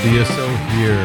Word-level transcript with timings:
DSO 0.00 0.70
here. 0.78 1.04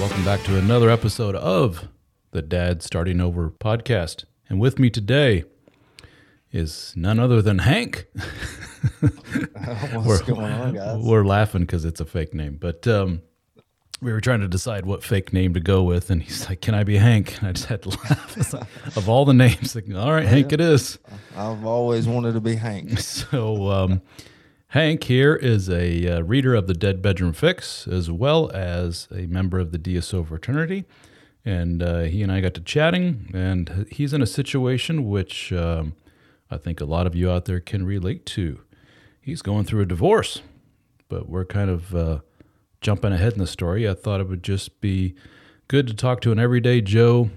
Welcome 0.00 0.24
back 0.24 0.42
to 0.46 0.58
another 0.58 0.90
episode 0.90 1.36
of 1.36 1.86
the 2.32 2.42
Dad 2.42 2.82
Starting 2.82 3.20
Over 3.20 3.50
podcast. 3.50 4.24
And 4.48 4.58
with 4.58 4.80
me 4.80 4.90
today 4.90 5.44
is 6.50 6.92
none 6.96 7.20
other 7.20 7.40
than 7.40 7.60
Hank. 7.60 8.08
What's 9.00 10.04
we're, 10.04 10.22
going 10.24 10.52
on, 10.52 10.74
guys? 10.74 11.04
We're 11.04 11.24
laughing 11.24 11.60
because 11.60 11.84
it's 11.84 12.00
a 12.00 12.04
fake 12.04 12.34
name, 12.34 12.56
but 12.60 12.84
um, 12.88 13.22
we 14.02 14.12
were 14.12 14.20
trying 14.20 14.40
to 14.40 14.48
decide 14.48 14.86
what 14.86 15.04
fake 15.04 15.32
name 15.32 15.54
to 15.54 15.60
go 15.60 15.84
with, 15.84 16.10
and 16.10 16.20
he's 16.20 16.48
like, 16.48 16.60
"Can 16.60 16.74
I 16.74 16.82
be 16.82 16.96
Hank?" 16.96 17.38
And 17.38 17.46
I 17.46 17.52
just 17.52 17.66
had 17.66 17.82
to 17.82 17.88
laugh. 18.10 18.52
Like, 18.52 18.96
of 18.96 19.08
all 19.08 19.24
the 19.24 19.34
names, 19.34 19.76
like, 19.76 19.84
all 19.94 20.12
right, 20.12 20.26
Hank, 20.26 20.52
it 20.52 20.60
is. 20.60 20.98
I've 21.36 21.64
always 21.64 22.08
wanted 22.08 22.32
to 22.32 22.40
be 22.40 22.56
Hank. 22.56 22.98
So, 23.00 23.70
um, 23.70 24.02
Hank 24.70 25.04
here 25.04 25.36
is 25.36 25.70
a 25.70 26.08
uh, 26.08 26.20
reader 26.22 26.52
of 26.54 26.66
the 26.66 26.74
Dead 26.74 27.00
Bedroom 27.00 27.32
Fix, 27.32 27.86
as 27.86 28.10
well 28.10 28.50
as 28.50 29.06
a 29.12 29.26
member 29.26 29.60
of 29.60 29.70
the 29.70 29.78
DSO 29.78 30.26
fraternity. 30.26 30.84
And 31.44 31.84
uh, 31.84 32.00
he 32.00 32.20
and 32.20 32.32
I 32.32 32.40
got 32.40 32.54
to 32.54 32.60
chatting, 32.60 33.30
and 33.32 33.86
he's 33.92 34.12
in 34.12 34.22
a 34.22 34.26
situation 34.26 35.08
which 35.08 35.52
um, 35.52 35.94
I 36.50 36.56
think 36.56 36.80
a 36.80 36.84
lot 36.84 37.06
of 37.06 37.14
you 37.14 37.30
out 37.30 37.44
there 37.44 37.60
can 37.60 37.86
relate 37.86 38.26
to. 38.26 38.60
He's 39.20 39.40
going 39.40 39.66
through 39.66 39.82
a 39.82 39.86
divorce, 39.86 40.42
but 41.08 41.28
we're 41.28 41.44
kind 41.44 41.70
of 41.70 41.94
uh, 41.94 42.18
jumping 42.80 43.12
ahead 43.12 43.34
in 43.34 43.38
the 43.38 43.46
story. 43.46 43.88
I 43.88 43.94
thought 43.94 44.20
it 44.20 44.28
would 44.28 44.42
just 44.42 44.80
be 44.80 45.14
good 45.68 45.86
to 45.86 45.94
talk 45.94 46.20
to 46.22 46.32
an 46.32 46.40
everyday 46.40 46.80
Joe 46.80 47.30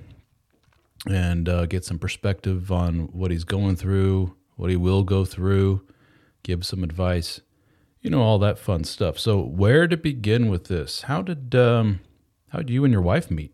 and 1.07 1.47
uh, 1.47 1.67
get 1.67 1.85
some 1.85 1.99
perspective 1.99 2.71
on 2.71 3.09
what 3.11 3.29
he's 3.29 3.43
going 3.43 3.75
through, 3.75 4.35
what 4.55 4.71
he 4.71 4.75
will 4.75 5.03
go 5.03 5.25
through, 5.25 5.85
give 6.49 6.65
some 6.65 6.83
advice, 6.83 7.41
you 8.01 8.09
know, 8.09 8.21
all 8.23 8.39
that 8.39 8.57
fun 8.57 8.83
stuff. 8.83 9.19
So, 9.19 9.39
where 9.39 9.87
to 9.87 9.95
begin 9.95 10.49
with 10.49 10.65
this? 10.65 11.03
How 11.03 11.21
did 11.21 11.53
um, 11.53 11.99
how 12.49 12.59
did 12.59 12.71
you 12.71 12.83
and 12.83 12.91
your 12.91 13.03
wife 13.03 13.29
meet? 13.29 13.53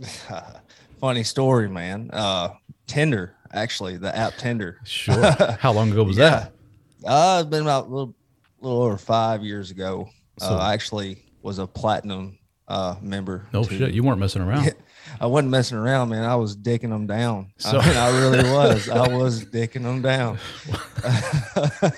Funny 1.00 1.24
story, 1.24 1.68
man. 1.68 2.08
Uh, 2.12 2.50
Tinder, 2.86 3.34
actually, 3.52 3.96
the 3.96 4.16
app 4.16 4.34
Tinder. 4.36 4.78
Sure. 4.84 5.30
How 5.60 5.72
long 5.72 5.90
ago 5.90 6.04
was 6.04 6.16
that? 6.16 6.52
Uh, 7.04 7.40
it's 7.42 7.50
been 7.50 7.62
about 7.62 7.86
a 7.86 7.88
little, 7.88 8.14
little 8.60 8.82
over 8.82 8.96
five 8.96 9.42
years 9.42 9.70
ago. 9.70 10.08
So- 10.38 10.54
uh, 10.54 10.58
I 10.58 10.72
actually 10.72 11.24
was 11.42 11.58
a 11.58 11.66
platinum 11.66 12.38
uh, 12.68 12.94
member. 13.02 13.46
No 13.52 13.64
to- 13.64 13.76
shit, 13.76 13.92
you 13.92 14.02
weren't 14.04 14.20
messing 14.20 14.42
around. 14.42 14.72
I 15.20 15.26
wasn't 15.26 15.50
messing 15.50 15.78
around, 15.78 16.08
man. 16.10 16.24
I 16.24 16.36
was 16.36 16.56
dicking 16.56 16.90
them 16.90 17.06
down. 17.06 17.52
So- 17.58 17.78
I, 17.78 17.86
mean, 17.88 17.96
I 17.96 18.20
really 18.20 18.50
was. 18.52 18.88
I 18.88 19.08
was 19.08 19.44
dicking 19.44 19.82
them 19.82 20.02
down. 20.02 20.38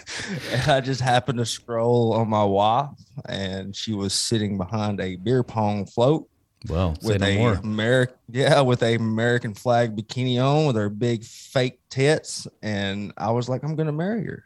and 0.52 0.70
I 0.70 0.80
just 0.80 1.00
happened 1.00 1.38
to 1.38 1.46
scroll 1.46 2.12
on 2.14 2.28
my 2.28 2.44
wife, 2.44 2.90
and 3.28 3.74
she 3.74 3.92
was 3.94 4.12
sitting 4.12 4.56
behind 4.56 5.00
a 5.00 5.16
beer 5.16 5.42
pong 5.42 5.86
float 5.86 6.28
Well, 6.68 6.96
with 7.02 7.20
no 7.20 7.26
a 7.26 7.38
more. 7.38 7.52
American, 7.54 8.16
yeah, 8.30 8.60
with 8.60 8.82
a 8.82 8.94
American 8.94 9.54
flag 9.54 9.96
bikini 9.96 10.42
on, 10.42 10.66
with 10.66 10.76
her 10.76 10.88
big 10.88 11.24
fake 11.24 11.80
tits, 11.90 12.46
and 12.62 13.12
I 13.16 13.30
was 13.30 13.48
like, 13.48 13.62
I'm 13.64 13.76
gonna 13.76 13.92
marry 13.92 14.24
her. 14.24 14.44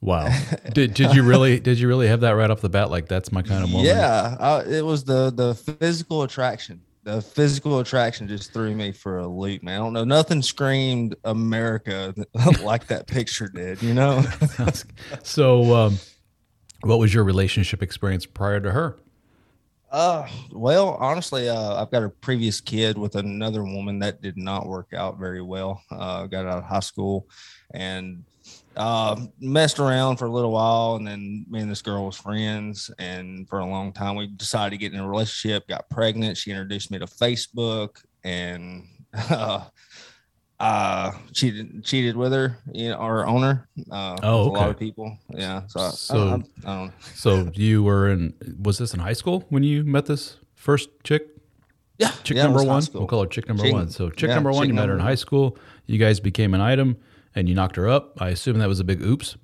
Wow. 0.00 0.28
did 0.74 0.92
did 0.92 1.14
you 1.14 1.22
really 1.22 1.58
did 1.60 1.78
you 1.78 1.88
really 1.88 2.08
have 2.08 2.20
that 2.20 2.32
right 2.32 2.50
off 2.50 2.60
the 2.60 2.68
bat? 2.68 2.90
Like 2.90 3.08
that's 3.08 3.32
my 3.32 3.40
kind 3.40 3.64
of 3.64 3.72
woman. 3.72 3.86
Yeah, 3.86 4.36
I, 4.38 4.60
it 4.60 4.84
was 4.84 5.04
the 5.04 5.30
the 5.34 5.54
physical 5.54 6.22
attraction. 6.22 6.82
The 7.04 7.20
physical 7.20 7.80
attraction 7.80 8.26
just 8.28 8.54
threw 8.54 8.74
me 8.74 8.90
for 8.90 9.18
a 9.18 9.26
loop, 9.26 9.62
man. 9.62 9.74
I 9.74 9.84
don't 9.84 9.92
know. 9.92 10.04
Nothing 10.04 10.40
screamed 10.40 11.14
America 11.24 12.14
like 12.62 12.86
that 12.86 13.06
picture 13.06 13.46
did, 13.48 13.82
you 13.82 13.92
know? 13.92 14.24
so, 15.22 15.74
um, 15.74 15.98
what 16.80 16.98
was 16.98 17.12
your 17.12 17.24
relationship 17.24 17.82
experience 17.82 18.24
prior 18.24 18.58
to 18.58 18.72
her? 18.72 18.96
Uh, 19.90 20.26
well, 20.50 20.96
honestly, 20.98 21.48
uh, 21.48 21.80
I've 21.80 21.90
got 21.90 22.02
a 22.02 22.08
previous 22.08 22.60
kid 22.60 22.96
with 22.96 23.16
another 23.16 23.62
woman 23.62 23.98
that 24.00 24.22
did 24.22 24.36
not 24.36 24.66
work 24.66 24.94
out 24.94 25.18
very 25.18 25.42
well. 25.42 25.82
Uh, 25.90 26.26
got 26.26 26.46
out 26.46 26.58
of 26.58 26.64
high 26.64 26.80
school 26.80 27.28
and 27.74 28.24
uh, 28.76 29.16
messed 29.40 29.78
around 29.78 30.16
for 30.16 30.26
a 30.26 30.30
little 30.30 30.52
while, 30.52 30.96
and 30.96 31.06
then 31.06 31.46
me 31.48 31.60
and 31.60 31.70
this 31.70 31.82
girl 31.82 32.06
was 32.06 32.16
friends, 32.16 32.90
and 32.98 33.48
for 33.48 33.60
a 33.60 33.66
long 33.66 33.92
time 33.92 34.16
we 34.16 34.26
decided 34.26 34.70
to 34.70 34.76
get 34.76 34.92
in 34.92 35.00
a 35.00 35.08
relationship. 35.08 35.68
Got 35.68 35.88
pregnant. 35.90 36.36
She 36.36 36.50
introduced 36.50 36.90
me 36.90 36.98
to 36.98 37.06
Facebook, 37.06 38.02
and 38.24 38.86
uh, 39.30 39.64
uh 40.60 41.12
cheated 41.32 41.84
cheated 41.84 42.16
with 42.16 42.32
her, 42.32 42.58
you 42.72 42.90
know, 42.90 42.96
our 42.96 43.26
owner. 43.26 43.68
Uh, 43.90 44.16
Oh, 44.22 44.50
with 44.50 44.56
a 44.56 44.60
lot 44.60 44.70
of 44.70 44.78
people. 44.78 45.16
Yeah. 45.30 45.62
So, 45.66 45.90
So- 45.90 46.16
I, 46.18 46.32
I, 46.68 46.72
I 46.72 46.78
don't. 46.78 46.92
So 47.14 47.50
you 47.54 47.82
were 47.82 48.08
in 48.10 48.34
was 48.60 48.78
this 48.78 48.94
in 48.94 49.00
high 49.00 49.12
school 49.12 49.44
when 49.48 49.62
you 49.62 49.84
met 49.84 50.06
this 50.06 50.36
first 50.54 50.88
chick? 51.02 51.28
Yeah. 51.98 52.10
Chick 52.24 52.36
yeah, 52.36 52.44
number 52.44 52.64
one. 52.64 52.82
We'll 52.92 53.06
call 53.06 53.22
her 53.22 53.28
chick 53.28 53.46
number 53.46 53.62
Chick- 53.62 53.72
one. 53.72 53.88
So 53.88 54.10
chick 54.10 54.28
yeah, 54.28 54.34
number 54.34 54.50
one, 54.50 54.62
chick 54.62 54.68
you 54.68 54.74
met 54.74 54.88
her 54.88 54.94
in 54.94 55.00
high 55.00 55.14
school. 55.14 55.56
You 55.86 55.98
guys 55.98 56.18
became 56.18 56.54
an 56.54 56.60
item, 56.60 56.96
and 57.34 57.48
you 57.48 57.54
knocked 57.54 57.76
her 57.76 57.88
up. 57.88 58.20
I 58.20 58.28
assume 58.30 58.58
that 58.58 58.68
was 58.68 58.80
a 58.80 58.84
big 58.84 59.02
oops. 59.02 59.36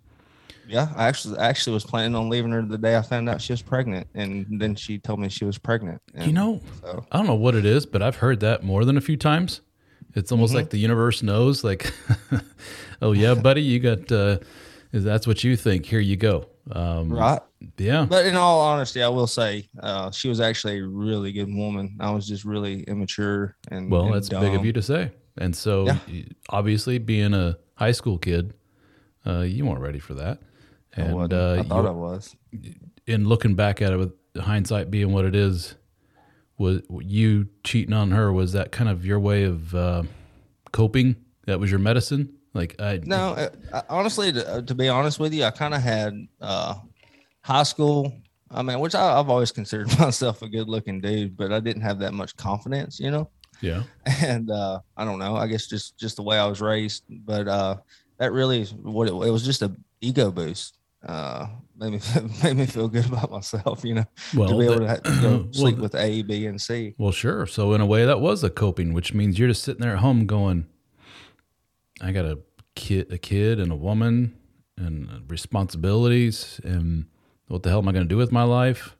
Yeah, 0.68 0.92
I 0.94 1.08
actually 1.08 1.36
actually 1.38 1.74
was 1.74 1.82
planning 1.84 2.14
on 2.14 2.28
leaving 2.28 2.52
her 2.52 2.62
the 2.62 2.78
day 2.78 2.96
I 2.96 3.02
found 3.02 3.28
out 3.28 3.40
she 3.42 3.52
was 3.52 3.60
pregnant, 3.62 4.06
and 4.14 4.46
then 4.60 4.76
she 4.76 4.98
told 4.98 5.18
me 5.18 5.28
she 5.28 5.44
was 5.44 5.58
pregnant. 5.58 6.00
You 6.16 6.32
know, 6.32 6.60
so 6.80 7.04
I 7.10 7.16
don't 7.18 7.26
know 7.26 7.34
what 7.34 7.56
it 7.56 7.64
is, 7.64 7.86
but 7.86 8.02
I've 8.02 8.16
heard 8.16 8.38
that 8.40 8.62
more 8.62 8.84
than 8.84 8.96
a 8.96 9.00
few 9.00 9.16
times. 9.16 9.62
It's 10.14 10.26
Mm-hmm. 10.30 10.34
almost 10.34 10.54
like 10.54 10.70
the 10.70 10.78
universe 10.78 11.22
knows, 11.24 11.64
like, 11.64 11.92
oh 13.02 13.12
yeah, 13.12 13.34
buddy, 13.34 13.62
you 13.62 13.80
got. 13.80 14.10
Uh, 14.12 14.38
that's 14.92 15.26
what 15.26 15.42
you 15.44 15.56
think? 15.56 15.86
Here 15.86 16.00
you 16.00 16.16
go. 16.16 16.46
Um, 16.72 17.12
right. 17.12 17.40
Yeah. 17.78 18.06
But 18.08 18.26
in 18.26 18.36
all 18.36 18.60
honesty, 18.60 19.02
I 19.02 19.08
will 19.08 19.26
say 19.26 19.68
uh, 19.80 20.10
she 20.10 20.28
was 20.28 20.40
actually 20.40 20.78
a 20.80 20.86
really 20.86 21.32
good 21.32 21.52
woman. 21.52 21.96
I 22.00 22.10
was 22.10 22.26
just 22.26 22.44
really 22.44 22.82
immature 22.84 23.56
and 23.70 23.90
Well, 23.90 24.06
and 24.06 24.14
that's 24.14 24.28
big 24.28 24.54
of 24.54 24.64
you 24.64 24.72
to 24.72 24.82
say. 24.82 25.10
And 25.40 25.56
so, 25.56 25.86
Yeah. 25.86 25.98
obviously, 26.50 26.98
being 26.98 27.32
a 27.34 27.56
high 27.74 27.92
school 27.92 28.18
kid, 28.18 28.52
uh, 29.26 29.40
you 29.40 29.64
weren't 29.64 29.80
ready 29.80 29.98
for 29.98 30.14
that. 30.14 30.38
I, 30.96 31.00
And 31.00 31.14
wasn't. 31.14 31.32
uh, 31.32 31.52
I 31.58 31.62
thought 31.62 31.82
you- 31.82 31.88
I 31.88 31.92
was. 31.92 32.36
in 33.06 33.26
looking 33.26 33.54
back 33.54 33.80
at 33.82 33.92
it 33.92 33.96
with 33.96 34.12
hindsight 34.38 34.90
being 34.90 35.12
what 35.12 35.24
it 35.24 35.34
is, 35.34 35.74
was 36.58 36.82
you 37.00 37.48
cheating 37.64 37.94
on 37.94 38.10
her? 38.10 38.30
Was 38.32 38.52
that 38.52 38.70
kind 38.70 38.90
of 38.90 39.04
your 39.06 39.18
way 39.18 39.44
of 39.44 39.74
uh, 39.74 40.02
coping 40.72 41.16
That 41.46 41.58
was 41.58 41.70
your 41.70 41.80
medicine. 41.80 42.34
Like 42.52 42.80
I 42.80 43.00
No, 43.04 43.30
uh, 43.30 43.48
I- 43.72 43.82
honestly, 43.88 44.30
to, 44.32 44.46
uh, 44.56 44.60
to 44.62 44.74
be 44.74 44.88
honest 44.88 45.18
with 45.18 45.32
you, 45.32 45.44
I 45.44 45.50
kind 45.50 45.72
of 45.74 45.80
had 45.80 46.28
uh, 46.40 46.74
high 47.40 47.62
school. 47.64 48.12
I 48.50 48.62
mean, 48.62 48.78
which 48.80 48.94
I, 48.94 49.18
I've 49.18 49.30
always 49.30 49.50
considered 49.52 49.88
myself 49.98 50.42
a 50.42 50.48
good-looking 50.48 51.00
dude, 51.00 51.36
but 51.36 51.50
I 51.52 51.60
didn't 51.60 51.82
have 51.82 51.98
that 52.00 52.12
much 52.12 52.36
confidence, 52.36 53.00
you 53.00 53.10
know. 53.10 53.30
Yeah. 53.60 53.82
And 54.22 54.50
uh, 54.50 54.80
I 54.96 55.04
don't 55.04 55.18
know. 55.18 55.36
I 55.36 55.46
guess 55.46 55.66
just 55.66 55.96
just 55.98 56.16
the 56.16 56.22
way 56.22 56.38
I 56.38 56.46
was 56.46 56.60
raised, 56.60 57.04
but 57.08 57.46
uh, 57.48 57.76
that 58.18 58.32
really 58.32 58.60
is 58.62 58.72
what 58.74 59.06
it, 59.08 59.12
it 59.12 59.30
was. 59.30 59.44
Just 59.44 59.62
a 59.62 59.72
ego 60.00 60.30
boost. 60.30 60.76
Uh, 61.06 61.46
made 61.78 61.92
me 61.92 62.00
made 62.42 62.56
me 62.56 62.66
feel 62.66 62.86
good 62.88 63.06
about 63.06 63.30
myself, 63.30 63.82
you 63.84 63.94
know, 63.94 64.04
Well, 64.36 64.48
to 64.50 64.58
be 64.58 64.64
able 64.66 64.86
that- 64.86 65.04
to 65.04 65.10
well, 65.22 65.48
sleep 65.52 65.76
the- 65.76 65.82
with 65.82 65.94
A, 65.94 66.22
B, 66.22 66.46
and 66.46 66.60
C. 66.60 66.94
Well, 66.98 67.12
sure. 67.12 67.46
So 67.46 67.72
in 67.72 67.80
a 67.80 67.86
way, 67.86 68.04
that 68.04 68.20
was 68.20 68.44
a 68.44 68.50
coping, 68.50 68.92
which 68.92 69.14
means 69.14 69.38
you're 69.38 69.48
just 69.48 69.62
sitting 69.62 69.80
there 69.80 69.92
at 69.94 70.00
home 70.00 70.26
going, 70.26 70.66
"I 72.02 72.12
got 72.12 72.24
a 72.26 72.38
kid, 72.74 73.10
a 73.12 73.18
kid, 73.18 73.58
and 73.60 73.72
a 73.72 73.76
woman, 73.76 74.36
and 74.76 75.08
responsibilities, 75.28 76.60
and 76.64 77.06
what 77.48 77.62
the 77.62 77.70
hell 77.70 77.78
am 77.78 77.88
I 77.88 77.92
going 77.92 78.04
to 78.04 78.08
do 78.08 78.16
with 78.18 78.32
my 78.32 78.42
life?" 78.42 78.96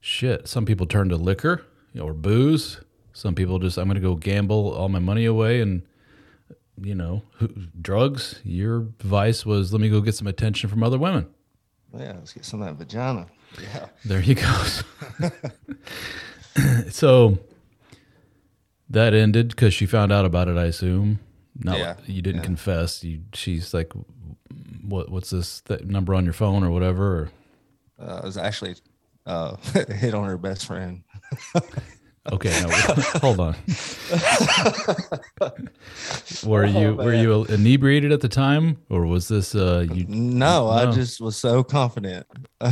Shit. 0.00 0.48
Some 0.48 0.66
people 0.66 0.86
turn 0.86 1.08
to 1.08 1.16
liquor 1.16 1.64
or 2.00 2.12
booze. 2.12 2.80
Some 3.16 3.34
people 3.34 3.58
just, 3.58 3.78
I'm 3.78 3.86
going 3.86 3.94
to 3.94 4.00
go 4.02 4.14
gamble 4.14 4.74
all 4.74 4.90
my 4.90 4.98
money 4.98 5.24
away 5.24 5.62
and, 5.62 5.80
you 6.78 6.94
know, 6.94 7.22
who- 7.38 7.48
drugs. 7.80 8.40
Your 8.44 8.88
vice 9.00 9.46
was, 9.46 9.72
let 9.72 9.80
me 9.80 9.88
go 9.88 10.02
get 10.02 10.14
some 10.14 10.26
attention 10.26 10.68
from 10.68 10.82
other 10.82 10.98
women. 10.98 11.26
Yeah, 11.96 12.12
let's 12.18 12.34
get 12.34 12.44
some 12.44 12.60
of 12.60 12.66
that 12.68 12.74
vagina. 12.74 13.26
Yeah. 13.58 13.86
There 14.04 14.20
he 14.20 14.34
goes. 14.34 14.84
so 16.90 17.38
that 18.90 19.14
ended 19.14 19.48
because 19.48 19.72
she 19.72 19.86
found 19.86 20.12
out 20.12 20.26
about 20.26 20.48
it. 20.48 20.58
I 20.58 20.64
assume. 20.64 21.20
Not 21.58 21.78
Yeah, 21.78 21.96
you 22.04 22.20
didn't 22.20 22.42
yeah. 22.42 22.46
confess. 22.46 23.02
You 23.02 23.22
she's 23.32 23.72
like, 23.72 23.94
what 24.86 25.10
what's 25.10 25.30
this 25.30 25.60
that 25.62 25.86
number 25.86 26.14
on 26.14 26.24
your 26.24 26.34
phone 26.34 26.62
or 26.64 26.70
whatever? 26.70 27.16
Or, 27.20 27.30
Uh, 27.98 28.20
I 28.22 28.26
was 28.26 28.36
actually 28.36 28.74
uh, 29.24 29.56
hit 29.88 30.12
on 30.12 30.26
her 30.28 30.36
best 30.36 30.66
friend. 30.66 31.02
okay, 32.32 32.62
no, 32.62 32.68
hold 33.20 33.40
on. 33.40 33.54
were 36.44 36.64
Oh, 36.64 36.66
you 36.66 36.94
were 36.94 37.12
man. 37.12 37.22
you 37.22 37.44
inebriated 37.44 38.12
at 38.12 38.20
the 38.20 38.28
time, 38.28 38.78
or 38.88 39.06
was 39.06 39.28
this 39.28 39.54
uh 39.54 39.86
you? 39.92 40.04
No, 40.08 40.68
I 40.68 40.90
just 40.92 41.20
was 41.20 41.36
so 41.36 41.62
confident. 41.64 42.26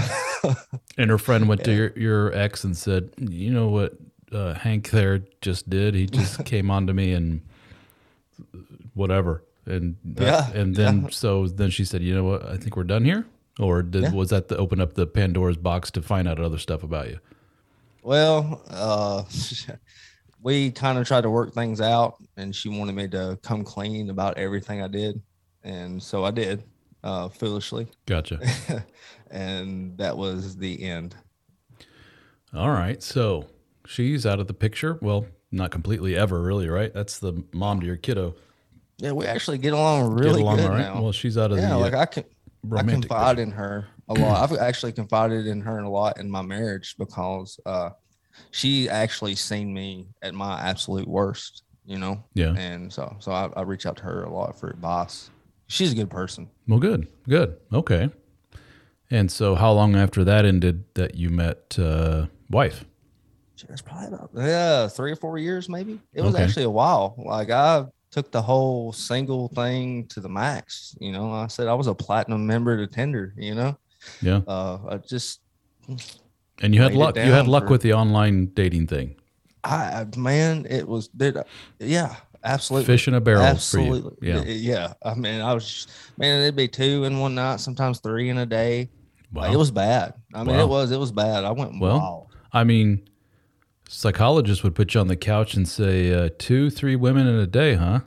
And 0.96 1.10
her 1.10 1.18
friend 1.18 1.48
went 1.48 1.64
to 1.64 1.74
your 1.74 1.92
your 1.96 2.32
ex 2.34 2.62
and 2.62 2.76
said, 2.76 3.10
you 3.18 3.50
know 3.50 3.66
what 3.68 3.94
uh, 4.30 4.54
Hank 4.54 4.90
there 4.90 5.22
just 5.40 5.68
did? 5.68 5.94
He 5.94 6.06
just 6.06 6.44
came 6.52 6.70
on 6.70 6.86
to 6.86 6.94
me 6.94 7.12
and 7.12 7.40
whatever. 8.94 9.42
And 9.66 9.96
that- 10.04 10.52
Yeah, 10.54 10.60
and 10.60 10.76
then 10.76 11.02
yeah. 11.02 11.08
so 11.10 11.48
then 11.48 11.70
she 11.70 11.84
said, 11.84 12.02
you 12.02 12.14
know 12.14 12.22
what? 12.24 12.44
I 12.46 12.56
think 12.58 12.76
we're 12.76 12.84
done 12.84 13.04
here. 13.04 13.26
Or 13.58 13.82
did 13.82 14.02
Yeah. 14.04 14.12
was 14.12 14.30
that 14.30 14.48
to 14.50 14.56
open 14.56 14.80
up 14.80 14.94
the 14.94 15.06
Pandora's 15.06 15.56
box 15.56 15.90
to 15.92 16.02
find 16.02 16.28
out 16.28 16.38
other 16.38 16.58
stuff 16.58 16.82
about 16.84 17.08
you? 17.08 17.18
Well, 18.04 18.62
uh, 18.68 19.24
we 20.42 20.70
kind 20.70 20.98
of 20.98 21.06
tried 21.06 21.22
to 21.22 21.30
work 21.30 21.54
things 21.54 21.80
out, 21.80 22.22
and 22.36 22.54
she 22.54 22.68
wanted 22.68 22.94
me 22.94 23.08
to 23.08 23.38
come 23.42 23.64
clean 23.64 24.10
about 24.10 24.36
everything 24.36 24.82
I 24.82 24.88
did, 24.88 25.22
and 25.62 26.02
so 26.02 26.22
I 26.22 26.30
did, 26.30 26.62
uh, 27.02 27.30
foolishly, 27.30 27.88
Gotcha. 28.04 28.40
and 29.30 29.96
that 29.96 30.18
was 30.18 30.54
the 30.54 30.82
end. 30.82 31.16
All 32.52 32.70
right. 32.70 33.02
So 33.02 33.46
she's 33.86 34.26
out 34.26 34.38
of 34.38 34.48
the 34.48 34.54
picture. 34.54 34.98
Well, 35.00 35.26
not 35.50 35.70
completely 35.70 36.14
ever, 36.14 36.42
really, 36.42 36.68
right? 36.68 36.92
That's 36.92 37.18
the 37.18 37.42
mom 37.52 37.80
to 37.80 37.86
your 37.86 37.96
kiddo. 37.96 38.34
Yeah, 38.98 39.12
we 39.12 39.24
actually 39.24 39.58
get 39.58 39.72
along 39.72 40.14
Get 40.14 40.24
really 40.24 40.42
along 40.42 40.58
good 40.58 40.68
right. 40.68 40.78
now. 40.78 41.00
Well, 41.00 41.12
she's 41.12 41.38
out 41.38 41.52
of 41.52 41.58
yeah, 41.58 41.70
the 41.70 41.78
like 41.78 41.94
uh, 41.94 42.00
I 42.00 42.06
can, 42.06 42.24
I 42.70 42.82
confide 42.82 43.38
in 43.38 43.50
her 43.52 43.86
a 44.08 44.14
lot. 44.14 44.42
I've 44.50 44.58
actually 44.58 44.92
confided 44.92 45.46
in 45.46 45.60
her 45.62 45.78
a 45.78 45.88
lot 45.88 46.18
in 46.18 46.30
my 46.30 46.42
marriage 46.42 46.94
because 46.98 47.58
uh, 47.66 47.90
she 48.50 48.88
actually 48.88 49.34
seen 49.34 49.72
me 49.72 50.08
at 50.22 50.34
my 50.34 50.60
absolute 50.60 51.08
worst, 51.08 51.62
you 51.84 51.98
know. 51.98 52.22
Yeah. 52.34 52.54
And 52.56 52.92
so, 52.92 53.16
so 53.20 53.32
I, 53.32 53.50
I 53.56 53.62
reach 53.62 53.86
out 53.86 53.96
to 53.98 54.02
her 54.04 54.24
a 54.24 54.32
lot 54.32 54.58
for 54.58 54.68
advice. 54.70 55.30
She's 55.66 55.92
a 55.92 55.94
good 55.94 56.10
person. 56.10 56.50
Well, 56.68 56.78
good, 56.78 57.08
good, 57.28 57.56
okay. 57.72 58.10
And 59.10 59.30
so, 59.30 59.54
how 59.54 59.72
long 59.72 59.96
after 59.96 60.24
that 60.24 60.44
ended 60.44 60.84
that 60.94 61.14
you 61.14 61.30
met 61.30 61.78
uh, 61.78 62.26
wife? 62.50 62.84
That's 63.68 63.80
probably 63.82 64.08
about 64.08 64.30
yeah, 64.34 64.88
three 64.88 65.12
or 65.12 65.16
four 65.16 65.38
years, 65.38 65.68
maybe. 65.68 66.00
It 66.12 66.20
was 66.22 66.34
Okay. 66.34 66.44
actually 66.44 66.64
a 66.64 66.70
while. 66.70 67.14
Like 67.16 67.50
I 67.50 67.86
took 68.10 68.30
the 68.30 68.42
whole 68.42 68.92
single 68.92 69.48
thing 69.48 70.06
to 70.08 70.20
the 70.20 70.28
max. 70.28 70.94
You 71.00 71.12
know, 71.12 71.32
I 71.32 71.46
said 71.46 71.66
I 71.68 71.74
was 71.74 71.86
a 71.86 71.94
platinum 71.94 72.46
member 72.46 72.76
to 72.76 72.86
Tinder. 72.92 73.32
You 73.38 73.54
know, 73.54 73.78
Yeah, 74.22 74.40
uh, 74.46 74.78
I 74.88 74.96
just 74.98 75.40
and 76.62 76.74
you 76.74 76.80
had 76.82 76.94
luck. 76.94 77.16
You 77.16 77.22
had 77.32 77.46
luck 77.48 77.64
for- 77.64 77.70
with 77.70 77.82
the 77.82 77.92
online 77.94 78.46
dating 78.54 78.86
thing. 78.86 79.16
I 79.64 80.06
man, 80.16 80.66
it 80.68 80.86
was 80.86 81.08
did 81.08 81.38
yeah, 81.80 82.16
absolutely. 82.44 82.86
Fish 82.86 83.08
in 83.08 83.14
a 83.14 83.20
barrel 83.20 83.42
Absolutely. 83.42 84.28
Yeah. 84.28 84.42
Yeah. 84.44 84.92
I 85.02 85.14
mean, 85.14 85.40
I 85.40 85.54
was 85.54 85.86
man, 86.18 86.42
it'd 86.42 86.54
be 86.54 86.68
two 86.68 87.04
in 87.04 87.18
one 87.18 87.34
night, 87.34 87.60
sometimes 87.60 88.00
three 88.00 88.28
in 88.28 88.36
a 88.38 88.44
day. 88.46 88.90
Like, 89.32 89.48
Wow. 89.48 89.54
it 89.54 89.56
was 89.56 89.70
bad. 89.70 90.14
I 90.34 90.44
mean, 90.44 90.56
Wow. 90.56 90.62
it 90.64 90.68
was 90.68 90.90
it 90.92 90.98
was 91.00 91.12
bad. 91.12 91.44
I 91.44 91.50
went 91.52 91.80
Well, 91.80 91.98
wild. 91.98 92.26
I 92.52 92.64
mean, 92.64 93.08
psychologists 93.88 94.62
would 94.62 94.74
put 94.74 94.92
you 94.94 95.00
on 95.00 95.08
the 95.08 95.16
couch 95.16 95.54
and 95.54 95.66
say, 95.66 96.12
uh, 96.12 96.28
two, 96.38 96.68
three 96.70 96.94
women 96.96 97.26
in 97.26 97.36
a 97.36 97.46
day, 97.46 97.74
huh? 97.74 98.00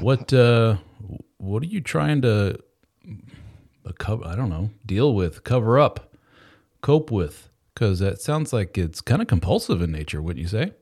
What 0.00 0.32
uh, 0.34 0.76
what 1.38 1.62
are 1.62 1.66
you 1.66 1.80
trying 1.80 2.20
to 2.22 2.58
cover? 3.92 4.24
I 4.26 4.34
don't 4.36 4.50
know, 4.50 4.70
deal 4.84 5.14
with, 5.14 5.44
cover 5.44 5.78
up, 5.78 6.14
cope 6.80 7.10
with? 7.10 7.48
Because 7.74 8.00
that 8.00 8.20
sounds 8.20 8.52
like 8.52 8.76
it's 8.76 9.00
kind 9.00 9.22
of 9.22 9.28
compulsive 9.28 9.80
in 9.82 9.92
nature, 9.92 10.20
wouldn't 10.20 10.42
you 10.42 10.48
say? 10.48 10.72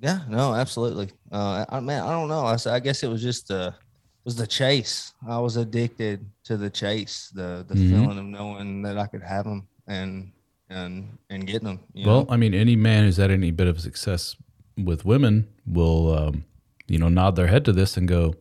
Yeah, 0.00 0.20
no, 0.28 0.54
absolutely. 0.54 1.10
Uh, 1.30 1.64
I 1.68 1.78
man, 1.80 2.02
I 2.02 2.10
don't 2.10 2.28
know. 2.28 2.44
I 2.44 2.80
guess 2.80 3.02
it 3.04 3.08
was 3.08 3.22
just 3.22 3.46
the 3.48 3.68
it 3.68 4.24
was 4.24 4.34
the 4.36 4.46
chase. 4.48 5.12
I 5.28 5.38
was 5.38 5.56
addicted 5.56 6.26
to 6.44 6.56
the 6.56 6.68
chase, 6.70 7.30
the 7.34 7.64
the 7.68 7.74
Mhm. 7.74 7.88
feeling 7.90 8.18
of 8.18 8.24
knowing 8.24 8.82
that 8.82 8.98
I 8.98 9.06
could 9.06 9.22
have 9.22 9.44
them 9.44 9.68
and 9.86 10.32
and 10.68 11.16
and 11.30 11.46
getting 11.46 11.68
them. 11.68 11.80
You 11.94 12.06
Well, 12.06 12.20
know? 12.22 12.26
I 12.30 12.36
mean, 12.36 12.54
any 12.54 12.74
man 12.74 13.04
who's 13.04 13.18
had 13.18 13.30
any 13.30 13.52
bit 13.52 13.68
of 13.68 13.80
success 13.80 14.34
with 14.76 15.04
women 15.04 15.46
will, 15.66 16.12
um, 16.18 16.44
you 16.88 16.98
know, 16.98 17.08
nod 17.08 17.36
their 17.36 17.46
head 17.46 17.64
to 17.66 17.72
this 17.72 17.96
and 17.96 18.08
go, 18.08 18.34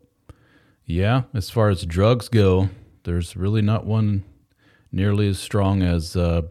"Yeah, 0.86 1.24
as 1.36 1.52
far 1.52 1.70
as 1.70 1.86
drugs 1.86 2.28
go, 2.30 2.70
there's 3.04 3.36
really 3.36 3.62
not 3.62 3.86
one 3.86 4.24
nearly 4.92 5.28
as 5.28 5.40
strong 5.40 5.82
as 5.82 6.16
uh, 6.16 6.42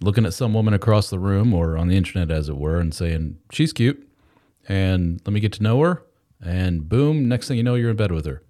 looking 0.00 0.24
at 0.24 0.34
some 0.34 0.54
woman 0.54 0.74
across 0.74 1.10
the 1.10 1.18
room 1.18 1.52
or 1.52 1.76
on 1.76 1.88
the 1.88 1.96
internet, 1.96 2.30
as 2.30 2.48
it 2.48 2.56
were, 2.56 2.78
and 2.78 2.94
saying 2.94 3.38
she's 3.52 3.72
cute, 3.72 4.08
and 4.68 5.20
let 5.26 5.32
me 5.32 5.40
get 5.40 5.52
to 5.54 5.62
know 5.62 5.80
her, 5.80 6.02
and 6.42 6.88
boom, 6.88 7.28
next 7.28 7.48
thing 7.48 7.56
you 7.56 7.62
know, 7.62 7.74
you're 7.74 7.90
in 7.90 7.96
bed 7.96 8.12
with 8.12 8.26
her. 8.26 8.42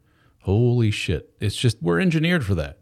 Holy 0.43 0.91
shit! 0.91 1.35
It's 1.41 1.57
just 1.57 1.83
we're 1.83 2.01
engineered 2.01 2.45
for 2.45 2.55
that. 2.55 2.79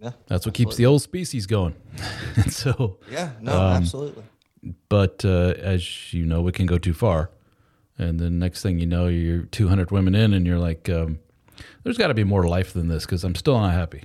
yeah, 0.00 0.12
That's 0.26 0.44
what 0.46 0.54
keeps 0.54 0.76
the 0.76 0.86
old 0.86 1.02
species 1.02 1.46
going. 1.46 1.74
and 2.36 2.52
so, 2.52 2.98
yeah, 3.10 3.30
no, 3.40 3.52
um, 3.52 3.82
absolutely. 3.82 4.24
but 4.88 5.24
uh, 5.24 5.54
as 5.58 6.12
you 6.12 6.26
know, 6.26 6.46
it 6.48 6.54
can 6.54 6.66
go 6.66 6.78
too 6.78 6.94
far. 6.94 7.30
And 7.96 8.18
then 8.18 8.38
next 8.38 8.62
thing 8.62 8.78
you 8.78 8.86
know, 8.86 9.08
you're 9.08 9.42
200 9.42 9.90
women 9.90 10.14
in, 10.14 10.32
and 10.32 10.46
you're 10.46 10.58
like, 10.58 10.88
um, 10.88 11.18
"There's 11.82 11.98
got 11.98 12.08
to 12.08 12.14
be 12.14 12.24
more 12.24 12.46
life 12.48 12.72
than 12.72 12.88
this," 12.88 13.04
because 13.04 13.24
I'm 13.24 13.34
still 13.34 13.58
not 13.58 13.72
happy. 13.72 14.04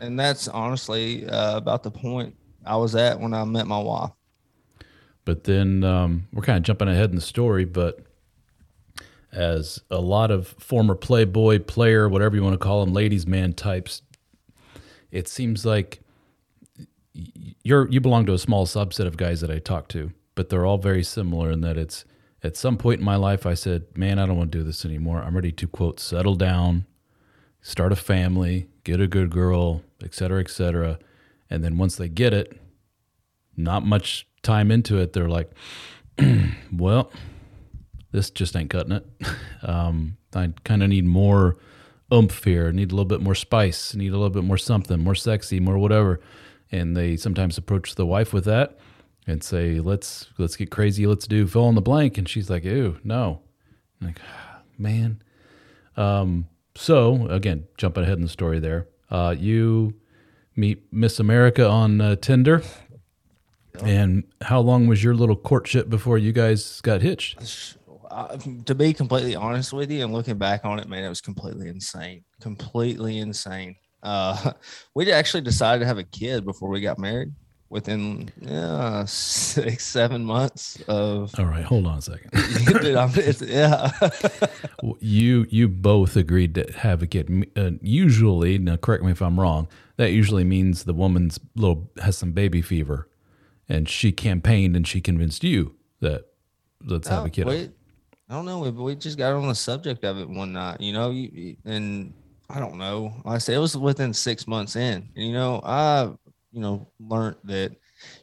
And 0.00 0.18
that's 0.18 0.48
honestly 0.48 1.28
uh, 1.28 1.56
about 1.56 1.82
the 1.82 1.90
point 1.90 2.36
I 2.64 2.76
was 2.76 2.94
at 2.94 3.20
when 3.20 3.34
I 3.34 3.44
met 3.44 3.66
my 3.66 3.78
wife. 3.78 4.10
But 5.24 5.44
then 5.44 5.84
um, 5.84 6.28
we're 6.32 6.42
kind 6.42 6.56
of 6.56 6.62
jumping 6.62 6.88
ahead 6.88 7.10
in 7.10 7.16
the 7.16 7.22
story. 7.22 7.64
But 7.64 8.00
as 9.32 9.80
a 9.90 10.00
lot 10.00 10.30
of 10.30 10.48
former 10.48 10.94
Playboy 10.94 11.60
player, 11.60 12.08
whatever 12.08 12.36
you 12.36 12.42
want 12.42 12.54
to 12.54 12.58
call 12.58 12.84
them, 12.84 12.94
ladies' 12.94 13.26
man 13.26 13.52
types, 13.52 14.02
it 15.10 15.28
seems 15.28 15.66
like 15.66 16.00
you're 17.62 17.88
you 17.90 18.00
belong 18.00 18.26
to 18.26 18.32
a 18.32 18.38
small 18.38 18.66
subset 18.66 19.06
of 19.06 19.16
guys 19.16 19.40
that 19.40 19.50
I 19.50 19.58
talk 19.58 19.88
to, 19.88 20.12
but 20.34 20.48
they're 20.48 20.64
all 20.64 20.78
very 20.78 21.02
similar 21.02 21.50
in 21.50 21.60
that 21.62 21.76
it's 21.76 22.04
at 22.42 22.56
some 22.56 22.76
point 22.76 23.00
in 23.00 23.04
my 23.04 23.16
life 23.16 23.46
I 23.46 23.54
said, 23.54 23.84
"Man, 23.96 24.18
I 24.18 24.26
don't 24.26 24.36
want 24.36 24.52
to 24.52 24.58
do 24.58 24.64
this 24.64 24.84
anymore. 24.84 25.22
I'm 25.22 25.34
ready 25.34 25.52
to 25.52 25.66
quote 25.66 26.00
settle 26.00 26.34
down, 26.34 26.86
start 27.60 27.92
a 27.92 27.96
family, 27.96 28.68
get 28.84 29.00
a 29.00 29.06
good 29.06 29.30
girl, 29.30 29.82
et 30.02 30.14
cetera, 30.14 30.40
et 30.40 30.50
cetera." 30.50 30.98
And 31.50 31.64
then 31.64 31.78
once 31.78 31.96
they 31.96 32.08
get 32.08 32.32
it, 32.32 32.60
not 33.56 33.84
much 33.84 34.28
time 34.42 34.70
into 34.70 34.98
it, 34.98 35.12
they're 35.12 35.28
like, 35.28 35.50
"Well, 36.72 37.10
this 38.12 38.30
just 38.30 38.56
ain't 38.56 38.70
cutting 38.70 38.92
it. 38.92 39.06
Um, 39.60 40.16
I 40.36 40.52
kind 40.62 40.84
of 40.84 40.88
need 40.88 41.04
more 41.04 41.56
oomph 42.14 42.44
here. 42.44 42.70
Need 42.70 42.92
a 42.92 42.94
little 42.94 43.04
bit 43.04 43.20
more 43.20 43.34
spice. 43.34 43.92
Need 43.92 44.12
a 44.12 44.16
little 44.16 44.30
bit 44.30 44.44
more 44.44 44.56
something, 44.56 45.00
more 45.00 45.16
sexy, 45.16 45.58
more 45.58 45.78
whatever." 45.78 46.20
And 46.70 46.96
they 46.96 47.16
sometimes 47.16 47.58
approach 47.58 47.96
the 47.96 48.06
wife 48.06 48.32
with 48.32 48.44
that 48.44 48.78
and 49.28 49.44
say, 49.44 49.78
"Let's 49.78 50.30
let's 50.38 50.56
get 50.56 50.70
crazy. 50.70 51.06
Let's 51.06 51.26
do 51.26 51.46
fill 51.46 51.68
in 51.68 51.74
the 51.74 51.82
blank." 51.82 52.18
And 52.18 52.28
she's 52.28 52.50
like, 52.50 52.64
"Ew, 52.64 52.98
no." 53.04 53.42
I'm 54.00 54.08
like, 54.08 54.20
"Man, 54.78 55.22
Um, 55.96 56.48
so 56.74 57.26
again, 57.26 57.66
jumping 57.76 58.04
ahead 58.04 58.18
in 58.18 58.22
the 58.22 58.28
story 58.28 58.58
there, 58.58 58.88
uh, 59.10 59.34
you 59.38 59.94
meet 60.56 60.92
Miss 60.92 61.18
America 61.20 61.68
on 61.68 62.00
uh, 62.00 62.16
Tinder. 62.16 62.62
And 63.82 64.24
how 64.42 64.60
long 64.60 64.88
was 64.88 65.04
your 65.04 65.14
little 65.14 65.36
courtship 65.36 65.88
before 65.88 66.18
you 66.18 66.32
guys 66.32 66.80
got 66.80 67.00
hitched? 67.00 67.76
Uh, 68.10 68.36
to 68.64 68.74
be 68.74 68.92
completely 68.92 69.36
honest 69.36 69.72
with 69.72 69.90
you, 69.90 70.02
and 70.02 70.12
looking 70.12 70.36
back 70.38 70.64
on 70.64 70.80
it, 70.80 70.88
man, 70.88 71.04
it 71.04 71.08
was 71.08 71.20
completely 71.20 71.68
insane. 71.68 72.24
Completely 72.40 73.18
insane. 73.18 73.76
Uh, 74.02 74.52
we 74.94 75.12
actually 75.12 75.42
decided 75.42 75.80
to 75.80 75.86
have 75.86 75.98
a 75.98 76.04
kid 76.04 76.44
before 76.44 76.68
we 76.70 76.80
got 76.80 76.98
married 76.98 77.32
within 77.70 78.30
uh, 78.48 79.04
six, 79.06 79.86
seven 79.86 80.24
months 80.24 80.80
of. 80.88 81.34
All 81.38 81.44
right, 81.44 81.64
hold 81.64 81.86
on 81.86 81.98
a 81.98 82.02
second. 82.02 82.30
Dude, 82.82 83.40
yeah. 83.48 83.90
you 85.00 85.46
you 85.50 85.68
both 85.68 86.16
agreed 86.16 86.54
to 86.54 86.72
have 86.72 87.02
a 87.02 87.06
kid. 87.06 87.50
Uh, 87.56 87.72
usually, 87.80 88.58
now 88.58 88.76
correct 88.76 89.04
me 89.04 89.12
if 89.12 89.22
I'm 89.22 89.38
wrong. 89.38 89.68
That 89.96 90.12
usually 90.12 90.44
means 90.44 90.84
the 90.84 90.94
woman's 90.94 91.38
little 91.56 91.90
has 92.02 92.16
some 92.16 92.32
baby 92.32 92.62
fever, 92.62 93.08
and 93.68 93.88
she 93.88 94.12
campaigned 94.12 94.76
and 94.76 94.86
she 94.86 95.00
convinced 95.00 95.44
you 95.44 95.74
that 96.00 96.26
let's 96.84 97.08
have 97.08 97.26
a 97.26 97.30
kid. 97.30 97.46
We, 97.46 97.70
I 98.28 98.34
don't 98.34 98.44
know. 98.44 98.60
We, 98.60 98.70
we 98.70 98.94
just 98.94 99.18
got 99.18 99.32
on 99.32 99.48
the 99.48 99.54
subject 99.54 100.04
of 100.04 100.18
it 100.18 100.28
one 100.28 100.52
night, 100.52 100.80
you 100.80 100.92
know, 100.92 101.10
you, 101.10 101.56
and 101.64 102.12
I 102.50 102.60
don't 102.60 102.76
know. 102.76 103.12
Like 103.24 103.36
I 103.36 103.38
said 103.38 103.56
it 103.56 103.58
was 103.58 103.76
within 103.76 104.12
six 104.12 104.46
months 104.46 104.76
in, 104.76 105.08
you 105.14 105.32
know, 105.32 105.60
I, 105.64 106.10
you 106.52 106.60
know, 106.60 106.88
learned 107.00 107.36
that 107.44 107.72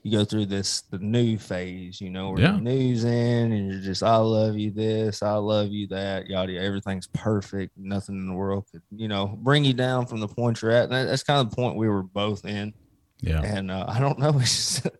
you 0.03 0.12
go 0.17 0.24
through 0.24 0.46
this 0.46 0.82
the 0.89 0.98
new 1.00 1.38
phase, 1.38 2.00
you 2.00 2.10
know, 2.10 2.32
where 2.32 2.41
Yeah. 2.41 2.51
the 2.53 2.62
news 2.62 3.03
in, 3.03 3.51
and 3.51 3.72
you're 3.72 3.82
just, 3.82 4.03
I 4.03 4.15
love 4.17 4.58
you 4.58 4.72
this, 4.72 5.22
I 5.22 5.34
love 5.36 5.67
you 5.70 5.88
that, 5.88 6.27
yada. 6.27 6.58
Everything's 6.58 7.08
perfect. 7.08 7.74
Nothing 7.77 8.15
in 8.15 8.27
the 8.27 8.34
world 8.34 8.65
could, 8.72 8.82
you 8.91 9.08
know, 9.08 9.38
bring 9.41 9.65
you 9.65 9.74
down 9.74 10.05
from 10.05 10.20
the 10.22 10.27
point 10.27 10.62
you're 10.62 10.72
at. 10.72 10.89
And 10.89 11.10
that's 11.10 11.24
kind 11.24 11.41
of 11.41 11.50
the 11.50 11.55
point 11.55 11.75
we 11.75 11.89
were 11.89 12.03
both 12.03 12.46
in. 12.46 12.74
Yeah, 13.22 13.41
And 13.44 13.72
uh, 13.72 13.86
I 13.88 14.00
don't 14.00 14.20
know. 14.20 14.32
It's 14.39 14.82
just, 14.82 14.96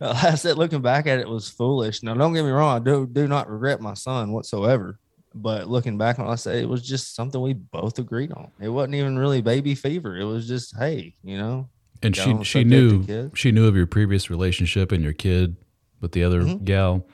I 0.00 0.34
said, 0.34 0.58
looking 0.58 0.82
back 0.82 1.06
at 1.06 1.18
it, 1.18 1.22
it 1.22 1.28
was 1.28 1.48
foolish. 1.48 2.02
Now, 2.02 2.14
don't 2.14 2.34
get 2.34 2.44
me 2.44 2.50
wrong. 2.50 2.76
I 2.76 2.84
do 2.84 3.06
do 3.06 3.26
not 3.28 3.48
regret 3.50 3.80
my 3.80 3.94
son 3.94 4.32
whatsoever. 4.32 4.98
But 5.34 5.68
looking 5.68 5.96
back 5.96 6.18
on, 6.18 6.26
it, 6.26 6.30
I 6.30 6.34
say 6.34 6.60
it 6.60 6.68
was 6.68 6.82
just 6.82 7.14
something 7.14 7.40
we 7.40 7.52
both 7.54 7.98
agreed 8.00 8.32
on. 8.32 8.50
It 8.60 8.68
wasn't 8.68 8.96
even 8.96 9.16
really 9.18 9.40
baby 9.40 9.76
fever. 9.76 10.16
It 10.16 10.24
was 10.24 10.48
just, 10.48 10.76
hey, 10.76 11.14
you 11.22 11.38
know, 11.38 11.68
and 12.02 12.14
she 12.16 12.42
she 12.44 12.64
knew 12.64 13.30
she 13.34 13.52
knew 13.52 13.66
of 13.66 13.76
your 13.76 13.86
previous 13.86 14.30
relationship 14.30 14.92
and 14.92 15.02
your 15.04 15.12
kid 15.12 15.56
with 16.00 16.12
the 16.12 16.22
other 16.24 16.42
Mhm. 16.42 16.64
gal, 16.64 17.06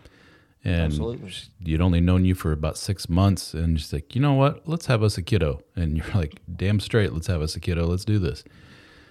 and 0.64 0.82
Absolutely. 0.92 1.32
you'd 1.58 1.80
only 1.80 2.00
known 2.00 2.24
you 2.24 2.34
for 2.34 2.52
about 2.52 2.76
six 2.78 3.08
months, 3.08 3.52
and 3.54 3.80
she's 3.80 3.92
like, 3.92 4.14
you 4.14 4.20
know 4.20 4.34
what? 4.34 4.68
Let's 4.68 4.86
have 4.86 5.02
us 5.02 5.18
a 5.18 5.22
kiddo, 5.22 5.60
and 5.74 5.96
you're 5.96 6.06
like, 6.14 6.40
damn 6.56 6.78
straight, 6.80 7.12
let's 7.12 7.26
have 7.26 7.42
us 7.42 7.56
a 7.56 7.60
kiddo. 7.60 7.86
Let's 7.86 8.04
do 8.04 8.18
this. 8.18 8.44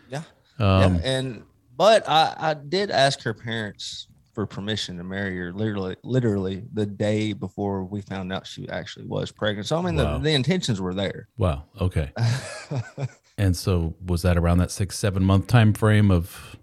yeah, 0.09 0.23
Um, 0.59 0.95
yeah. 0.95 1.01
And 1.03 1.43
but 1.75 2.07
I 2.07 2.33
I 2.37 2.53
did 2.53 2.89
ask 2.91 3.21
her 3.23 3.33
parents 3.33 4.07
for 4.33 4.45
permission 4.45 4.97
to 4.97 5.03
marry 5.03 5.37
her 5.37 5.53
literally 5.53 5.95
literally 6.03 6.63
the 6.73 6.85
day 6.85 7.31
before 7.31 7.85
we 7.85 8.01
found 8.01 8.33
out 8.33 8.45
she 8.45 8.67
actually 8.67 9.05
was 9.05 9.31
pregnant. 9.31 9.65
So 9.67 9.77
I 9.77 9.81
mean, 9.81 9.95
Wow. 9.95 10.17
the, 10.17 10.23
the 10.25 10.31
intentions 10.33 10.79
were 10.81 10.93
there. 10.93 11.27
Wow. 11.37 11.63
Okay. 11.79 12.11
And 13.37 13.55
so 13.57 13.95
was 14.05 14.21
that 14.21 14.37
around 14.37 14.59
that 14.59 14.71
six 14.71 14.97
seven 14.97 15.23
month 15.23 15.47
time 15.47 15.73
frame 15.73 16.09
of 16.11 16.55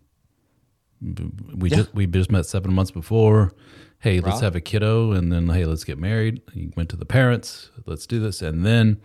we 1.56 1.68
Yeah. 1.70 1.76
just 1.78 1.94
we 1.94 2.06
just 2.06 2.30
met 2.30 2.46
seven 2.46 2.72
months 2.72 2.90
before. 2.90 3.52
Hey, 3.98 4.20
let's 4.20 4.40
have 4.40 4.56
a 4.56 4.60
kiddo, 4.60 5.12
and 5.12 5.32
then 5.32 5.48
hey, 5.48 5.64
let's 5.64 5.84
get 5.84 5.98
married. 5.98 6.42
You 6.54 6.72
went 6.76 6.88
to 6.90 6.96
the 6.96 7.04
parents. 7.04 7.70
Let's 7.86 8.06
do 8.06 8.18
this, 8.20 8.42
and 8.42 8.64
then 8.66 9.00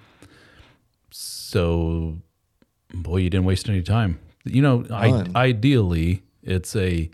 so 1.11 2.21
boy, 2.93 3.17
you 3.17 3.29
didn't 3.29 3.45
waste 3.45 3.69
any 3.69 3.81
time. 3.81 4.19
You 4.45 4.61
know, 4.61 4.85
I, 4.89 5.25
ideally, 5.35 6.23
it's 6.41 6.75
a 6.75 7.09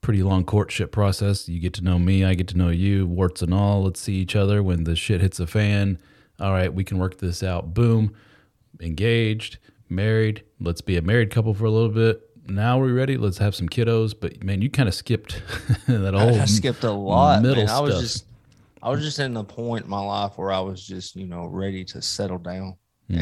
pretty 0.00 0.22
long 0.22 0.44
courtship 0.44 0.92
process. 0.92 1.48
You 1.48 1.58
get 1.58 1.74
to 1.74 1.82
know 1.84 1.98
me, 1.98 2.24
I 2.24 2.34
get 2.34 2.48
to 2.48 2.56
know 2.56 2.68
you, 2.68 3.06
warts 3.06 3.42
and 3.42 3.52
all. 3.52 3.82
Let's 3.84 4.00
see 4.00 4.14
each 4.14 4.36
other 4.36 4.62
when 4.62 4.84
the 4.84 4.94
shit 4.94 5.20
hits 5.20 5.38
the 5.38 5.46
fan. 5.46 5.98
All 6.38 6.52
right, 6.52 6.72
we 6.72 6.84
can 6.84 6.98
work 6.98 7.18
this 7.18 7.42
out. 7.42 7.74
Boom, 7.74 8.14
engaged, 8.80 9.58
married. 9.88 10.42
Let's 10.60 10.80
be 10.80 10.96
a 10.96 11.02
married 11.02 11.30
couple 11.30 11.54
for 11.54 11.64
a 11.64 11.70
little 11.70 11.90
bit. 11.90 12.22
Now 12.48 12.78
we're 12.78 12.94
ready. 12.94 13.16
Let's 13.16 13.38
have 13.38 13.54
some 13.54 13.68
kiddos. 13.68 14.14
But 14.18 14.42
man, 14.42 14.62
you 14.62 14.70
kind 14.70 14.88
of 14.88 14.94
skipped 14.94 15.42
that 15.86 16.14
whole 16.14 16.40
I 16.40 16.44
skipped 16.44 16.84
a 16.84 16.90
lot. 16.90 17.42
middle 17.42 17.64
man. 17.64 17.68
I 17.68 17.80
was 17.80 17.92
stuff. 17.92 18.02
just, 18.02 18.24
I 18.82 18.90
was 18.90 19.02
just 19.02 19.18
in 19.18 19.34
the 19.34 19.44
point 19.44 19.84
in 19.84 19.90
my 19.90 20.00
life 20.00 20.32
where 20.36 20.52
I 20.52 20.60
was 20.60 20.86
just, 20.86 21.16
you 21.16 21.26
know, 21.26 21.46
ready 21.46 21.84
to 21.86 22.02
settle 22.02 22.38
down. 22.38 22.76
Hmm. 23.10 23.20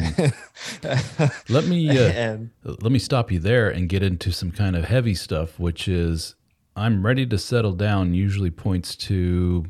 Let 1.49 1.65
me 1.65 1.89
uh, 1.89 2.11
and 2.11 2.49
let 2.63 2.91
me 2.91 2.97
stop 2.97 3.31
you 3.31 3.37
there 3.37 3.69
and 3.69 3.87
get 3.87 4.01
into 4.01 4.31
some 4.31 4.51
kind 4.51 4.75
of 4.75 4.85
heavy 4.85 5.13
stuff, 5.13 5.59
which 5.59 5.87
is 5.87 6.33
I'm 6.75 7.05
ready 7.05 7.25
to 7.27 7.37
settle 7.37 7.73
down. 7.73 8.15
Usually 8.15 8.49
points 8.49 8.95
to, 8.95 9.65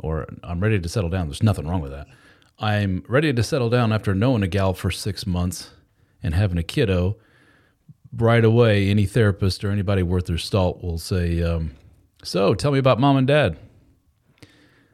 or 0.00 0.26
I'm 0.42 0.60
ready 0.60 0.80
to 0.80 0.88
settle 0.88 1.10
down. 1.10 1.28
There's 1.28 1.42
nothing 1.42 1.66
wrong 1.68 1.82
with 1.82 1.92
that. 1.92 2.06
I'm 2.58 3.04
ready 3.08 3.32
to 3.32 3.42
settle 3.42 3.68
down 3.70 3.92
after 3.92 4.14
knowing 4.14 4.42
a 4.42 4.48
gal 4.48 4.74
for 4.74 4.90
six 4.90 5.26
months 5.26 5.70
and 6.22 6.34
having 6.34 6.58
a 6.58 6.62
kiddo. 6.62 7.16
Right 8.16 8.44
away, 8.44 8.90
any 8.90 9.06
therapist 9.06 9.64
or 9.64 9.70
anybody 9.70 10.04
worth 10.04 10.26
their 10.26 10.38
salt 10.38 10.82
will 10.84 10.98
say, 10.98 11.42
um, 11.42 11.72
"So, 12.22 12.54
tell 12.54 12.70
me 12.70 12.78
about 12.78 13.00
mom 13.00 13.16
and 13.16 13.26
dad." 13.26 13.56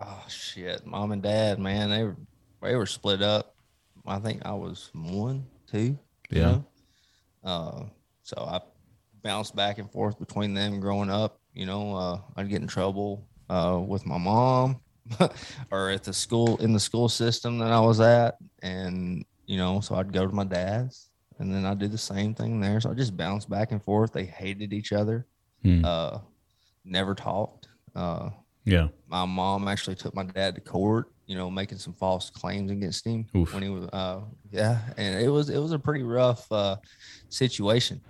oh 0.01 0.25
shit, 0.29 0.87
mom 0.87 1.13
and 1.13 1.23
dad, 1.23 1.59
man, 1.59 1.91
they 1.91 2.05
were 2.05 2.17
they 2.63 2.77
were 2.77 2.87
split 2.87 3.21
up. 3.21 3.55
I 4.07 4.19
think 4.19 4.41
I 4.47 4.53
was 4.55 4.91
one, 4.95 5.47
two. 5.71 5.79
you 5.79 5.99
Yeah. 6.31 6.43
know? 6.43 6.65
Uh, 7.45 7.85
so 8.23 8.37
I 8.39 8.61
bounced 9.23 9.55
back 9.55 9.79
and 9.79 9.91
forth 9.93 10.19
between 10.19 10.55
them 10.55 10.81
growing 10.81 11.11
up. 11.11 11.39
You 11.53 11.67
know, 11.67 11.95
uh, 11.95 12.21
I'd 12.37 12.49
get 12.49 12.63
in 12.63 12.69
trouble 12.69 13.27
uh, 13.51 13.83
with 13.87 14.07
my 14.07 14.17
mom 14.17 14.81
or 15.71 15.91
at 15.91 16.05
the 16.05 16.13
school 16.13 16.57
in 16.59 16.73
the 16.73 16.81
school 16.81 17.09
system 17.09 17.59
that 17.59 17.73
I 17.73 17.81
was 17.81 18.01
at, 18.01 18.37
and 18.63 19.25
you 19.47 19.57
know, 19.57 19.81
so 19.81 19.95
I'd 19.97 20.13
go 20.13 20.27
to 20.27 20.33
my 20.33 20.45
dad's, 20.45 21.11
and 21.39 21.53
then 21.53 21.65
I'd 21.65 21.79
do 21.79 21.89
the 21.89 21.99
same 21.99 22.35
thing 22.35 22.61
there. 22.61 22.81
So 22.81 22.91
I 22.91 22.95
just 22.95 23.17
bounced 23.17 23.49
back 23.51 23.73
and 23.73 23.83
forth. 23.83 24.13
They 24.13 24.25
hated 24.25 24.73
each 24.73 24.93
other. 24.93 25.27
Hmm. 25.65 25.85
Uh, 25.85 26.19
never 26.85 27.15
talked. 27.15 27.69
Uh, 27.95 28.31
Yeah, 28.65 28.89
my 29.09 29.25
mom 29.25 29.67
actually 29.69 29.97
took 29.97 30.15
my 30.15 30.23
dad 30.23 30.55
to 30.55 30.61
court, 30.61 31.11
you 31.27 31.35
know, 31.35 31.51
making 31.51 31.79
some 31.79 31.95
false 31.95 32.31
claims 32.31 32.71
against 32.71 33.05
him 33.07 33.27
Oof. 33.35 33.53
when 33.53 33.63
he 33.63 33.69
was, 33.69 33.89
uh, 33.93 34.21
yeah, 34.51 34.79
and 34.97 35.23
it 35.23 35.29
was 35.29 35.51
it 35.51 35.59
was 35.59 35.73
a 35.73 35.79
pretty 35.79 36.05
rough 36.05 36.51
uh, 36.53 36.77
situation. 37.29 38.01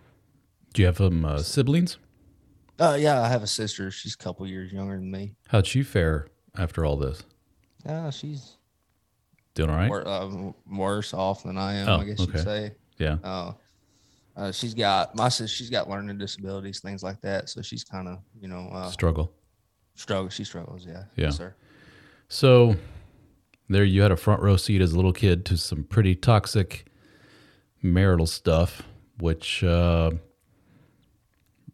do 0.74 0.82
you 0.82 0.86
have 0.86 1.00
um, 1.00 1.24
uh, 1.24 1.38
siblings? 1.38 1.98
Uh, 2.78 2.96
yeah, 2.98 3.20
I 3.20 3.28
have 3.28 3.42
a 3.42 3.46
sister. 3.46 3.90
She's 3.90 4.14
a 4.14 4.18
couple 4.18 4.46
years 4.46 4.72
younger 4.72 4.96
than 4.96 5.10
me. 5.10 5.34
How'd 5.48 5.66
she 5.66 5.82
fare 5.82 6.28
after 6.56 6.84
all 6.84 6.96
this? 6.96 7.22
Uh, 7.86 8.10
she's 8.10 8.56
Doing 9.54 9.70
all 9.70 9.76
right? 9.76 9.88
wor- 9.88 10.06
uh, 10.06 10.52
worse 10.70 11.12
off 11.14 11.42
than 11.42 11.56
I 11.58 11.74
am, 11.74 11.88
Oh, 11.88 11.96
I 12.00 12.04
guess 12.04 12.20
okay. 12.20 12.32
you'd 12.34 12.44
say. 12.44 12.72
Yeah. 12.98 13.16
Uh, 13.24 13.52
uh, 14.36 14.52
she's 14.52 14.74
got 14.74 15.16
my 15.16 15.28
sis. 15.28 15.50
She's 15.50 15.70
got 15.70 15.88
learning 15.88 16.16
disabilities, 16.18 16.80
things 16.80 17.02
like 17.02 17.20
that. 17.22 17.48
So 17.48 17.62
she's 17.62 17.82
kind 17.84 18.06
of, 18.08 18.18
you 18.40 18.48
know, 18.48 18.68
uh, 18.72 18.90
Struggle. 18.90 19.32
struggle. 19.94 20.28
She 20.30 20.44
struggles. 20.44 20.86
Yeah. 20.86 21.04
Yeah. 21.16 21.26
Yes, 21.26 21.36
sir. 21.36 21.54
So 22.28 22.76
there 23.68 23.84
you 23.84 24.02
had 24.02 24.12
a 24.12 24.16
front 24.16 24.40
row 24.42 24.56
seat 24.56 24.80
as 24.80 24.92
a 24.92 24.96
little 24.96 25.12
kid 25.12 25.44
to 25.46 25.56
some 25.56 25.82
pretty 25.84 26.14
toxic 26.14 26.86
marital 27.82 28.26
stuff, 28.26 28.82
which 29.18 29.64
uh, 29.64 30.12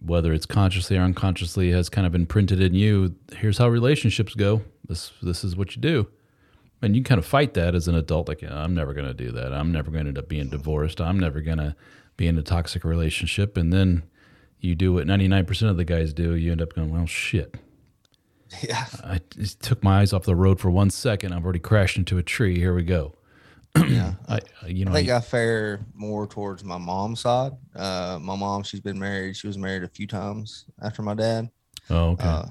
whether 0.01 0.33
it's 0.33 0.47
consciously 0.47 0.97
or 0.97 1.03
unconsciously 1.03 1.71
has 1.71 1.89
kind 1.89 2.07
of 2.07 2.15
imprinted 2.15 2.61
in 2.61 2.75
you. 2.75 3.15
Here's 3.37 3.59
how 3.59 3.69
relationships 3.69 4.35
go. 4.35 4.63
This 4.89 5.13
this 5.23 5.45
is 5.45 5.57
what 5.57 5.77
you 5.77 5.83
do. 5.83 6.09
And 6.83 6.95
you 6.95 7.03
kind 7.03 7.19
of 7.19 7.25
fight 7.25 7.55
that 7.55 7.75
as 7.75 7.89
an 7.89 7.95
adult, 7.95 8.29
like 8.29 8.43
I'm 8.43 8.75
never 8.75 8.93
going 8.93 9.07
to 9.07 9.15
do 9.15 9.33
that. 9.33 9.53
I'm 9.53 9.73
never 9.73 9.91
going 9.91 10.05
to 10.05 10.09
end 10.09 10.19
up 10.19 10.29
being 10.29 10.49
divorced. 10.49 11.01
I'm 11.01 11.19
never 11.19 11.41
going 11.41 11.59
to 11.59 11.75
be 12.17 12.27
in 12.27 12.39
a 12.39 12.43
toxic 12.43 12.85
relationship. 12.85 13.57
And 13.57 13.73
then 13.73 14.03
you 14.61 14.75
do 14.75 14.93
what 14.93 15.07
99% 15.07 15.71
of 15.71 15.77
the 15.77 15.85
guys 15.85 16.13
do. 16.13 16.35
You 16.35 16.53
end 16.53 16.63
up 16.63 16.75
going, 16.75 16.93
well, 16.93 17.07
shit. 17.07 17.57
Yeah. 18.63 18.87
I 19.03 19.21
just 19.37 19.61
took 19.61 19.83
my 19.83 20.01
eyes 20.01 20.13
off 20.13 20.23
the 20.23 20.37
road 20.37 20.61
for 20.61 20.71
one 20.71 20.89
second. 20.89 21.33
I've 21.33 21.43
already 21.43 21.59
crashed 21.59 21.97
into 21.97 22.17
a 22.17 22.23
tree. 22.23 22.57
Here 22.61 22.73
we 22.73 22.85
go. 22.85 23.16
Yeah. 23.89 24.15
I, 24.29 24.39
you 24.67 24.85
know, 24.85 24.93
I 24.93 24.95
think 24.95 25.09
I- 25.11 25.17
I 25.17 25.21
fare 25.21 25.81
more 25.95 26.27
towards 26.27 26.65
my 26.65 26.79
mom's 26.79 27.21
side. 27.21 27.53
Uh, 27.75 28.19
my 28.21 28.37
mom, 28.37 28.63
she's 28.63 28.81
been 28.81 28.99
married. 28.99 29.37
She 29.37 29.47
was 29.47 29.59
married 29.59 29.83
a 29.83 29.89
few 29.89 30.07
times 30.07 30.65
after 30.83 31.03
my 31.03 31.15
dad. 31.15 31.51
oh, 31.91 32.11
okay. 32.11 32.25
Uh, 32.27 32.47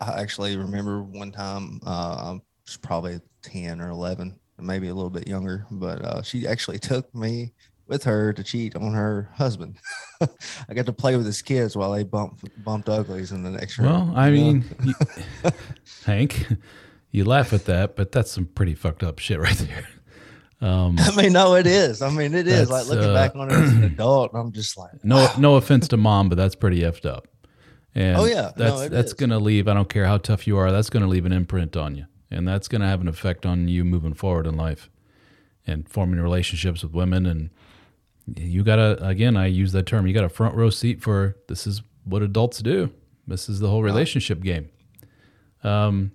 I 0.00 0.20
actually 0.22 0.56
remember 0.56 1.02
one 1.02 1.30
time, 1.32 1.80
uh, 1.86 1.90
I 2.34 2.40
was 2.66 2.76
probably 2.78 3.20
10 3.42 3.80
or 3.80 3.90
11, 3.90 4.34
maybe 4.58 4.88
a 4.88 4.94
little 4.94 5.10
bit 5.10 5.28
younger, 5.28 5.66
but 5.70 6.02
uh, 6.02 6.22
she 6.22 6.46
actually 6.46 6.78
took 6.78 7.14
me 7.14 7.52
with 7.86 8.02
her 8.04 8.32
to 8.32 8.42
cheat 8.42 8.74
on 8.74 8.94
her 8.94 9.30
husband. 9.34 9.76
I 10.68 10.74
got 10.74 10.86
to 10.86 10.92
play 10.92 11.16
with 11.16 11.26
his 11.26 11.42
kids 11.42 11.76
while 11.76 11.92
they 11.92 12.04
bumped, 12.04 12.42
bumped 12.64 12.88
uglies 12.88 13.32
in 13.32 13.42
the 13.42 13.50
next 13.50 13.78
room. 13.78 13.88
well, 13.92 14.12
I 14.16 14.30
mean, 14.30 14.64
you, 14.82 14.94
Hank, 16.06 16.46
you 17.10 17.24
laugh 17.24 17.52
at 17.52 17.66
that, 17.66 17.96
but 17.96 18.12
that's 18.12 18.32
some 18.32 18.46
pretty 18.46 18.74
fucked 18.74 19.02
up 19.02 19.18
shit 19.18 19.38
right 19.38 19.56
there. 19.58 19.86
Um, 20.60 20.96
I 21.00 21.14
mean, 21.14 21.32
no, 21.32 21.54
it 21.54 21.66
is. 21.66 22.00
I 22.02 22.10
mean, 22.10 22.34
it 22.34 22.48
is. 22.48 22.70
Like 22.70 22.86
looking 22.86 23.10
uh, 23.10 23.14
back 23.14 23.34
on 23.36 23.50
it 23.50 23.54
as 23.54 23.72
an 23.72 23.84
adult, 23.92 24.32
I'm 24.34 24.52
just 24.52 24.76
like, 24.78 25.04
no, 25.04 25.16
wow. 25.16 25.34
no 25.38 25.54
offense 25.56 25.88
to 25.88 25.96
mom, 25.96 26.28
but 26.28 26.36
that's 26.36 26.54
pretty 26.54 26.80
effed 26.80 27.04
up. 27.06 27.28
And 27.94 28.16
Oh, 28.16 28.24
yeah. 28.24 28.52
That's 28.56 28.82
it 28.82 28.90
that's 28.90 29.08
is. 29.08 29.14
gonna 29.14 29.38
leave. 29.38 29.68
I 29.68 29.74
don't 29.74 29.88
care 29.88 30.06
how 30.06 30.18
tough 30.18 30.46
you 30.46 30.56
are. 30.58 30.70
That's 30.70 30.90
gonna 30.90 31.06
leave 31.08 31.26
an 31.26 31.32
imprint 31.32 31.76
on 31.76 31.94
you, 31.94 32.06
and 32.30 32.46
that's 32.46 32.68
gonna 32.68 32.86
have 32.86 33.00
an 33.00 33.08
effect 33.08 33.44
on 33.46 33.68
you 33.68 33.84
moving 33.84 34.14
forward 34.14 34.46
in 34.46 34.56
life, 34.56 34.90
and 35.66 35.88
forming 35.88 36.20
relationships 36.20 36.82
with 36.82 36.92
women. 36.92 37.24
And 37.26 37.50
you 38.36 38.64
gotta 38.64 39.02
again, 39.06 39.36
I 39.36 39.46
use 39.46 39.72
that 39.72 39.86
term. 39.86 40.06
You 40.06 40.12
got 40.14 40.24
a 40.24 40.28
front 40.28 40.54
row 40.54 40.70
seat 40.70 41.02
for 41.02 41.36
this 41.48 41.66
is 41.66 41.82
what 42.04 42.22
adults 42.22 42.58
do. 42.60 42.90
This 43.26 43.48
is 43.48 43.60
the 43.60 43.68
whole 43.68 43.82
relationship 43.82 44.40
game. 44.42 44.68
Um, 45.64 46.12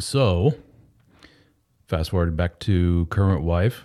so 0.00 0.54
fast 1.88 2.10
forward 2.10 2.36
back 2.36 2.58
to 2.60 3.06
current 3.06 3.42
wife. 3.42 3.84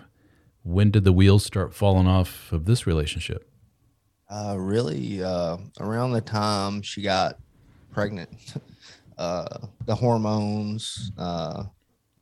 When 0.62 0.90
did 0.90 1.04
the 1.04 1.12
wheels 1.12 1.44
start 1.44 1.74
falling 1.74 2.06
off 2.06 2.52
of 2.52 2.66
this 2.66 2.86
relationship? 2.86 3.50
Uh, 4.30 4.56
really, 4.58 5.22
uh, 5.22 5.56
around 5.80 6.12
the 6.12 6.20
time 6.20 6.82
she 6.82 7.02
got 7.02 7.38
pregnant, 7.92 8.30
uh, 9.18 9.58
the 9.86 9.94
hormones, 9.94 11.12
uh, 11.18 11.64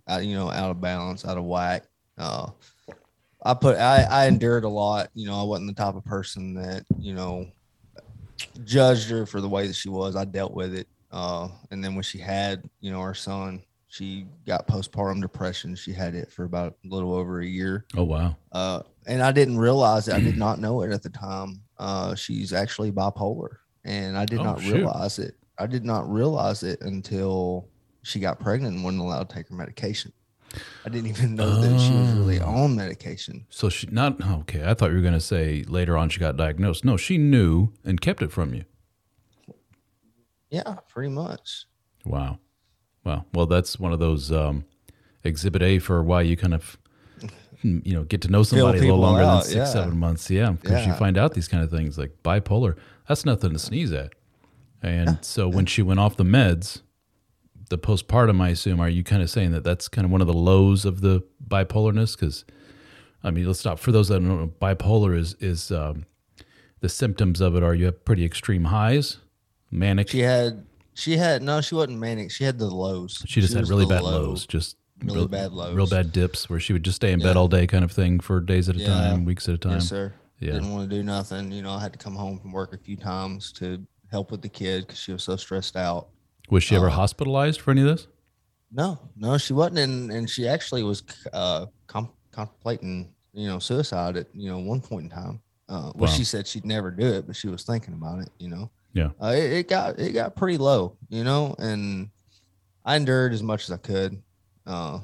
out, 0.09 0.25
you 0.25 0.35
know, 0.35 0.51
out 0.51 0.71
of 0.71 0.81
balance, 0.81 1.25
out 1.25 1.39
of 1.39 1.45
whack. 1.45 1.85
Uh, 2.19 2.51
I 3.45 3.55
put, 3.55 3.77
I, 3.77 4.03
I 4.03 4.27
endured 4.27 4.65
a 4.65 4.69
lot. 4.69 5.11
You 5.15 5.27
know, 5.27 5.41
I 5.41 5.45
wasn't 5.45 5.69
the 5.69 5.83
type 5.83 5.95
of 5.95 6.05
person 6.05 6.55
that, 6.55 6.85
you 6.99 7.15
know, 7.15 7.47
judged 8.65 9.11
her 9.11 9.27
for 9.27 9.41
the 9.41 9.49
way 9.49 9.67
that 9.67 9.75
she 9.75 9.89
was. 9.89 10.17
I 10.17 10.25
dealt 10.25 10.55
with 10.55 10.75
it. 10.75 10.89
Uh, 11.11 11.49
and 11.71 11.83
then 11.83 11.95
when 11.95 12.03
she 12.03 12.19
had, 12.19 12.63
you 12.81 12.91
know, 12.91 13.01
our 13.01 13.15
son, 13.15 13.63
she 13.93 14.27
got 14.47 14.67
postpartum 14.67 15.21
depression. 15.21 15.75
She 15.77 15.93
had 15.93 16.15
it 16.15 16.33
for 16.33 16.45
about 16.45 16.77
a 16.83 16.89
little 16.89 17.13
over 17.15 17.41
a 17.41 17.47
year. 17.47 17.85
Oh 17.95 18.05
wow. 18.05 18.37
Uh, 18.51 18.81
and 19.07 19.23
I 19.23 19.33
didn't 19.33 19.59
realize 19.59 20.09
it. 20.09 20.15
I 20.15 20.21
did 20.21 20.39
not 20.47 20.59
know 20.61 20.81
it 20.81 20.91
at 20.93 21.03
the 21.03 21.11
time. 21.11 21.61
Uh, 21.79 22.15
she's 22.15 22.55
actually 22.55 22.91
bipolar, 22.91 23.57
and 23.85 24.17
I 24.17 24.25
did 24.25 24.39
Oh, 24.41 24.45
not 24.45 24.63
shoot. 24.63 24.77
realize 24.77 25.19
it. 25.19 25.35
I 25.59 25.67
did 25.67 25.85
not 25.85 26.11
realize 26.11 26.63
it 26.63 26.81
until 26.81 27.69
she 28.03 28.19
got 28.19 28.41
pregnant 28.41 28.77
and 28.77 28.83
wasn't 28.85 29.03
allowed 29.03 29.29
to 29.29 29.35
take 29.35 29.49
her 29.51 29.55
medication. 29.55 30.11
I 30.87 30.89
didn't 30.89 31.09
even 31.11 31.35
know 31.35 31.61
that 31.61 31.79
she 31.81 31.93
was 31.93 32.13
really 32.15 32.41
Oh. 32.41 32.47
on 32.65 32.75
medication. 32.77 33.45
So 33.51 33.69
she 33.69 33.89
not 33.91 34.21
okay. 34.41 34.65
I 34.69 34.73
thought 34.73 34.89
you 34.91 34.97
were 34.97 35.03
going 35.03 35.13
to 35.13 35.21
say 35.21 35.65
later 35.69 35.99
on 35.99 36.09
she 36.09 36.19
got 36.19 36.39
diagnosed. 36.39 36.83
No, 36.85 36.97
she 36.97 37.19
knew 37.19 37.75
and 37.85 38.01
kept 38.01 38.23
it 38.23 38.33
from 38.33 38.55
you. 38.55 38.65
Yeah, 40.51 40.77
pretty 40.89 41.09
much. 41.11 41.67
Wow. 42.05 42.39
Wow. 43.05 43.25
Well, 43.33 43.47
that's 43.47 43.79
one 43.79 43.93
of 43.93 43.99
those 43.99 44.31
um, 44.31 44.65
exhibit 45.25 45.63
A 45.63 45.79
for 45.79 46.03
why 46.03 46.23
you 46.23 46.37
kind 46.37 46.55
of 46.55 46.79
you 47.63 47.93
know 47.95 48.05
get 48.05 48.21
to 48.23 48.29
know 48.29 48.43
somebody 48.43 48.79
a 48.79 48.83
little 48.83 48.99
longer 48.99 49.23
out, 49.23 49.43
than 49.43 49.45
six 49.45 49.55
yeah. 49.55 49.65
seven 49.65 49.99
months. 49.99 50.31
Yeah, 50.31 50.51
because 50.51 50.87
you 50.87 50.93
find 50.95 51.19
out 51.19 51.35
these 51.35 51.49
kind 51.49 51.63
of 51.63 51.71
things 51.71 51.99
like 51.99 52.23
bipolar. 52.23 52.77
That's 53.09 53.25
nothing 53.25 53.53
to 53.53 53.59
sneeze 53.59 53.93
at. 53.93 54.13
And 54.83 55.25
so 55.25 55.49
when 55.49 55.67
she 55.67 55.83
went 55.83 56.01
off 56.01 56.17
the 56.17 56.25
meds, 56.25 56.83
the 57.69 57.79
postpartum, 57.79 58.41
I 58.41 58.49
assume, 58.49 58.81
are 58.81 58.89
you 58.89 59.05
kind 59.05 59.23
of 59.23 59.31
saying 59.31 59.53
that 59.53 59.63
that's 59.63 59.89
kind 59.89 60.05
of 60.05 60.11
one 60.11 60.21
of 60.21 60.27
the 60.27 60.33
lows 60.33 60.85
of 60.85 61.01
the 61.01 61.23
bipolarness? 61.47 62.19
Because 62.19 62.45
I 63.23 63.31
mean, 63.31 63.47
let's 63.47 63.61
stop. 63.61 63.79
For 63.79 63.93
those 63.93 64.09
that 64.09 64.15
don't 64.15 64.29
know, 64.29 64.53
bipolar 64.61 65.17
is 65.17 65.35
is 65.41 65.71
um, 65.71 66.07
the 66.81 66.89
symptoms 66.89 67.41
of 67.41 67.55
it 67.57 67.63
are 67.63 67.75
you 67.75 67.87
have 67.87 68.05
pretty 68.05 68.25
extreme 68.25 68.65
highs, 68.65 69.19
manic. 69.71 70.09
She 70.09 70.21
had, 70.21 70.67
she 70.95 71.17
had 71.17 71.43
no, 71.43 71.61
she 71.61 71.75
wasn't 71.75 71.99
manic. 71.99 72.31
She 72.31 72.45
had 72.45 72.59
the 72.59 72.67
lows. 72.67 73.23
She 73.27 73.41
just 73.41 73.53
had 73.55 73.61
was 73.61 73.71
really 73.71 73.85
the 73.85 73.91
bad 73.95 74.03
low, 74.03 74.11
lows, 74.23 74.47
just 74.47 74.77
really 75.03 75.19
real, 75.21 75.29
bad 75.29 75.53
lows. 75.53 75.75
real 75.75 75.87
bad 75.87 76.13
dips 76.13 76.49
where 76.51 76.61
she 76.61 76.73
would 76.73 76.85
just 76.85 76.97
stay 76.97 77.13
in 77.13 77.19
bed 77.21 77.35
Yeah. 77.35 77.41
all 77.41 77.49
day, 77.49 77.67
kind 77.67 77.85
of 77.85 77.93
thing, 77.93 78.21
for 78.21 78.41
days 78.41 78.69
at 78.69 78.77
a 78.77 78.79
Yeah. 78.79 78.87
time, 78.89 79.25
weeks 79.25 79.49
at 79.49 79.55
a 79.55 79.59
time. 79.59 79.73
Yes, 79.75 79.89
sir. 79.89 80.13
Yeah. 80.41 80.53
Didn't 80.53 80.73
want 80.73 80.89
to 80.91 80.97
do 80.97 81.03
nothing. 81.03 81.53
You 81.53 81.63
know, 81.63 81.71
I 81.73 81.81
had 81.81 81.93
to 81.93 81.99
come 81.99 82.15
home 82.17 82.39
from 82.41 82.53
work 82.53 82.75
a 82.75 82.79
few 82.79 82.97
times 82.97 83.53
to 83.53 83.85
help 84.11 84.31
with 84.31 84.43
the 84.43 84.49
kid 84.49 84.87
because 84.87 84.99
she 84.99 85.13
was 85.13 85.23
so 85.23 85.37
stressed 85.37 85.77
out. 85.77 86.09
Was 86.51 86.63
she 86.65 86.75
ever 86.77 86.89
Uh, 86.89 86.93
hospitalized 86.95 87.61
for 87.61 87.71
any 87.71 87.81
of 87.83 87.87
this? 87.87 88.09
No, 88.71 88.99
no, 89.17 89.39
she 89.39 89.53
wasn't, 89.53 89.79
and 89.79 90.11
and 90.11 90.29
she 90.29 90.49
actually 90.49 90.83
was 90.83 91.03
uh, 91.33 91.67
com- 91.87 92.09
contemplating, 92.31 93.13
you 93.35 93.47
know, 93.47 93.59
suicide 93.59 94.17
at 94.17 94.27
you 94.35 94.51
know 94.51 94.59
one 94.59 94.81
point 94.81 95.05
in 95.05 95.11
time. 95.11 95.41
Uh, 95.69 95.93
well, 95.95 96.09
Wow. 96.11 96.17
she 96.17 96.25
said 96.25 96.47
she'd 96.47 96.65
never 96.67 96.91
do 96.91 97.07
it, 97.07 97.27
but 97.27 97.37
she 97.37 97.49
was 97.49 97.63
thinking 97.65 97.95
about 97.95 98.21
it. 98.21 98.31
You 98.39 98.49
know, 98.49 98.71
Yeah. 98.95 99.11
uh, 99.23 99.29
it, 99.35 99.53
it 99.53 99.69
got 99.69 99.99
it 99.99 100.13
got 100.13 100.37
pretty 100.37 100.59
low, 100.59 100.97
you 101.09 101.25
know, 101.25 101.55
and 101.59 102.11
I 102.85 102.97
endured 102.97 103.33
as 103.33 103.43
much 103.43 103.65
as 103.65 103.71
I 103.71 103.77
could, 103.79 104.23
uh, 104.67 105.01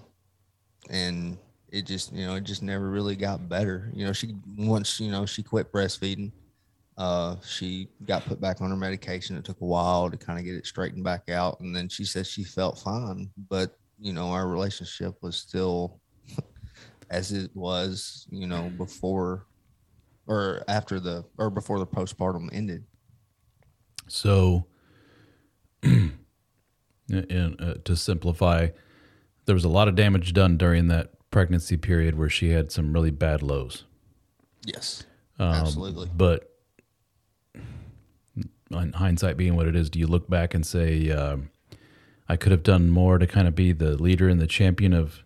and 0.91 1.39
it 1.71 1.87
just 1.87 2.13
you 2.13 2.27
know 2.27 2.35
it 2.35 2.45
just 2.45 2.63
never 2.63 2.89
really 2.91 3.17
got 3.17 3.49
better. 3.49 3.91
You 3.95 4.07
know, 4.07 4.13
she 4.13 4.35
once 4.57 5.01
you 5.01 5.11
know 5.11 5.27
she 5.27 5.43
quit 5.43 5.73
breastfeeding. 5.73 6.33
Uh, 6.97 7.37
she 7.47 7.89
got 8.07 8.25
put 8.25 8.41
back 8.41 8.61
on 8.61 8.71
her 8.71 8.77
medication. 8.77 9.37
It 9.37 9.45
took 9.45 9.61
a 9.61 9.65
while 9.65 10.11
to 10.11 10.17
kind 10.17 10.39
of 10.39 10.45
get 10.45 10.57
it 10.57 10.67
straightened 10.67 11.05
back 11.05 11.29
out, 11.29 11.61
and 11.61 11.75
then 11.75 11.89
she 11.89 12.05
said 12.05 12.27
she 12.27 12.43
felt 12.43 12.79
fine, 12.79 13.31
but 13.49 13.79
you 14.01 14.13
know 14.13 14.29
our 14.29 14.49
relationship 14.49 15.15
was 15.23 15.37
still 15.37 16.01
as 17.11 17.33
it 17.33 17.51
was, 17.55 18.27
you 18.31 18.47
know, 18.47 18.71
before 18.77 19.47
or 20.27 20.63
after 20.69 21.01
the 21.01 21.25
or 21.39 21.51
before 21.51 21.79
the 21.79 21.87
postpartum 21.87 22.49
ended. 22.53 22.85
So, 24.09 24.67
and, 25.83 26.13
uh, 27.11 27.75
to 27.85 27.97
simplify, 27.97 28.69
there 29.47 29.55
was 29.55 29.65
a 29.65 29.69
lot 29.69 29.89
of 29.89 29.95
damage 29.95 30.33
done 30.33 30.57
during 30.57 30.89
that 30.89 31.13
pregnancy 31.31 31.77
period 31.77 32.19
where 32.19 32.29
she 32.29 32.51
had 32.51 32.73
some 32.73 32.93
really 32.93 33.11
bad 33.11 33.43
lows. 33.43 33.85
Yes, 34.65 35.05
Um, 35.39 35.53
Absolutely. 35.53 36.11
But 36.15 36.53
in 38.71 38.93
hindsight 38.93 39.37
being 39.37 39.57
what 39.57 39.67
it 39.67 39.77
is, 39.77 39.89
do 39.89 39.99
you 39.99 40.07
look 40.07 40.29
back 40.29 40.53
and 40.55 40.67
say, 40.67 41.11
um, 41.11 41.51
I 42.29 42.37
could 42.37 42.53
have 42.53 42.63
done 42.63 42.91
more 42.91 43.19
to 43.19 43.27
kind 43.27 43.49
of 43.49 43.55
be 43.55 43.73
the 43.73 43.97
leader 43.97 44.29
and 44.29 44.41
the 44.41 44.47
champion 44.47 44.93
of, 44.93 45.23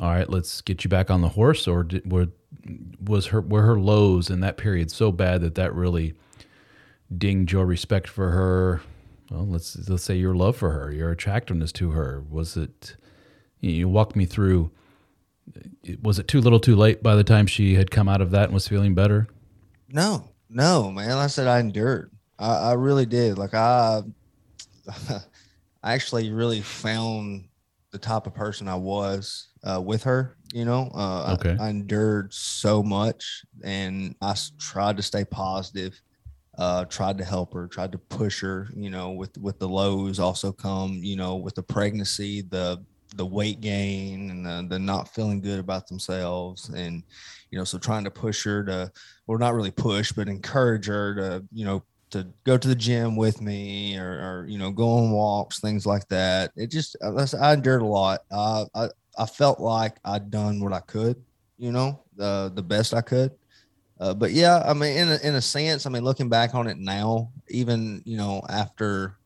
all 0.00 0.10
right, 0.10 0.28
let's 0.30 0.60
get 0.60 0.84
you 0.84 0.90
back 0.90 1.10
on 1.10 1.20
the 1.20 1.30
horse? 1.30 1.68
Or 1.68 1.82
did, 1.82 2.10
were, 2.10 2.28
was 3.04 3.26
her, 3.26 3.40
were 3.40 3.62
her 3.62 3.78
lows 3.78 4.30
in 4.30 4.40
that 4.40 4.56
period 4.56 4.90
so 4.90 5.12
bad 5.12 5.42
that 5.42 5.54
that 5.56 5.74
really 5.74 6.14
dinged 7.16 7.52
your 7.52 7.66
respect 7.66 8.08
for 8.08 8.30
her? 8.30 8.82
Well, 9.30 9.46
let's, 9.46 9.88
let's 9.88 10.04
say 10.04 10.16
your 10.16 10.34
love 10.34 10.56
for 10.56 10.70
her, 10.70 10.92
your 10.92 11.10
attractiveness 11.10 11.72
to 11.72 11.90
her. 11.90 12.22
Was 12.30 12.56
it, 12.56 12.96
you 13.60 13.88
walked 13.88 14.14
me 14.16 14.24
through, 14.24 14.70
was 16.02 16.18
it 16.18 16.28
too 16.28 16.40
little 16.40 16.60
too 16.60 16.76
late 16.76 17.02
by 17.02 17.14
the 17.16 17.24
time 17.24 17.46
she 17.46 17.74
had 17.74 17.90
come 17.90 18.08
out 18.08 18.20
of 18.20 18.30
that 18.30 18.44
and 18.44 18.54
was 18.54 18.68
feeling 18.68 18.94
better? 18.94 19.26
No, 19.88 20.30
no, 20.48 20.90
man. 20.92 21.12
I 21.12 21.26
said 21.26 21.46
I 21.46 21.60
endured. 21.60 22.10
I, 22.38 22.70
I 22.70 22.72
really 22.74 23.06
did. 23.06 23.38
Like 23.38 23.54
I, 23.54 24.02
I 25.82 25.94
actually 25.94 26.30
really 26.30 26.60
found 26.60 27.48
the 27.90 27.98
type 27.98 28.26
of 28.26 28.34
person 28.34 28.68
I 28.68 28.74
was 28.74 29.48
uh, 29.64 29.80
with 29.80 30.02
her. 30.04 30.36
You 30.52 30.64
know, 30.64 30.90
uh, 30.94 31.24
I- 31.24 31.32
Okay. 31.34 31.56
I, 31.60 31.68
endured 31.70 32.32
so 32.32 32.82
much, 32.82 33.44
and 33.64 34.14
I 34.20 34.36
tried 34.58 34.96
to 34.98 35.02
stay 35.02 35.24
positive. 35.24 36.00
Uh, 36.58 36.84
tried 36.86 37.18
to 37.18 37.24
help 37.24 37.52
her, 37.52 37.66
tried 37.66 37.92
to 37.92 37.98
push 37.98 38.40
her. 38.40 38.68
You 38.74 38.90
know, 38.90 39.10
with 39.10 39.36
with 39.38 39.58
the 39.58 39.68
lows 39.68 40.18
also 40.18 40.52
come. 40.52 41.00
You 41.02 41.16
know, 41.16 41.36
with 41.36 41.54
the 41.54 41.62
pregnancy, 41.62 42.42
the 42.42 42.82
the 43.14 43.26
weight 43.26 43.60
gain, 43.60 44.30
and 44.30 44.44
the, 44.44 44.66
the 44.74 44.78
not 44.78 45.14
feeling 45.14 45.40
good 45.40 45.58
about 45.58 45.86
themselves, 45.86 46.68
and 46.70 47.02
you 47.50 47.58
know, 47.58 47.64
so 47.64 47.78
trying 47.78 48.04
to 48.04 48.10
push 48.10 48.44
her 48.44 48.64
to 48.64 48.90
or 49.26 49.38
not 49.38 49.54
really 49.54 49.70
push, 49.70 50.12
but 50.12 50.28
encourage 50.28 50.86
her 50.86 51.14
to, 51.14 51.44
you 51.52 51.64
know, 51.64 51.82
to 52.10 52.26
go 52.44 52.56
to 52.56 52.68
the 52.68 52.74
gym 52.74 53.16
with 53.16 53.40
me 53.40 53.98
or, 53.98 54.10
or 54.10 54.46
you 54.48 54.58
know, 54.58 54.70
go 54.70 54.88
on 54.98 55.10
walks, 55.10 55.60
things 55.60 55.86
like 55.86 56.06
that. 56.08 56.52
It 56.56 56.70
just, 56.70 56.96
I, 57.02 57.26
I 57.40 57.54
endured 57.54 57.82
a 57.82 57.86
lot. 57.86 58.20
Uh, 58.30 58.66
I, 58.74 58.88
I 59.18 59.26
felt 59.26 59.60
like 59.60 59.96
I'd 60.04 60.30
done 60.30 60.60
what 60.60 60.72
I 60.72 60.80
could, 60.80 61.22
you 61.58 61.72
know, 61.72 62.00
the, 62.16 62.52
the 62.54 62.62
best 62.62 62.94
I 62.94 63.00
could. 63.00 63.32
Uh, 63.98 64.14
but 64.14 64.32
yeah, 64.32 64.62
I 64.66 64.74
mean, 64.74 64.96
in 64.96 65.08
a, 65.08 65.18
in 65.22 65.34
a 65.36 65.40
sense, 65.40 65.86
I 65.86 65.90
mean, 65.90 66.04
looking 66.04 66.28
back 66.28 66.54
on 66.54 66.66
it 66.66 66.78
now, 66.78 67.32
even, 67.48 68.02
you 68.04 68.16
know, 68.16 68.42
after 68.48 69.16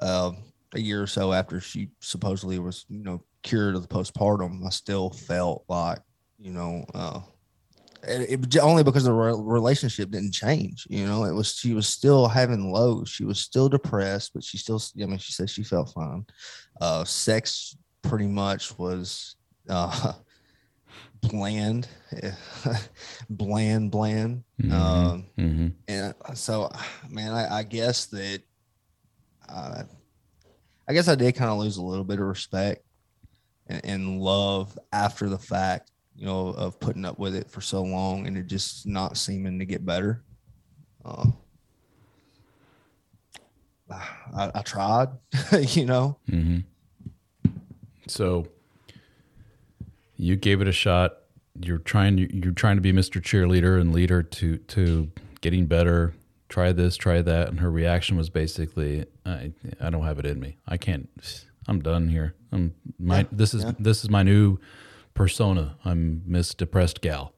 uh, 0.00 0.32
a 0.74 0.80
year 0.80 1.02
or 1.02 1.06
so 1.06 1.32
after 1.32 1.60
she 1.60 1.90
supposedly 2.00 2.58
was, 2.58 2.84
you 2.88 3.04
know, 3.04 3.22
cured 3.42 3.76
of 3.76 3.82
the 3.82 3.88
postpartum, 3.88 4.66
I 4.66 4.70
still 4.70 5.10
felt 5.10 5.64
like, 5.68 6.00
you 6.38 6.50
know, 6.50 6.84
uh, 6.92 7.20
it, 8.02 8.54
it 8.54 8.58
only 8.58 8.84
because 8.84 9.04
the 9.04 9.12
re- 9.12 9.32
relationship 9.36 10.10
didn't 10.10 10.32
change. 10.32 10.86
You 10.88 11.06
know, 11.06 11.24
it 11.24 11.32
was 11.32 11.54
she 11.54 11.74
was 11.74 11.86
still 11.86 12.28
having 12.28 12.72
lows. 12.72 13.08
She 13.08 13.24
was 13.24 13.40
still 13.40 13.68
depressed, 13.68 14.32
but 14.34 14.44
she 14.44 14.58
still. 14.58 14.80
I 15.00 15.06
mean, 15.06 15.18
she 15.18 15.32
said 15.32 15.50
she 15.50 15.64
felt 15.64 15.92
fine. 15.92 16.24
Uh, 16.80 17.04
sex 17.04 17.76
pretty 18.02 18.26
much 18.26 18.78
was 18.78 19.36
uh, 19.68 20.12
bland, 21.22 21.88
bland, 23.30 23.90
bland. 23.90 24.44
Mhm. 24.60 24.72
Um, 24.72 25.26
Mm-hmm. 25.38 25.68
and 25.88 26.14
so, 26.34 26.70
man, 27.08 27.32
I, 27.32 27.58
I 27.58 27.62
guess 27.62 28.06
that, 28.06 28.42
uh, 29.48 29.82
I 30.88 30.92
guess 30.92 31.08
I 31.08 31.14
did 31.14 31.34
kind 31.36 31.50
of 31.50 31.58
lose 31.58 31.76
a 31.76 31.82
little 31.82 32.04
bit 32.04 32.18
of 32.20 32.26
respect 32.26 32.82
and, 33.66 33.84
and 33.84 34.20
love 34.20 34.78
after 34.92 35.28
the 35.28 35.38
fact 35.38 35.90
you 36.16 36.26
know, 36.26 36.48
of 36.48 36.80
putting 36.80 37.04
up 37.04 37.18
with 37.18 37.34
it 37.36 37.48
for 37.50 37.60
so 37.60 37.82
long 37.82 38.26
and 38.26 38.36
it 38.36 38.46
just 38.48 38.86
not 38.86 39.16
seeming 39.16 39.58
to 39.60 39.64
get 39.64 39.84
better. 39.86 40.24
Uh, 41.04 41.26
I, 43.90 44.50
I 44.54 44.62
tried, 44.62 45.08
you 45.60 45.86
know. 45.86 46.18
Mm-hmm. 46.28 46.58
So 48.06 48.46
you 50.18 50.36
gave 50.36 50.60
it 50.60 50.68
a 50.68 50.72
shot. 50.72 51.16
You're 51.60 51.78
trying. 51.78 52.18
You're 52.18 52.52
trying 52.52 52.76
to 52.76 52.82
be 52.82 52.92
Mr. 52.92 53.20
Cheerleader 53.22 53.80
and 53.80 53.92
leader 53.92 54.22
to 54.22 54.58
to 54.58 55.10
getting 55.40 55.66
better. 55.66 56.14
Try 56.48 56.72
this, 56.72 56.96
try 56.96 57.20
that, 57.22 57.48
and 57.48 57.60
her 57.60 57.70
reaction 57.70 58.16
was 58.16 58.28
basically, 58.30 59.06
"I, 59.26 59.52
I 59.80 59.90
don't 59.90 60.04
have 60.04 60.18
it 60.18 60.26
in 60.26 60.40
me. 60.40 60.56
I 60.66 60.76
can't. 60.76 61.08
I'm 61.66 61.80
done 61.80 62.08
here. 62.08 62.34
I'm 62.52 62.74
my. 62.98 63.18
Yeah, 63.20 63.24
this 63.32 63.54
is 63.54 63.64
yeah. 63.64 63.72
this 63.78 64.02
is 64.04 64.10
my 64.10 64.22
new 64.22 64.58
persona. 65.14 65.76
I'm 65.84 66.22
Miss 66.26 66.54
Depressed 66.54 67.00
Gal. 67.00 67.32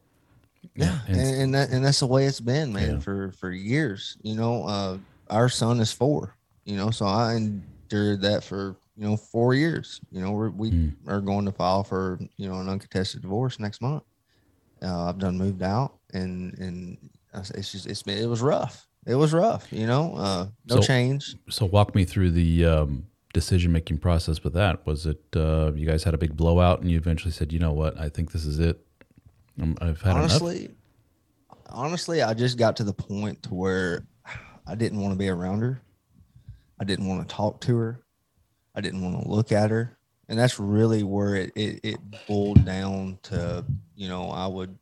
Yeah, 0.77 0.99
and- 1.09 1.17
and, 1.21 1.43
and 1.43 1.55
that 1.55 1.71
and 1.71 1.85
that's 1.85 2.01
the 2.01 2.07
way 2.07 2.27
it's 2.27 2.41
been, 2.41 2.73
man, 2.73 2.95
Yeah. 2.95 2.99
for 3.01 3.33
for 3.33 3.51
years. 3.51 4.17
You 4.23 4.35
know, 4.37 4.65
uh, 4.65 4.99
our 5.29 5.49
son 5.49 5.81
is 5.81 5.91
four. 5.93 6.37
You 6.65 6.77
know, 6.77 6.91
so 6.91 7.07
I 7.07 7.35
endured 7.35 8.21
that 8.21 8.45
for 8.45 8.77
you 9.01 9.07
know 9.09 9.17
four 9.17 9.55
years. 9.55 9.99
You 10.13 10.21
know, 10.21 10.33
we're, 10.33 10.51
we 10.51 10.71
Mm. 10.71 10.93
are 11.09 11.21
going 11.23 11.47
to 11.47 11.53
file 11.53 11.83
for 11.83 12.19
you 12.37 12.49
know 12.49 12.61
an 12.61 12.69
uncontested 12.69 13.23
divorce 13.23 13.59
next 13.59 13.81
month. 13.81 14.03
Uh, 14.83 15.05
I've 15.09 15.19
done 15.19 15.39
moved 15.39 15.63
out, 15.63 15.95
and 16.13 16.53
and 16.59 17.11
it's 17.55 17.73
just 17.73 17.87
it's 17.87 18.03
been 18.03 18.19
it 18.19 18.27
was 18.29 18.43
rough. 18.43 18.87
It 19.07 19.15
was 19.15 19.33
rough. 19.33 19.73
You 19.73 19.87
know, 19.87 20.15
uh, 20.17 20.47
no 20.69 20.77
So- 20.77 20.83
change. 20.83 21.35
So 21.49 21.65
walk 21.65 21.95
me 21.95 22.05
through 22.05 22.33
the 22.33 22.67
um, 22.67 23.07
decision 23.33 23.73
making 23.73 23.99
process 23.99 24.45
with 24.45 24.53
that. 24.53 24.85
Was 24.87 25.07
it 25.07 25.23
uh, 25.35 25.73
you 25.75 25.87
guys 25.87 26.05
had 26.05 26.13
a 26.13 26.19
big 26.19 26.37
blowout 26.37 26.83
and 26.83 26.91
you 26.91 26.99
eventually 26.99 27.33
said, 27.33 27.53
you 27.55 27.59
know 27.59 27.73
what, 27.73 27.99
I 27.99 28.11
think 28.11 28.33
this 28.33 28.45
is 28.45 28.59
it. 28.59 28.85
Um, 29.61 29.77
I've 29.81 30.01
had 30.03 30.11
enough. 30.13 30.25
honestly 30.31 30.71
honestly 31.73 32.21
i 32.23 32.35
just 32.35 32.59
got 32.59 32.77
to 32.77 32.83
the 32.85 32.93
point 32.93 33.41
to 33.45 33.55
where 33.55 34.05
i 34.67 34.75
didn't 34.75 34.99
want 35.01 35.13
to 35.13 35.19
be 35.19 35.29
around 35.29 35.61
her 35.61 35.81
i 36.81 36.85
didn't 36.85 37.07
want 37.07 37.21
to 37.29 37.33
talk 37.35 37.61
to 37.61 37.77
her 37.77 38.01
i 38.75 38.81
didn't 38.81 39.03
want 39.03 39.21
to 39.23 39.29
look 39.29 39.53
at 39.53 39.71
her 39.71 39.99
and 40.29 40.39
that's 40.39 40.59
really 40.61 41.03
where 41.03 41.35
it, 41.37 41.53
it, 41.57 41.81
it 41.83 41.99
boiled 42.27 42.65
down 42.65 43.19
to 43.23 43.65
you 43.95 44.09
know 44.09 44.31
i 44.31 44.47
would 44.47 44.77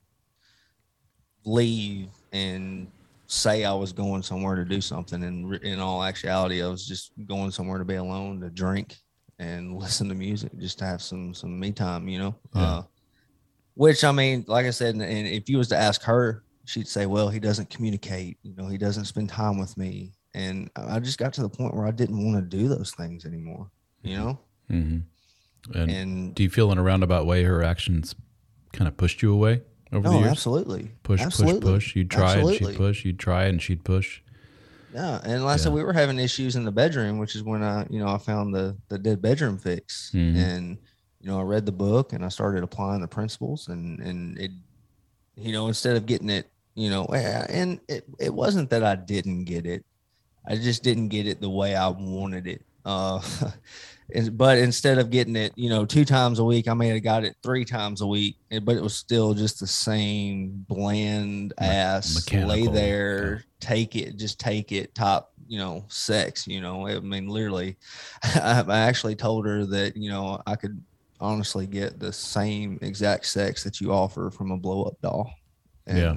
leave 1.45 2.09
and 2.33 2.91
say 3.27 3.65
i 3.65 3.73
was 3.73 3.93
going 3.93 4.23
somewhere 4.23 4.55
to 4.57 4.65
do 4.65 4.81
something 4.81 5.23
and 5.25 5.55
in 5.63 5.81
all 5.81 6.03
actuality 6.03 6.63
i 6.63 6.67
was 6.67 6.87
just 6.87 7.13
going 7.27 7.51
somewhere 7.51 7.79
to 7.79 7.85
be 7.85 7.97
alone 7.97 8.41
to 8.41 8.51
drink 8.51 8.97
and 9.39 9.77
listen 9.79 10.09
to 10.09 10.15
music 10.15 10.51
just 10.59 10.79
to 10.79 10.85
have 10.85 11.01
some 11.03 11.33
some 11.35 11.59
me 11.59 11.71
time 11.73 12.09
you 12.09 12.19
know 12.19 12.35
Yeah. 12.55 12.63
uh, 12.63 12.83
which 13.75 14.03
I 14.03 14.11
mean, 14.11 14.45
like 14.49 14.67
I 14.67 14.71
said, 14.71 14.97
and, 14.97 15.05
and 15.05 15.29
if 15.29 15.49
you 15.49 15.57
was 15.57 15.69
to 15.69 15.77
ask 15.77 16.03
her, 16.03 16.43
she'd 16.65 16.89
say, 16.89 17.07
"Well, 17.07 17.29
he 17.29 17.39
doesn't 17.39 17.71
communicate. 17.71 18.37
You 18.43 18.53
know, 18.57 18.67
he 18.67 18.77
doesn't 18.77 19.05
spend 19.05 19.29
time 19.29 19.57
with 19.57 19.77
me." 19.77 20.15
And 20.35 20.69
I 20.75 20.99
just 20.99 21.17
got 21.17 21.33
to 21.35 21.43
the 21.43 21.49
point 21.49 21.77
where 21.77 21.87
I 21.87 21.93
didn't 21.93 22.25
want 22.25 22.39
to 22.51 22.57
do 22.59 22.67
those 22.67 22.91
things 22.97 23.25
anymore. 23.25 23.71
You 24.03 24.17
know, 24.17 24.39
hmm 24.69 24.99
And, 25.75 25.91
and 25.91 26.35
do 26.35 26.43
you 26.43 26.51
feel 26.51 26.71
in 26.73 26.79
a 26.79 26.83
roundabout 26.83 27.27
way 27.27 27.43
her 27.45 27.63
actions 27.63 28.15
kind 28.73 28.89
of 28.89 28.97
pushed 28.97 29.23
you 29.23 29.33
away 29.33 29.63
over 29.93 30.09
the 30.09 30.17
years? 30.19 30.31
absolutely, 30.31 30.93
Push, 31.03 31.21
absolutely. 31.21 31.61
push, 31.61 31.87
push. 31.87 31.97
You'd 31.97 32.11
try 32.11 32.37
and 32.37 32.55
she'd 32.55 32.77
push. 32.77 33.05
You'd 33.05 33.19
try 33.19 33.45
and 33.45 33.61
she'd 33.63 33.85
push. 33.85 34.21
Yeah, 34.95 35.21
and 35.25 35.45
like 35.45 35.55
I 35.55 35.57
said, 35.57 35.73
we 35.73 35.83
were 35.85 35.93
having 35.93 36.19
issues 36.19 36.57
in 36.57 36.65
the 36.65 36.73
bedroom, 36.73 37.19
which 37.19 37.35
is 37.37 37.43
when 37.43 37.63
I, 37.63 37.87
you 37.91 37.99
know, 37.99 38.09
I 38.09 38.19
found 38.19 38.55
the 38.55 38.77
the 38.89 38.99
dead 38.99 39.21
bedroom 39.21 39.59
fix, 39.59 40.11
Mhm. 40.15 40.37
and 40.37 40.79
you 41.21 41.29
know, 41.29 41.39
I 41.39 41.43
read 41.43 41.67
the 41.67 41.73
book 41.73 42.13
and 42.13 42.25
I 42.25 42.29
started 42.29 42.63
applying 42.63 43.01
the 43.03 43.09
principles, 43.09 43.69
and 43.69 44.01
and 44.01 44.39
it, 44.39 44.51
you 45.37 45.53
know, 45.53 45.67
instead 45.69 45.97
of 45.97 46.07
getting 46.07 46.31
it, 46.31 46.51
you 46.75 46.89
know, 46.89 47.05
eh, 47.07 47.47
and 47.51 47.81
it 47.89 48.05
it 48.19 48.33
wasn't 48.33 48.71
that 48.71 48.83
I 48.83 48.95
didn't 48.95 49.45
get 49.45 49.67
it, 49.67 49.85
I 50.47 50.57
just 50.57 50.83
didn't 50.83 51.09
get 51.09 51.27
it 51.27 51.41
the 51.43 51.51
way 51.51 51.75
I 51.77 51.89
wanted 51.89 52.47
it. 52.47 52.65
Uh, 52.85 53.21
but 54.33 54.59
instead 54.59 54.99
of 54.99 55.11
getting 55.11 55.37
it, 55.37 55.53
you 55.57 55.69
know, 55.69 55.85
two 55.85 56.05
times 56.05 56.39
a 56.39 56.45
week, 56.45 56.69
I 56.69 56.75
may 56.75 56.89
have 56.89 57.03
got 57.03 57.25
it 57.25 57.37
three 57.43 57.65
times 57.65 58.01
a 58.01 58.07
week, 58.07 58.37
eh, 58.51 58.59
but 58.59 58.77
it 58.77 58.83
was 58.83 58.95
still 58.95 59.35
just 59.35 59.61
the 59.61 59.67
same 59.67 60.65
bland 60.69 61.53
Me- 61.61 61.67
ass 61.67 62.33
lay 62.33 62.67
there, 62.67 63.33
yeah. 63.33 63.39
take 63.61 63.97
it, 63.97 64.17
just 64.17 64.41
take 64.41 64.73
it, 64.73 64.95
top, 64.95 65.33
you 65.47 65.59
know, 65.59 65.85
sex. 65.89 66.47
You 66.47 66.61
know, 66.61 66.87
I 66.87 66.99
mean, 67.01 67.29
literally, 67.29 67.77
I, 68.23 68.65
I 68.67 68.79
actually 68.81 69.17
told 69.17 69.47
her 69.47 69.67
that 69.67 69.97
you 69.97 70.11
know 70.11 70.41
I 70.47 70.57
could 70.57 70.83
honestly 71.21 71.67
get 71.67 71.99
the 71.99 72.13
same 72.13 72.79
exact 72.81 73.27
sex 73.27 73.65
that 73.65 73.81
you 73.81 73.93
offer 73.93 74.31
from 74.31 74.53
a 74.53 74.57
blow 74.57 74.85
up 74.85 74.95
doll, 75.03 75.31
and 75.87 75.99
Yeah. 75.99 76.15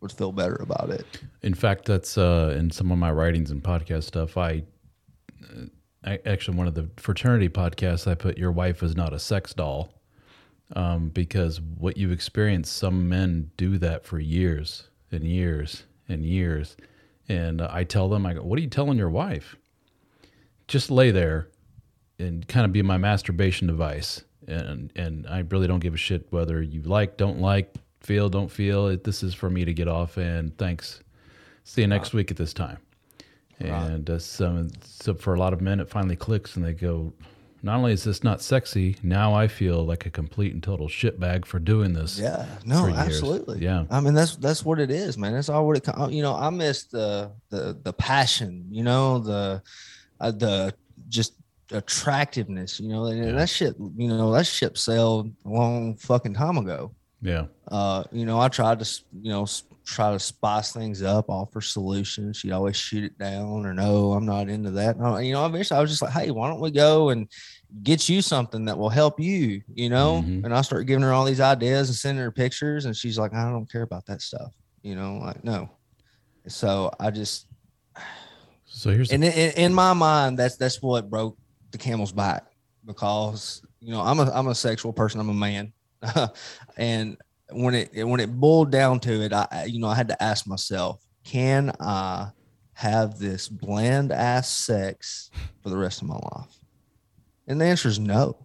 would 0.00 0.12
feel 0.12 0.32
better 0.32 0.56
about 0.56 0.90
it. 0.90 1.06
In 1.42 1.54
fact, 1.54 1.84
that's 1.86 2.18
uh, 2.18 2.54
in 2.58 2.70
some 2.70 2.90
of 2.90 2.98
my 2.98 3.10
writings 3.12 3.50
and 3.52 3.62
podcast 3.62 4.02
stuff. 4.04 4.36
I, 4.36 4.64
uh, 5.44 5.64
I 5.64 5.66
actually 6.04 6.56
one 6.56 6.66
of 6.66 6.74
the 6.74 6.88
fraternity 6.96 7.48
podcasts 7.48 8.10
I 8.10 8.14
put 8.14 8.38
your 8.38 8.52
wife 8.52 8.82
is 8.82 8.96
not 8.96 9.12
a 9.12 9.18
sex 9.18 9.54
doll, 9.54 9.92
um, 10.74 11.08
because 11.08 11.60
what 11.60 11.96
you 11.96 12.10
experience, 12.10 12.70
some 12.70 13.08
men 13.08 13.50
do 13.56 13.78
that 13.78 14.04
for 14.04 14.18
years 14.18 14.88
and 15.10 15.24
years 15.24 15.84
and 16.08 16.24
years, 16.24 16.76
and 17.28 17.60
uh, 17.60 17.68
I 17.70 17.84
tell 17.84 18.08
them, 18.08 18.26
I 18.26 18.34
go, 18.34 18.42
"What 18.42 18.58
are 18.58 18.62
you 18.62 18.68
telling 18.68 18.98
your 18.98 19.10
wife? 19.10 19.56
Just 20.68 20.90
lay 20.90 21.10
there 21.10 21.48
and 22.18 22.46
kind 22.48 22.64
of 22.64 22.72
be 22.72 22.82
my 22.82 22.98
masturbation 22.98 23.66
device." 23.66 24.24
And 24.48 24.90
and 24.96 25.26
I 25.28 25.40
really 25.40 25.68
don't 25.68 25.80
give 25.80 25.94
a 25.94 25.98
shit 25.98 26.26
whether 26.30 26.60
you 26.60 26.82
like, 26.82 27.16
don't 27.16 27.40
like, 27.40 27.74
feel, 28.00 28.28
don't 28.28 28.50
feel. 28.50 28.88
It, 28.88 29.04
this 29.04 29.22
is 29.22 29.34
for 29.34 29.48
me 29.48 29.64
to 29.64 29.72
get 29.72 29.88
off. 29.88 30.16
And 30.16 30.56
thanks. 30.58 31.00
See 31.64 31.82
you 31.82 31.86
next 31.86 32.12
week 32.12 32.30
at 32.30 32.36
this 32.36 32.52
time. 32.52 32.78
And 33.60 34.10
uh, 34.10 34.18
so, 34.18 34.66
so 34.82 35.14
for 35.14 35.34
a 35.34 35.38
lot 35.38 35.52
of 35.52 35.60
men, 35.60 35.78
it 35.80 35.88
finally 35.88 36.16
clicks, 36.16 36.56
and 36.56 36.64
they 36.64 36.72
go, 36.72 37.12
"Not 37.62 37.76
only 37.78 37.92
is 37.92 38.02
this 38.02 38.24
not 38.24 38.42
sexy, 38.42 38.96
now 39.04 39.34
I 39.34 39.46
feel 39.46 39.84
like 39.86 40.04
a 40.04 40.10
complete 40.10 40.52
and 40.52 40.60
total 40.62 40.88
shitbag 40.88 41.44
for 41.44 41.60
doing 41.60 41.92
this." 41.92 42.18
Yeah, 42.18 42.46
no, 42.64 42.88
absolutely. 42.88 43.60
Yeah. 43.60 43.84
I 43.90 44.00
mean 44.00 44.14
that's 44.14 44.34
that's 44.36 44.64
what 44.64 44.80
it 44.80 44.90
is, 44.90 45.16
man. 45.16 45.32
That's 45.34 45.48
all 45.48 45.64
what 45.66 45.76
it. 45.76 45.84
co- 45.84 46.08
You 46.08 46.22
know, 46.22 46.34
I 46.34 46.50
miss 46.50 46.84
the 46.84 47.30
the 47.50 47.78
the 47.82 47.92
passion. 47.92 48.66
You 48.70 48.82
know, 48.82 49.18
the 49.20 49.62
uh, 50.20 50.30
the 50.32 50.74
just 51.08 51.34
attractiveness. 51.70 52.80
You 52.80 52.88
know, 52.88 53.06
and 53.06 53.24
Yeah. 53.26 53.32
that 53.32 53.48
shit. 53.48 53.76
You 53.78 54.08
know, 54.08 54.32
that 54.32 54.46
ship 54.46 54.76
sailed 54.76 55.30
a 55.44 55.48
long 55.48 55.96
fucking 55.96 56.34
time 56.34 56.58
ago. 56.58 56.92
Yeah. 57.22 57.46
uh, 57.68 58.02
you 58.10 58.26
know, 58.26 58.40
I 58.40 58.48
tried 58.48 58.80
to, 58.80 59.00
you 59.22 59.30
know, 59.30 59.46
try 59.84 60.12
to 60.12 60.18
spice 60.18 60.72
things 60.72 61.02
up, 61.02 61.28
offer 61.28 61.60
solutions. 61.60 62.36
She'd 62.36 62.52
always 62.52 62.76
shoot 62.76 63.04
it 63.04 63.16
down 63.18 63.64
or 63.64 63.72
no, 63.74 64.12
I'm 64.12 64.26
not 64.26 64.48
into 64.48 64.72
that. 64.72 64.98
No, 64.98 65.18
you 65.18 65.32
know, 65.32 65.46
eventually 65.46 65.78
I 65.78 65.80
was 65.80 65.90
just 65.90 66.02
like, 66.02 66.12
hey, 66.12 66.30
why 66.32 66.48
don't 66.48 66.60
we 66.60 66.70
go 66.72 67.10
and 67.10 67.28
get 67.82 68.08
you 68.08 68.22
something 68.22 68.64
that 68.66 68.76
will 68.76 68.88
help 68.90 69.18
you, 69.20 69.62
you 69.72 69.88
know? 69.88 70.22
Mhm. 70.26 70.44
And 70.44 70.54
I 70.54 70.60
started 70.62 70.86
giving 70.86 71.02
her 71.02 71.12
all 71.12 71.24
these 71.24 71.40
ideas 71.40 71.88
and 71.88 71.96
sending 71.96 72.22
her 72.22 72.30
pictures, 72.32 72.84
and 72.86 72.96
she's 72.96 73.18
like, 73.18 73.32
I 73.34 73.50
don't 73.50 73.70
care 73.70 73.82
about 73.82 74.04
that 74.06 74.20
stuff, 74.20 74.52
you 74.82 74.94
know, 74.96 75.18
like 75.18 75.42
no. 75.44 75.70
So 76.48 76.90
I 76.98 77.10
just, 77.10 77.46
So 78.66 78.90
here's 78.90 79.10
and 79.12 79.24
in, 79.24 79.52
in 79.52 79.74
my 79.74 79.92
mind, 79.92 80.38
that's 80.38 80.56
that's 80.56 80.82
what 80.82 81.08
broke 81.08 81.36
the 81.70 81.78
camel's 81.78 82.12
back 82.12 82.46
because 82.84 83.62
you 83.80 83.92
know 83.92 84.00
I'm 84.00 84.18
a 84.18 84.30
I'm 84.32 84.48
a 84.48 84.54
sexual 84.54 84.92
person. 84.92 85.20
I'm 85.20 85.28
a 85.28 85.34
man, 85.34 85.72
and 86.76 87.16
when 87.50 87.74
it 87.74 88.06
when 88.06 88.20
it 88.20 88.28
boiled 88.28 88.70
down 88.70 89.00
to 89.00 89.22
it, 89.22 89.32
I 89.32 89.66
you 89.68 89.78
know 89.78 89.88
I 89.88 89.94
had 89.94 90.08
to 90.08 90.22
ask 90.22 90.46
myself, 90.46 91.04
can 91.24 91.72
I 91.80 92.30
have 92.74 93.18
this 93.18 93.48
bland 93.48 94.12
ass 94.12 94.50
sex 94.50 95.30
for 95.62 95.70
the 95.70 95.76
rest 95.76 96.02
of 96.02 96.08
my 96.08 96.16
life? 96.16 96.58
And 97.46 97.60
the 97.60 97.66
answer 97.66 97.88
is 97.88 97.98
no. 97.98 98.36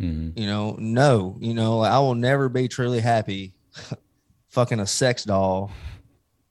Mhm. 0.00 0.38
You 0.38 0.46
know, 0.46 0.76
no. 0.78 1.36
You 1.40 1.54
know, 1.54 1.80
I 1.80 1.98
will 1.98 2.14
never 2.14 2.48
be 2.48 2.68
truly 2.68 3.00
happy 3.00 3.54
fucking 4.48 4.80
a 4.80 4.86
sex 4.86 5.24
doll 5.24 5.70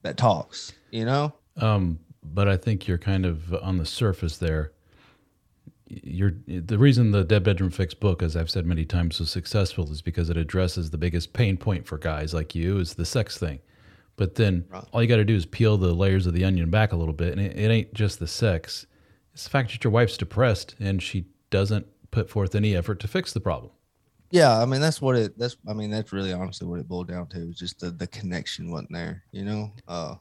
that 0.02 0.18
talks. 0.18 0.74
You 0.92 1.06
know. 1.06 1.34
Um, 1.58 2.00
but 2.24 2.48
I 2.48 2.58
think 2.58 2.88
you're 2.88 2.98
kind 2.98 3.26
of 3.26 3.54
on 3.54 3.78
the 3.78 3.86
surface 3.86 4.38
there. 4.38 4.73
You're 6.04 6.34
the 6.48 6.78
reason 6.78 7.12
the 7.12 7.24
Dead 7.24 7.44
Bedroom 7.44 7.70
Fix 7.70 7.94
book, 7.94 8.22
as 8.24 8.36
I've 8.36 8.50
said 8.50 8.66
many 8.66 8.86
times, 8.86 9.20
was 9.20 9.30
successful 9.30 9.92
is 9.92 10.02
because 10.02 10.30
it 10.30 10.38
addresses 10.38 10.90
the 10.90 10.98
biggest 10.98 11.34
pain 11.34 11.58
point 11.58 11.86
for 11.86 11.98
guys 11.98 12.34
like 12.34 12.56
you 12.56 12.80
is 12.80 12.94
the 12.96 13.06
sex 13.06 13.38
thing. 13.38 13.60
But 14.16 14.36
then 14.36 14.66
Right. 14.70 14.84
all 14.92 15.02
you 15.02 15.08
got 15.08 15.18
to 15.18 15.26
do 15.26 15.36
is 15.36 15.46
peel 15.46 15.78
the 15.78 15.94
layers 15.94 16.28
of 16.28 16.34
the 16.34 16.44
onion 16.46 16.70
back 16.70 16.92
a 16.92 16.96
little 16.96 17.14
bit, 17.14 17.32
and 17.38 17.42
it, 17.42 17.58
it 17.58 17.70
ain't 17.72 17.94
just 17.94 18.20
the 18.20 18.28
sex; 18.28 18.86
it's 19.34 19.44
the 19.44 19.50
fact 19.50 19.72
that 19.72 19.84
your 19.84 19.92
wife's 19.92 20.18
depressed 20.18 20.76
and 20.80 21.02
she 21.02 21.26
doesn't 21.50 21.88
put 22.12 22.30
forth 22.30 22.54
any 22.56 22.76
effort 22.76 23.00
to 23.00 23.08
fix 23.08 23.34
the 23.34 23.40
problem. 23.40 23.72
Yeah, 24.30 24.60
I 24.62 24.66
mean 24.66 24.82
that's 24.82 25.02
what 25.02 25.16
it. 25.16 25.38
That's 25.38 25.58
I 25.68 25.74
mean 25.74 25.90
that's 25.92 26.12
really 26.14 26.32
honestly 26.34 26.68
what 26.68 26.80
it 26.80 26.88
boiled 26.88 27.08
down 27.08 27.28
to. 27.30 27.38
Is 27.50 27.56
just 27.58 27.80
the 27.80 27.90
the 27.92 28.08
connection 28.08 28.72
wasn't 28.72 28.92
there. 28.92 29.24
You 29.32 29.46
know. 29.46 29.72
Uh, 29.88 30.16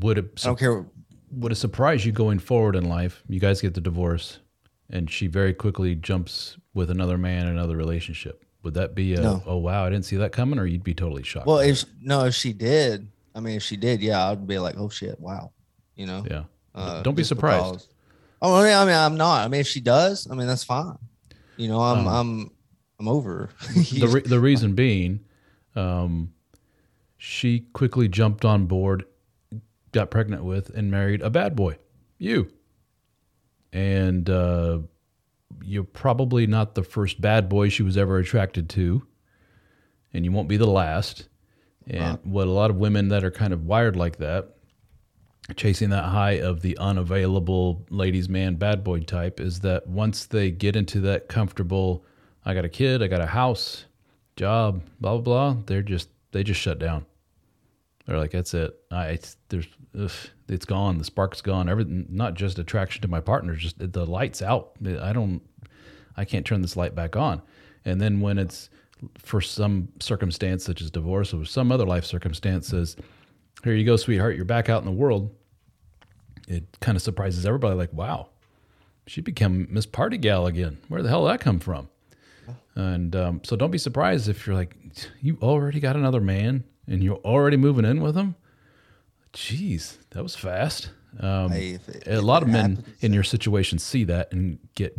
Would 0.00 0.18
it 0.18 0.42
I 0.44 0.48
don't 0.48 0.58
care. 0.58 0.84
would 1.30 1.52
it 1.52 1.56
surprise 1.56 2.04
you 2.06 2.12
going 2.12 2.38
forward 2.38 2.74
in 2.76 2.88
life? 2.88 3.22
You 3.28 3.40
guys 3.40 3.60
get 3.60 3.74
the 3.74 3.80
divorce, 3.80 4.38
and 4.90 5.10
she 5.10 5.26
very 5.26 5.52
quickly 5.54 5.94
jumps 5.94 6.56
with 6.74 6.90
another 6.90 7.18
man, 7.18 7.42
in 7.46 7.48
another 7.48 7.76
relationship. 7.76 8.44
Would 8.62 8.74
that 8.74 8.94
be 8.94 9.14
a 9.14 9.20
No. 9.20 9.42
oh 9.46 9.56
wow, 9.58 9.84
I 9.84 9.90
didn't 9.90 10.04
see 10.06 10.16
that 10.16 10.32
coming, 10.32 10.58
or 10.58 10.66
you'd 10.66 10.82
be 10.84 10.94
totally 10.94 11.22
shocked? 11.22 11.46
Well, 11.46 11.58
if 11.60 11.84
no, 12.00 12.24
if 12.24 12.34
she 12.34 12.52
did, 12.52 13.08
I 13.34 13.40
mean, 13.40 13.56
if 13.56 13.62
she 13.62 13.76
did, 13.76 14.00
yeah, 14.02 14.28
I'd 14.30 14.46
be 14.46 14.58
like, 14.58 14.74
oh 14.78 14.88
shit, 14.88 15.18
wow, 15.20 15.52
you 15.94 16.06
know. 16.06 16.24
yeah. 16.30 16.44
Uh, 16.74 17.02
Don't 17.02 17.14
be 17.14 17.24
surprised. 17.24 17.64
because- 17.72 17.88
Oh, 18.42 18.54
I 18.54 18.64
mean, 18.64 18.74
I 18.74 18.84
mean, 18.84 18.94
I'm 18.94 19.16
not. 19.16 19.44
I 19.46 19.48
mean, 19.48 19.62
if 19.62 19.66
she 19.66 19.80
does, 19.80 20.28
I 20.30 20.34
mean, 20.34 20.46
that's 20.46 20.62
fine. 20.62 20.98
You 21.56 21.68
know, 21.68 21.80
I'm, 21.80 22.06
Um, 22.06 22.08
I'm, 22.08 22.50
I'm 23.00 23.08
over. 23.08 23.48
the 23.74 24.06
re- 24.08 24.20
the 24.28 24.38
reason 24.50 24.74
being, 24.74 25.20
um, 25.74 26.34
she 27.16 27.60
quickly 27.72 28.08
jumped 28.08 28.44
on 28.44 28.66
board, 28.66 29.04
got 29.92 30.10
pregnant 30.10 30.44
with, 30.44 30.68
and 30.70 30.90
married 30.90 31.22
a 31.22 31.30
bad 31.30 31.56
boy, 31.56 31.78
you. 32.18 32.52
And 33.76 34.30
uh, 34.30 34.78
you're 35.62 35.84
probably 35.84 36.46
not 36.46 36.74
the 36.74 36.82
first 36.82 37.20
bad 37.20 37.50
boy 37.50 37.68
she 37.68 37.82
was 37.82 37.98
ever 37.98 38.16
attracted 38.16 38.70
to, 38.70 39.06
and 40.14 40.24
you 40.24 40.32
won't 40.32 40.48
be 40.48 40.56
the 40.56 40.66
last. 40.66 41.28
And 41.86 42.18
what 42.24 42.46
a 42.46 42.50
lot 42.50 42.70
of 42.70 42.76
women 42.76 43.08
that 43.08 43.22
are 43.22 43.30
kind 43.30 43.52
of 43.52 43.66
wired 43.66 43.94
like 43.94 44.16
that, 44.16 44.56
chasing 45.56 45.90
that 45.90 46.04
high 46.04 46.40
of 46.40 46.62
the 46.62 46.78
unavailable 46.78 47.84
ladies' 47.90 48.30
man 48.30 48.54
bad 48.54 48.82
boy 48.82 49.00
type, 49.00 49.40
is 49.40 49.60
that 49.60 49.86
once 49.86 50.24
they 50.24 50.50
get 50.50 50.74
into 50.74 51.00
that 51.00 51.28
comfortable, 51.28 52.02
I 52.46 52.54
got 52.54 52.64
a 52.64 52.70
kid, 52.70 53.02
I 53.02 53.08
got 53.08 53.20
a 53.20 53.26
house, 53.26 53.84
job, 54.36 54.84
blah 55.00 55.18
blah 55.18 55.20
blah, 55.52 55.62
they're 55.66 55.82
just 55.82 56.08
they 56.32 56.42
just 56.42 56.60
shut 56.60 56.78
down. 56.78 57.04
They're 58.06 58.18
like, 58.18 58.30
that's 58.30 58.54
it. 58.54 58.74
I 58.90 59.08
it's, 59.08 59.36
there's 59.48 59.66
ugh, 59.98 60.12
it's 60.48 60.64
gone. 60.64 60.98
The 60.98 61.04
spark's 61.04 61.40
gone. 61.40 61.68
Everything, 61.68 62.06
not 62.08 62.34
just 62.34 62.58
attraction 62.58 63.02
to 63.02 63.08
my 63.08 63.20
partner, 63.20 63.54
just 63.56 63.76
the 63.78 64.06
light's 64.06 64.42
out. 64.42 64.72
I 64.84 65.12
don't, 65.12 65.42
I 66.16 66.24
can't 66.24 66.46
turn 66.46 66.62
this 66.62 66.76
light 66.76 66.94
back 66.94 67.16
on. 67.16 67.42
And 67.84 68.00
then 68.00 68.20
when 68.20 68.38
it's 68.38 68.70
for 69.18 69.40
some 69.40 69.88
circumstance 70.00 70.64
such 70.64 70.80
as 70.80 70.90
divorce 70.90 71.34
or 71.34 71.44
some 71.44 71.72
other 71.72 71.84
life 71.84 72.04
circumstances, 72.04 72.96
here 73.64 73.74
you 73.74 73.84
go, 73.84 73.96
sweetheart, 73.96 74.36
you're 74.36 74.44
back 74.44 74.68
out 74.68 74.80
in 74.80 74.86
the 74.86 74.92
world. 74.92 75.34
It 76.48 76.64
kind 76.80 76.94
of 76.94 77.02
surprises 77.02 77.44
everybody. 77.44 77.74
Like, 77.74 77.92
wow, 77.92 78.28
she 79.08 79.20
became 79.20 79.66
Miss 79.70 79.86
Party 79.86 80.16
Gal 80.16 80.46
again. 80.46 80.78
Where 80.88 81.02
the 81.02 81.08
hell 81.08 81.24
did 81.24 81.32
that 81.32 81.40
come 81.40 81.58
from? 81.58 81.88
And 82.76 83.16
um, 83.16 83.40
so 83.42 83.56
don't 83.56 83.70
be 83.72 83.78
surprised 83.78 84.28
if 84.28 84.46
you're 84.46 84.54
like, 84.54 84.76
you 85.20 85.38
already 85.42 85.80
got 85.80 85.96
another 85.96 86.20
man 86.20 86.62
and 86.86 87.02
you're 87.02 87.16
already 87.24 87.56
moving 87.56 87.84
in 87.84 88.00
with 88.00 88.14
them. 88.14 88.34
Jeez, 89.32 89.98
that 90.10 90.22
was 90.22 90.34
fast. 90.36 90.90
Um, 91.20 91.50
Hey, 91.50 91.78
it- 91.88 92.06
a 92.06 92.20
lot 92.22 92.42
of 92.42 92.48
men 92.48 92.76
happens, 92.76 92.96
in 93.00 93.12
your 93.12 93.22
situation 93.22 93.78
see 93.78 94.04
that 94.04 94.32
and 94.32 94.58
get 94.74 94.98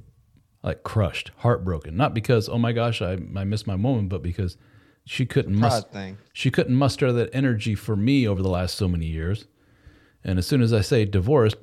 like 0.63 0.83
crushed, 0.83 1.31
heartbroken. 1.37 1.95
Not 1.95 2.13
because 2.13 2.49
oh 2.49 2.57
my 2.57 2.71
gosh, 2.71 3.01
I 3.01 3.13
I 3.35 3.43
miss 3.43 3.65
my 3.67 3.75
woman, 3.75 4.07
but 4.07 4.21
because 4.21 4.57
she 5.05 5.25
couldn't 5.25 5.55
mus- 5.55 5.81
pride 5.83 5.91
thing. 5.93 6.17
she 6.33 6.51
couldn't 6.51 6.75
muster 6.75 7.11
that 7.13 7.29
energy 7.33 7.75
for 7.75 7.95
me 7.95 8.27
over 8.27 8.41
the 8.41 8.49
last 8.49 8.75
so 8.75 8.87
many 8.87 9.05
years. 9.05 9.45
And 10.23 10.37
as 10.37 10.45
soon 10.45 10.61
as 10.61 10.73
I 10.73 10.81
say 10.81 11.05
divorce, 11.05 11.53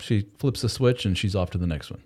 she 0.00 0.26
flips 0.38 0.62
the 0.62 0.68
switch 0.68 1.04
and 1.04 1.16
she's 1.16 1.36
off 1.36 1.50
to 1.50 1.58
the 1.58 1.66
next 1.66 1.90
one. 1.90 2.02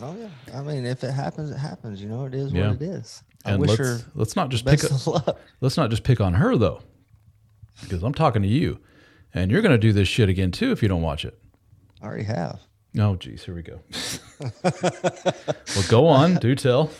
Oh 0.00 0.16
yeah. 0.18 0.58
I 0.58 0.62
mean, 0.62 0.84
if 0.84 1.04
it 1.04 1.12
happens, 1.12 1.50
it 1.50 1.58
happens. 1.58 2.02
You 2.02 2.08
know, 2.08 2.24
it 2.24 2.34
is 2.34 2.52
Yeah. 2.52 2.68
what 2.72 2.82
it 2.82 2.82
is. 2.82 3.22
I 3.44 3.52
And 3.52 3.60
wish 3.60 3.70
let's 3.70 3.80
her 3.80 4.00
let's 4.14 4.36
not 4.36 4.48
just 4.48 4.66
pick 4.66 4.82
a, 4.82 5.36
let's 5.60 5.76
not 5.76 5.90
just 5.90 6.02
pick 6.02 6.20
on 6.20 6.34
her 6.34 6.56
though, 6.56 6.82
because 7.82 8.02
I'm 8.02 8.14
talking 8.14 8.42
to 8.42 8.48
you, 8.48 8.78
and 9.32 9.50
you're 9.50 9.62
gonna 9.62 9.78
do 9.78 9.92
this 9.92 10.08
shit 10.08 10.28
again 10.28 10.50
too 10.50 10.72
if 10.72 10.82
you 10.82 10.88
don't 10.88 11.02
watch 11.02 11.24
it. 11.24 11.38
I 12.02 12.06
already 12.06 12.24
have. 12.24 12.60
Oh, 12.98 13.16
geez, 13.16 13.44
here 13.44 13.54
we 13.54 13.62
go. 13.62 13.80
well, 14.64 15.84
go 15.88 16.06
on, 16.06 16.36
do 16.36 16.54
tell. 16.54 16.90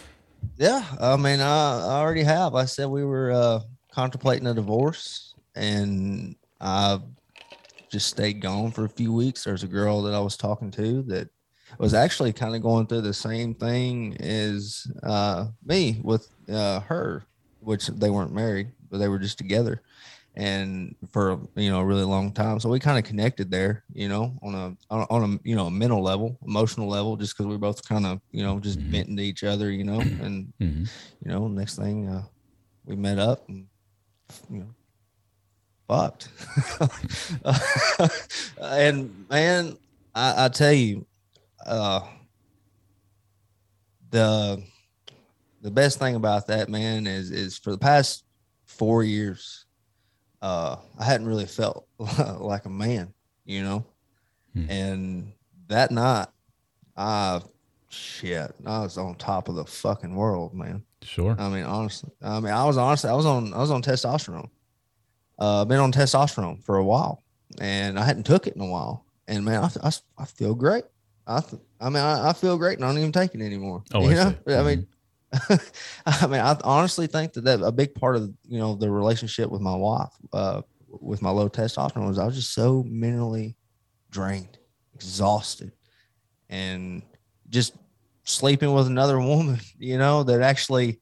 Yeah, 0.57 0.85
I 1.01 1.17
mean, 1.17 1.41
I, 1.41 1.81
I 1.81 2.01
already 2.01 2.23
have. 2.23 2.55
I 2.55 2.67
said 2.67 2.89
we 2.89 3.05
were 3.05 3.33
uh, 3.33 3.61
contemplating 3.91 4.47
a 4.47 4.55
divorce, 4.55 5.35
and 5.55 6.37
I 6.61 7.01
just 7.91 8.09
stayed 8.09 8.41
gone 8.41 8.71
for 8.71 8.85
a 8.85 8.89
few 8.89 9.13
weeks. 9.13 9.45
There's 9.45 9.65
a 9.65 9.69
girl 9.69 10.03
that 10.03 10.15
I 10.15 10.21
was 10.21 10.37
talking 10.37 10.71
to 10.73 11.03
that 11.05 11.29
was 11.79 11.95
actually 11.95 12.33
kind 12.33 12.55
of 12.57 12.63
going 12.63 12.87
through 12.87 13.03
the 13.03 13.15
same 13.15 13.55
thing 13.55 14.17
as 14.21 14.85
uh, 15.03 15.47
me 15.65 16.01
with 16.03 16.29
uh, 16.53 16.81
her, 16.81 17.25
which 17.61 17.87
they 17.89 18.11
weren't 18.11 18.35
married, 18.35 18.73
but 18.91 18.99
they 18.99 19.09
were 19.09 19.19
just 19.19 19.39
together, 19.39 19.83
and 20.37 20.95
for 21.13 21.41
you 21.57 21.71
know 21.71 21.81
a 21.81 21.85
really 21.85 22.05
long 22.05 22.33
time. 22.33 22.61
So 22.61 22.69
we 22.69 22.81
kind 22.81 22.99
of 22.99 23.05
connected 23.05 23.51
there, 23.51 23.85
you 23.93 24.09
know, 24.09 24.39
on 24.43 24.55
a 24.55 24.77
on 24.91 25.35
a, 25.35 25.49
you 25.49 25.57
know 25.57 25.67
a 25.67 25.71
mental 25.71 26.03
level, 26.03 26.39
emotional 26.47 26.89
level, 26.89 27.17
just 27.17 27.35
because 27.37 27.47
we 27.47 27.53
were 27.55 27.59
both 27.59 27.87
kind 27.89 28.07
of 28.07 28.21
you 28.31 28.43
know 28.43 28.59
just 28.61 28.79
Mhm. 28.81 28.91
venting 28.91 29.17
to 29.17 29.23
each 29.25 29.45
other, 29.45 29.71
you 29.71 29.85
know, 29.85 30.01
and 30.01 30.53
hmm 30.59 30.85
you 31.25 31.31
know, 31.33 31.49
next 31.49 31.77
thing 31.77 32.09
uh, 32.09 32.23
we 32.87 32.97
met 32.97 33.19
up 33.19 33.49
and 33.49 33.67
you 34.51 34.61
know, 34.61 34.75
fucked. 35.89 36.29
and 38.61 39.27
man, 39.29 39.77
I, 40.15 40.45
I 40.45 40.49
tell 40.49 40.73
you, 40.73 41.07
uh, 41.69 42.01
the 44.11 44.63
the 45.61 45.71
best 45.71 45.99
thing 45.99 46.15
about 46.15 46.47
that 46.47 46.69
man 46.69 47.07
is 47.07 47.31
is 47.31 47.59
for 47.59 47.71
the 47.71 47.79
past 47.79 48.25
four 48.65 49.03
years, 49.03 49.67
uh, 50.43 50.77
I 50.99 51.05
hadn't 51.05 51.27
really 51.27 51.47
felt 51.47 51.87
like 52.39 52.65
a 52.67 52.71
man, 52.71 53.13
you 53.45 53.63
know, 53.63 53.85
Hmm. 54.55 54.71
and 54.71 55.33
that 55.69 55.91
night, 55.91 56.29
I 56.97 57.43
shit, 57.91 58.51
I 58.65 58.81
was 58.81 58.97
on 58.97 59.15
top 59.17 59.49
of 59.49 59.57
the 59.57 59.65
fucking 59.65 60.15
world, 60.15 60.55
man. 60.55 60.85
Sure. 61.03 61.37
I 61.39 61.49
mean, 61.49 61.65
honestly, 61.65 62.11
I 62.23 62.41
mean, 62.41 62.53
I 62.53 62.65
was 62.65 62.77
honestly, 62.77 63.11
I 63.11 63.15
was 63.15 63.27
on, 63.27 63.53
I 63.55 63.59
was 63.59 63.71
on 63.71 63.83
testosterone. 63.83 64.49
Uh, 65.39 65.65
been 65.65 65.79
on 65.79 65.93
testosterone 65.93 66.65
for 66.65 66.79
a 66.79 66.85
while, 66.85 67.23
and 67.61 67.99
I 67.99 68.05
hadn't 68.05 68.25
took 68.27 68.47
it 68.47 68.55
in 68.57 68.61
a 68.61 68.67
while. 68.67 69.05
And 69.29 69.45
man, 69.45 69.63
I, 69.63 69.71
I, 69.89 69.93
I 70.19 70.25
feel 70.25 70.55
great. 70.55 70.85
I, 71.29 71.41
th- 71.41 71.63
I 71.81 71.89
mean, 71.91 72.03
I, 72.03 72.31
I 72.31 72.33
feel 72.33 72.57
great, 72.57 72.79
and 72.79 72.85
I 72.85 72.89
don't 72.89 72.99
even 72.99 73.13
take 73.13 73.35
it 73.35 73.41
anymore. 73.43 73.83
Oh, 73.93 74.01
you 74.03 74.11
I 74.11 74.15
know, 74.15 74.31
see. 74.31 74.37
Mm-hmm. 74.53 74.53
I 75.53 75.57
mean, 75.57 75.61
I 76.07 76.27
mean, 76.27 76.41
I 76.41 76.57
honestly 76.65 77.07
think 77.07 77.35
that, 77.35 77.45
that 77.45 77.61
a 77.63 77.71
big 77.71 77.95
part 77.95 78.17
of 78.17 78.33
you 78.47 78.59
know 78.59 78.75
the 78.75 78.91
relationship 78.91 79.51
with 79.51 79.61
my 79.61 79.75
wife, 79.77 80.09
uh, 80.33 80.63
with 80.89 81.21
my 81.21 81.31
low 81.31 81.49
testosterone, 81.51 82.09
was 82.09 82.19
I 82.19 82.25
was 82.25 82.35
just 82.35 82.55
so 82.55 82.83
mentally 82.89 83.55
drained, 84.11 84.59
exhausted, 84.95 85.73
and 86.49 87.03
just 87.51 87.75
sleeping 88.25 88.73
with 88.73 88.87
another 88.87 89.19
woman, 89.33 89.61
you 89.79 89.99
know, 89.99 90.23
that 90.23 90.41
actually, 90.41 90.99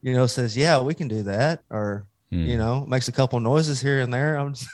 you 0.00 0.14
know, 0.14 0.26
says, 0.26 0.56
"Yeah, 0.56 0.80
we 0.80 0.94
can 0.94 1.08
do 1.08 1.24
that," 1.24 1.62
or 1.70 2.06
Hmm. 2.30 2.44
you 2.44 2.58
know, 2.58 2.84
makes 2.84 3.08
a 3.08 3.12
couple 3.12 3.40
noises 3.40 3.80
here 3.80 4.00
and 4.00 4.12
there. 4.12 4.36
I'm, 4.36 4.52
just, 4.52 4.68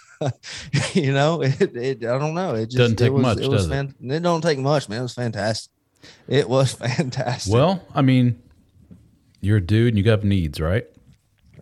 you 0.94 1.12
know, 1.12 1.42
it, 1.42 1.60
it. 1.76 2.04
I 2.04 2.18
don't 2.18 2.34
know. 2.34 2.54
It 2.54 2.66
just 2.66 2.76
Doesn't 2.76 2.96
take 2.96 3.08
it 3.08 3.12
was, 3.12 3.22
much, 3.22 3.38
It 3.38 3.48
was 3.48 3.62
does 3.62 3.66
it? 3.66 3.70
fan- 3.70 3.94
it 4.10 4.20
don't 4.22 4.40
take 4.42 4.58
much, 4.58 4.88
man. 4.88 5.00
It 5.00 5.02
was 5.02 5.14
fantastic. 5.14 5.70
It 6.28 6.48
was 6.48 6.72
fantastic. 6.74 7.52
Well, 7.52 7.82
I 7.94 8.02
mean, 8.02 8.40
you're 9.40 9.58
a 9.58 9.60
dude 9.60 9.88
and 9.88 9.98
you 9.98 10.04
got 10.04 10.24
needs, 10.24 10.60
right? 10.60 10.86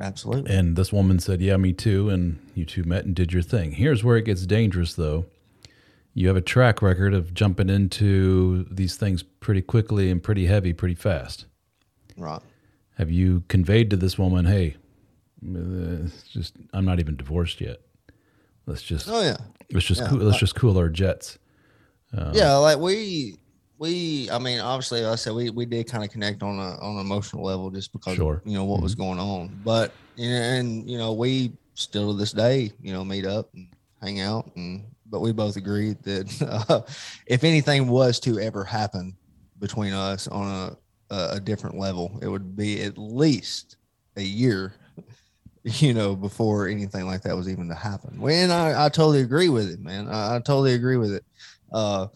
absolutely. 0.00 0.52
And 0.52 0.74
this 0.74 0.92
woman 0.92 1.20
said, 1.20 1.40
Yeah, 1.40 1.56
me 1.56 1.72
too. 1.72 2.08
And 2.10 2.38
you 2.54 2.64
two 2.64 2.82
met 2.82 3.04
and 3.04 3.14
did 3.14 3.32
your 3.32 3.42
thing. 3.42 3.72
Here's 3.72 4.02
where 4.02 4.16
it 4.16 4.24
gets 4.24 4.46
dangerous, 4.46 4.94
though. 4.94 5.26
You 6.14 6.26
have 6.28 6.36
a 6.36 6.40
track 6.42 6.82
record 6.82 7.14
of 7.14 7.32
jumping 7.32 7.70
into 7.70 8.64
these 8.70 8.96
things 8.96 9.22
pretty 9.22 9.62
quickly 9.62 10.10
and 10.10 10.22
pretty 10.22 10.46
heavy, 10.46 10.72
pretty 10.72 10.94
fast. 10.96 11.46
Right. 12.16 12.40
Have 12.98 13.10
you 13.10 13.44
conveyed 13.48 13.90
to 13.90 13.96
this 13.96 14.18
woman, 14.18 14.44
Hey, 14.44 14.76
uh, 15.44 16.08
just 16.30 16.54
I'm 16.72 16.84
not 16.84 16.98
even 17.00 17.16
divorced 17.16 17.60
yet. 17.60 17.80
Let's 18.66 18.82
just 18.82 19.08
Oh 19.08 19.22
yeah. 19.22 19.36
let's 19.72 19.86
just 19.86 20.00
yeah. 20.00 20.08
cool, 20.08 20.18
let's 20.18 20.38
just 20.38 20.54
cool 20.54 20.78
our 20.78 20.88
jets. 20.88 21.38
yeah, 22.32 22.54
like 22.56 22.78
we 22.78 23.36
we 23.78 24.30
I 24.30 24.38
mean, 24.38 24.60
obviously 24.60 25.04
I 25.04 25.16
said 25.16 25.32
we 25.34 25.50
we 25.50 25.66
did 25.66 25.86
kind 25.88 26.04
of 26.04 26.10
connect 26.10 26.42
on 26.42 26.58
a 26.58 26.78
on 26.80 26.94
an 26.96 27.00
emotional 27.00 27.44
level 27.44 27.70
just 27.70 27.92
because 27.92 28.14
Sure. 28.16 28.42
you 28.44 28.54
know 28.54 28.64
what 28.64 28.80
was 28.82 28.94
going 28.94 29.18
on. 29.18 29.60
But 29.64 29.92
and 30.18 30.88
you 30.88 30.98
know, 30.98 31.12
we 31.12 31.52
still 31.74 32.12
to 32.12 32.18
this 32.18 32.32
day, 32.32 32.72
you 32.80 32.92
know, 32.92 33.04
meet 33.04 33.26
up 33.26 33.48
and 33.54 33.68
hang 34.00 34.20
out 34.20 34.50
and 34.56 34.84
but 35.06 35.20
we 35.20 35.32
both 35.32 35.56
agreed 35.56 36.02
that 36.04 36.64
uh, 36.68 36.80
if 37.26 37.44
anything 37.44 37.86
was 37.88 38.18
to 38.20 38.38
ever 38.40 38.64
happen 38.64 39.16
between 39.58 39.92
us 39.92 40.28
on 40.28 40.46
a 40.48 40.76
a 41.14 41.38
different 41.38 41.76
level, 41.76 42.18
it 42.22 42.26
would 42.28 42.56
be 42.56 42.82
at 42.82 42.96
least 42.96 43.76
a 44.16 44.22
year 44.22 44.72
you 45.64 45.94
know, 45.94 46.16
before 46.16 46.68
anything 46.68 47.06
like 47.06 47.22
that 47.22 47.36
was 47.36 47.48
even 47.48 47.68
to 47.68 47.74
happen. 47.74 48.20
When 48.20 48.50
I, 48.50 48.86
I 48.86 48.88
totally 48.88 49.20
agree 49.20 49.48
with 49.48 49.70
it, 49.70 49.80
man. 49.80 50.08
I, 50.08 50.36
I 50.36 50.38
totally 50.40 50.74
agree 50.74 50.96
with 50.96 51.14
it. 51.14 51.24
Uh, 51.72 52.08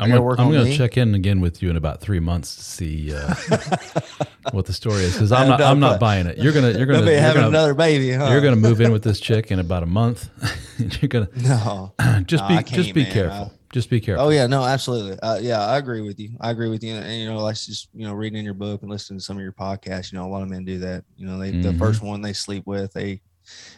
I'm 0.00 0.08
gonna, 0.08 0.22
work 0.22 0.38
I'm 0.38 0.50
gonna 0.50 0.64
me. 0.64 0.76
check 0.76 0.96
in 0.96 1.14
again 1.14 1.40
with 1.40 1.62
you 1.62 1.70
in 1.70 1.76
about 1.76 2.00
three 2.00 2.18
months 2.18 2.56
to 2.56 2.62
see 2.62 3.14
uh, 3.14 3.34
what 4.52 4.64
the 4.66 4.72
story 4.72 5.02
is 5.02 5.12
because 5.12 5.32
I'm 5.32 5.48
not 5.48 5.60
I'm 5.60 5.80
not 5.80 6.00
buying 6.00 6.26
it. 6.26 6.38
You're 6.38 6.54
gonna 6.54 6.70
you're 6.70 6.86
gonna 6.86 7.04
be 7.04 7.12
having 7.12 7.42
gonna, 7.42 7.48
another 7.48 7.74
baby, 7.74 8.10
huh? 8.10 8.30
you're 8.30 8.40
gonna 8.40 8.56
move 8.56 8.80
in 8.80 8.90
with 8.90 9.04
this 9.04 9.20
chick 9.20 9.50
in 9.52 9.58
about 9.58 9.82
a 9.82 9.86
month. 9.86 10.30
you're 10.78 11.08
gonna 11.08 11.28
no. 11.36 11.92
just 12.24 12.42
No, 12.48 12.56
be 12.56 12.62
just 12.64 12.94
be 12.94 13.02
man. 13.02 13.12
careful. 13.12 13.52
Just 13.72 13.88
be 13.90 14.00
careful. 14.00 14.26
Oh 14.26 14.30
yeah, 14.30 14.46
no, 14.46 14.62
absolutely. 14.62 15.18
Uh, 15.20 15.38
yeah, 15.38 15.60
I 15.60 15.78
agree 15.78 16.02
with 16.02 16.20
you. 16.20 16.36
I 16.40 16.50
agree 16.50 16.68
with 16.68 16.82
you. 16.84 16.94
And, 16.96 17.20
you 17.22 17.26
know, 17.30 17.38
like 17.42 17.56
just 17.56 17.88
you 17.94 18.06
know, 18.06 18.12
reading 18.12 18.38
in 18.38 18.44
your 18.44 18.52
book 18.54 18.82
and 18.82 18.90
listening 18.90 19.18
to 19.18 19.24
some 19.24 19.38
of 19.38 19.42
your 19.42 19.52
podcasts, 19.54 20.12
you 20.12 20.18
know, 20.18 20.26
a 20.26 20.28
lot 20.28 20.42
of 20.42 20.50
men 20.50 20.64
do 20.66 20.78
that. 20.80 21.04
You 21.16 21.26
know, 21.26 21.38
they 21.38 21.52
the 21.52 21.72
Mhm. 21.72 21.78
first 21.78 22.02
one 22.02 22.20
they 22.20 22.34
sleep 22.34 22.64
with, 22.66 22.92
they, 22.92 23.22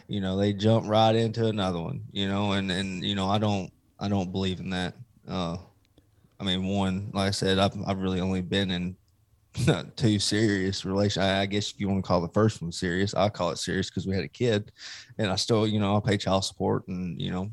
you 0.07 0.21
know, 0.21 0.37
they 0.37 0.53
jump 0.53 0.87
right 0.87 1.15
into 1.15 1.47
another 1.47 1.81
one. 1.81 2.05
You 2.11 2.27
know, 2.27 2.53
and 2.53 2.71
and 2.71 3.03
you 3.05 3.15
know, 3.15 3.29
I 3.29 3.37
don't, 3.39 3.71
I 3.99 4.09
don't 4.09 4.31
believe 4.31 4.59
in 4.59 4.71
that. 4.71 4.95
Uh, 5.27 5.57
I 6.39 6.43
mean, 6.43 6.65
one, 6.67 7.11
like 7.13 7.29
I 7.29 7.31
said, 7.31 7.59
I've 7.59 7.75
I've 7.87 7.99
really 8.01 8.21
only 8.21 8.41
been 8.41 8.71
in 8.71 8.97
two 9.95 10.19
serious 10.19 10.85
relation. 10.85 11.23
I, 11.23 11.41
I 11.41 11.45
guess 11.47 11.71
if 11.71 11.79
you 11.79 11.89
want 11.89 12.03
to 12.03 12.07
call 12.07 12.21
the 12.21 12.29
first 12.33 12.61
one 12.61 12.71
serious, 12.71 13.13
I 13.13 13.29
call 13.29 13.51
it 13.51 13.57
serious 13.59 13.89
because 13.89 14.07
we 14.07 14.15
had 14.15 14.25
a 14.25 14.29
kid, 14.29 14.71
and 15.17 15.31
I 15.31 15.35
still, 15.37 15.67
you 15.67 15.79
know, 15.79 15.97
I 15.97 16.01
pay 16.01 16.17
child 16.17 16.45
support, 16.45 16.87
and 16.87 17.21
you 17.21 17.31
know, 17.31 17.51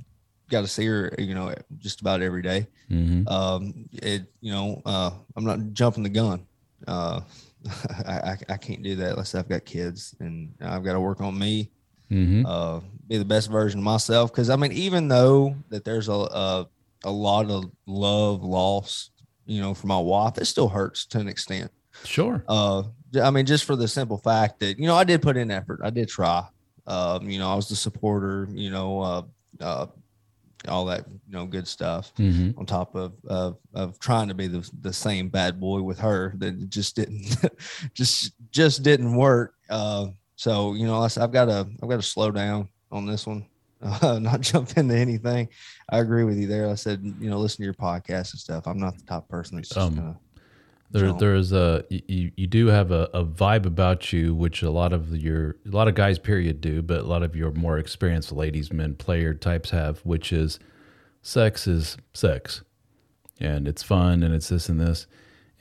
got 0.52 0.60
to 0.60 0.68
see 0.68 0.86
her, 0.86 1.12
you 1.18 1.34
know, 1.34 1.52
just 1.78 2.00
about 2.02 2.22
every 2.22 2.42
day. 2.42 2.66
Hmm 2.88 3.26
um 3.26 3.88
it 3.92 4.22
you 4.40 4.52
know 4.52 4.82
uh 4.84 5.10
i'm 5.36 5.44
not 5.44 5.58
jumping 5.72 6.02
the 6.04 6.08
gun. 6.10 6.46
Uh 6.86 7.20
I, 8.06 8.12
I 8.12 8.36
i 8.50 8.56
can't 8.56 8.82
do 8.82 8.96
that 8.96 9.16
let's 9.16 9.30
say 9.30 9.38
i've 9.38 9.48
got 9.48 9.64
kids 9.64 10.14
and 10.20 10.52
i've 10.60 10.84
got 10.84 10.92
to 10.94 11.00
work 11.00 11.20
on 11.20 11.38
me. 11.38 11.70
Hmm 12.08 12.44
uh 12.46 12.80
be 13.08 13.18
the 13.18 13.24
best 13.24 13.50
version 13.50 13.78
of 13.80 13.84
myself. 13.84 14.30
Because 14.32 14.50
i 14.50 14.56
mean 14.56 14.72
even 14.72 15.08
though 15.08 15.54
that 15.70 15.84
there's 15.84 16.08
a, 16.08 16.12
a 16.12 16.66
a 17.04 17.10
lot 17.10 17.50
of 17.50 17.64
love 17.86 18.42
loss 18.44 19.10
you 19.46 19.60
know 19.60 19.74
for 19.74 19.86
my 19.86 19.98
wife 19.98 20.38
it 20.38 20.44
still 20.46 20.68
hurts 20.68 21.06
to 21.06 21.18
an 21.18 21.28
extent. 21.28 21.70
Sure. 22.04 22.44
uh 22.48 22.82
i 23.22 23.30
mean 23.30 23.46
just 23.46 23.64
for 23.64 23.76
the 23.76 23.88
simple 23.88 24.18
fact 24.18 24.60
that 24.60 24.78
you 24.78 24.86
know 24.86 24.96
i 24.96 25.04
did 25.04 25.22
put 25.22 25.36
in 25.36 25.50
effort. 25.50 25.80
I 25.82 25.90
did 25.90 26.08
try. 26.08 26.44
Um 26.86 27.30
you 27.30 27.38
know 27.38 27.48
i 27.50 27.54
was 27.54 27.68
the 27.68 27.76
supporter 27.76 28.48
you 28.52 28.70
know 28.70 29.00
uh 29.00 29.22
uh 29.60 29.86
all 30.68 30.84
that 30.86 31.04
you 31.26 31.32
know 31.32 31.44
good 31.46 31.66
stuff 31.66 32.12
hmm 32.16 32.50
on 32.56 32.64
top 32.66 32.94
of 32.94 33.12
of, 33.26 33.58
of 33.74 33.98
trying 33.98 34.28
to 34.28 34.34
be 34.34 34.46
the, 34.46 34.68
the 34.80 34.92
same 34.92 35.28
bad 35.28 35.60
boy 35.60 35.80
with 35.82 35.98
her 35.98 36.32
that 36.38 36.68
just 36.68 36.96
didn't 36.96 37.36
just 37.94 38.32
just 38.50 38.82
didn't 38.82 39.14
work. 39.16 39.54
Uh 39.68 40.06
so 40.36 40.74
you 40.74 40.86
know 40.86 41.00
i've 41.02 41.30
got 41.32 41.44
to 41.44 41.66
i've 41.82 41.88
got 41.88 41.96
to 41.96 42.02
slow 42.02 42.30
down 42.30 42.68
on 42.90 43.06
this 43.06 43.26
one 43.26 43.44
uh, 43.82 44.18
not 44.22 44.40
jump 44.40 44.76
into 44.76 44.94
anything. 44.96 45.48
I 45.90 45.98
agree 45.98 46.22
with 46.24 46.38
you 46.38 46.46
there. 46.46 46.68
I 46.68 46.74
said 46.76 47.02
you 47.20 47.28
know 47.30 47.38
listen 47.38 47.58
to 47.58 47.64
your 47.64 47.74
podcast 47.74 48.32
and 48.32 48.40
stuff. 48.40 48.66
I'm 48.66 48.78
not 48.78 48.96
the 48.96 49.04
top 49.04 49.28
person 49.28 49.56
that's 49.56 49.68
just 49.70 49.80
Um, 49.80 49.94
gonna 49.96 50.18
There, 50.92 51.06
jump. 51.06 51.20
there's 51.20 51.52
a 51.52 51.84
you, 51.88 52.32
you 52.36 52.46
do 52.46 52.66
have 52.66 52.90
a, 52.90 53.08
a 53.14 53.24
vibe 53.24 53.64
about 53.64 54.12
you, 54.12 54.34
which 54.34 54.62
a 54.62 54.70
lot 54.70 54.92
of 54.92 55.16
your 55.16 55.56
a 55.66 55.70
lot 55.70 55.88
of 55.88 55.94
guys, 55.94 56.18
period, 56.18 56.60
do, 56.60 56.82
but 56.82 57.00
a 57.00 57.04
lot 57.04 57.22
of 57.22 57.34
your 57.34 57.50
more 57.52 57.78
experienced 57.78 58.30
ladies, 58.30 58.70
men, 58.70 58.94
player 58.94 59.32
types 59.32 59.70
have, 59.70 60.00
which 60.00 60.32
is 60.32 60.58
sex 61.22 61.66
is 61.66 61.96
sex, 62.12 62.62
and 63.40 63.66
it's 63.66 63.82
fun 63.82 64.22
and 64.22 64.34
it's 64.34 64.48
this 64.50 64.68
and 64.68 64.78
this, 64.78 65.06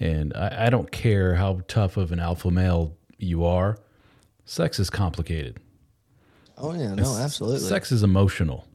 and 0.01 0.33
I, 0.35 0.65
I 0.65 0.69
don't 0.69 0.91
care 0.91 1.35
how 1.35 1.61
tough 1.69 1.95
of 1.95 2.11
an 2.11 2.19
alpha 2.19 2.51
male 2.51 2.97
you 3.17 3.45
are, 3.45 3.77
sex 4.43 4.79
is 4.79 4.89
complicated. 4.89 5.59
oh 6.57 6.73
yeah 6.73 6.93
no 6.93 7.15
absolutely 7.15 7.59
Sex 7.59 7.91
is 7.93 8.03
emotional. 8.03 8.67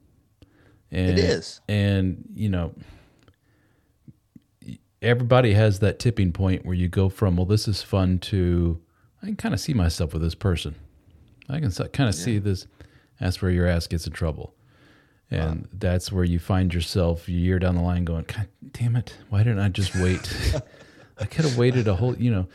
And, 0.93 1.11
it 1.11 1.19
is 1.19 1.61
And, 1.69 2.25
you 2.35 2.49
know, 2.49 2.73
everybody 5.03 5.55
has 5.55 5.81
that 5.81 5.99
tipping 5.99 6.33
point 6.33 6.65
where 6.65 6.75
you 6.75 6.89
go 6.89 7.09
from, 7.09 7.37
well, 7.37 7.47
this 7.47 7.69
is 7.69 7.83
fun 7.83 8.19
to, 8.21 8.81
I 9.23 9.27
can 9.27 9.37
kind 9.37 9.55
of 9.55 9.61
see 9.61 9.75
myself 9.75 10.13
with 10.13 10.23
this 10.23 10.35
person. 10.35 10.75
I 11.49 11.61
can 11.61 11.71
kind 11.71 12.09
of 12.09 12.15
see 12.15 12.39
this. 12.39 12.67
That's 13.21 13.41
where 13.41 13.51
your 13.51 13.67
ass 13.67 13.87
gets 13.87 14.07
in 14.07 14.13
trouble. 14.13 14.55
And 15.31 15.69
that's 15.73 16.13
where 16.13 16.25
you 16.25 16.39
find 16.39 16.73
yourself 16.73 17.29
a 17.29 17.33
year 17.33 17.59
down 17.59 17.75
the 17.75 17.83
line 17.83 18.05
going, 18.05 18.25
God 18.25 18.49
damn 18.73 18.97
it. 18.97 19.17
Why 19.29 19.39
didn't 19.39 19.59
I 19.59 19.69
just 19.69 19.95
wait? 19.97 20.33
I 21.19 21.25
could 21.25 21.45
have 21.45 21.57
waited 21.57 21.89
a 21.89 21.95
whole, 21.95 22.17
you 22.17 22.31
know, 22.31 22.47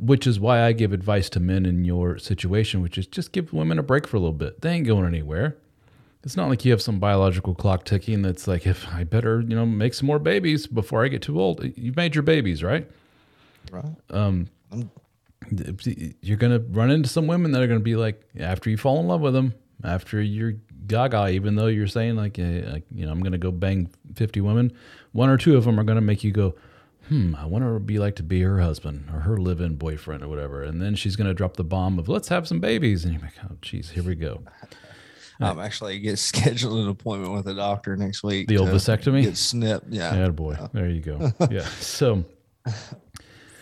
which 0.00 0.26
is 0.26 0.38
why 0.40 0.62
I 0.62 0.72
give 0.72 0.92
advice 0.92 1.30
to 1.30 1.40
men 1.40 1.64
in 1.64 1.84
your 1.84 2.18
situation, 2.18 2.82
which 2.82 2.98
is 2.98 3.06
just 3.06 3.32
give 3.32 3.52
women 3.52 3.78
a 3.78 3.82
break 3.82 4.06
for 4.06 4.16
a 4.16 4.20
little 4.20 4.34
bit. 4.34 4.60
They 4.60 4.72
ain't 4.72 4.86
going 4.86 5.06
anywhere. 5.06 5.56
It's 6.24 6.36
not 6.36 6.48
like 6.48 6.64
you 6.64 6.72
have 6.72 6.82
some 6.82 6.98
biological 6.98 7.54
clock 7.54 7.84
ticking 7.84 8.22
that's 8.22 8.48
like, 8.48 8.66
if 8.66 8.86
I 8.88 9.04
better, 9.04 9.40
you 9.40 9.54
know, 9.54 9.64
make 9.64 9.94
some 9.94 10.06
more 10.06 10.18
babies 10.18 10.66
before 10.66 11.04
I 11.04 11.08
get 11.08 11.22
too 11.22 11.40
old. 11.40 11.64
You've 11.76 11.96
made 11.96 12.14
your 12.14 12.22
babies, 12.22 12.62
right? 12.62 12.88
right 13.70 13.84
Um, 14.10 14.48
I'm- 14.72 14.90
you're 16.20 16.36
going 16.36 16.52
to 16.52 16.58
run 16.70 16.90
into 16.90 17.08
some 17.08 17.26
women 17.26 17.52
that 17.52 17.62
are 17.62 17.66
going 17.66 17.78
to 17.80 17.84
be 17.84 17.96
like, 17.96 18.20
after 18.38 18.68
you 18.68 18.76
fall 18.76 19.00
in 19.00 19.06
love 19.06 19.20
with 19.22 19.32
them, 19.32 19.54
after 19.82 20.20
you're 20.20 20.54
gaga, 20.86 21.28
even 21.30 21.54
though 21.54 21.68
you're 21.68 21.86
saying, 21.86 22.16
like, 22.16 22.36
you 22.36 22.82
know, 22.92 23.10
I'm 23.10 23.20
going 23.20 23.32
to 23.32 23.38
go 23.38 23.50
bang 23.50 23.88
50 24.14 24.40
women, 24.42 24.72
one 25.12 25.30
or 25.30 25.38
two 25.38 25.56
of 25.56 25.64
them 25.64 25.78
are 25.80 25.84
going 25.84 25.96
to 25.96 26.02
make 26.02 26.22
you 26.22 26.32
go, 26.32 26.54
hmm, 27.08 27.34
I 27.36 27.46
want 27.46 27.64
to 27.64 27.78
be 27.80 27.98
like 27.98 28.16
to 28.16 28.22
be 28.22 28.42
her 28.42 28.60
husband 28.60 29.08
or 29.10 29.20
her 29.20 29.38
live 29.38 29.60
in 29.62 29.76
boyfriend 29.76 30.22
or 30.22 30.28
whatever. 30.28 30.62
And 30.62 30.82
then 30.82 30.94
she's 30.96 31.16
going 31.16 31.28
to 31.28 31.34
drop 31.34 31.56
the 31.56 31.64
bomb 31.64 31.98
of, 31.98 32.08
let's 32.08 32.28
have 32.28 32.46
some 32.46 32.60
babies. 32.60 33.04
And 33.04 33.14
you're 33.14 33.22
like, 33.22 33.34
oh, 33.44 33.56
geez, 33.62 33.90
here 33.90 34.02
we 34.02 34.16
go. 34.16 34.42
I'm 35.40 35.58
actually 35.60 35.98
get 35.98 36.18
scheduled 36.30 36.78
an 36.78 36.88
appointment 36.88 37.32
with 37.32 37.46
a 37.48 37.54
doctor 37.54 37.96
next 37.96 38.22
week 38.22 38.48
The 38.48 38.58
old 38.58 38.68
vasectomy? 38.70 39.22
get 39.22 39.36
snipped 39.36 39.86
yeah 39.88 40.14
Yeah, 40.14 40.28
boy. 40.30 40.56
There 40.72 40.88
you 40.88 41.00
go. 41.00 41.32
Yeah. 41.50 41.64
So 41.80 42.24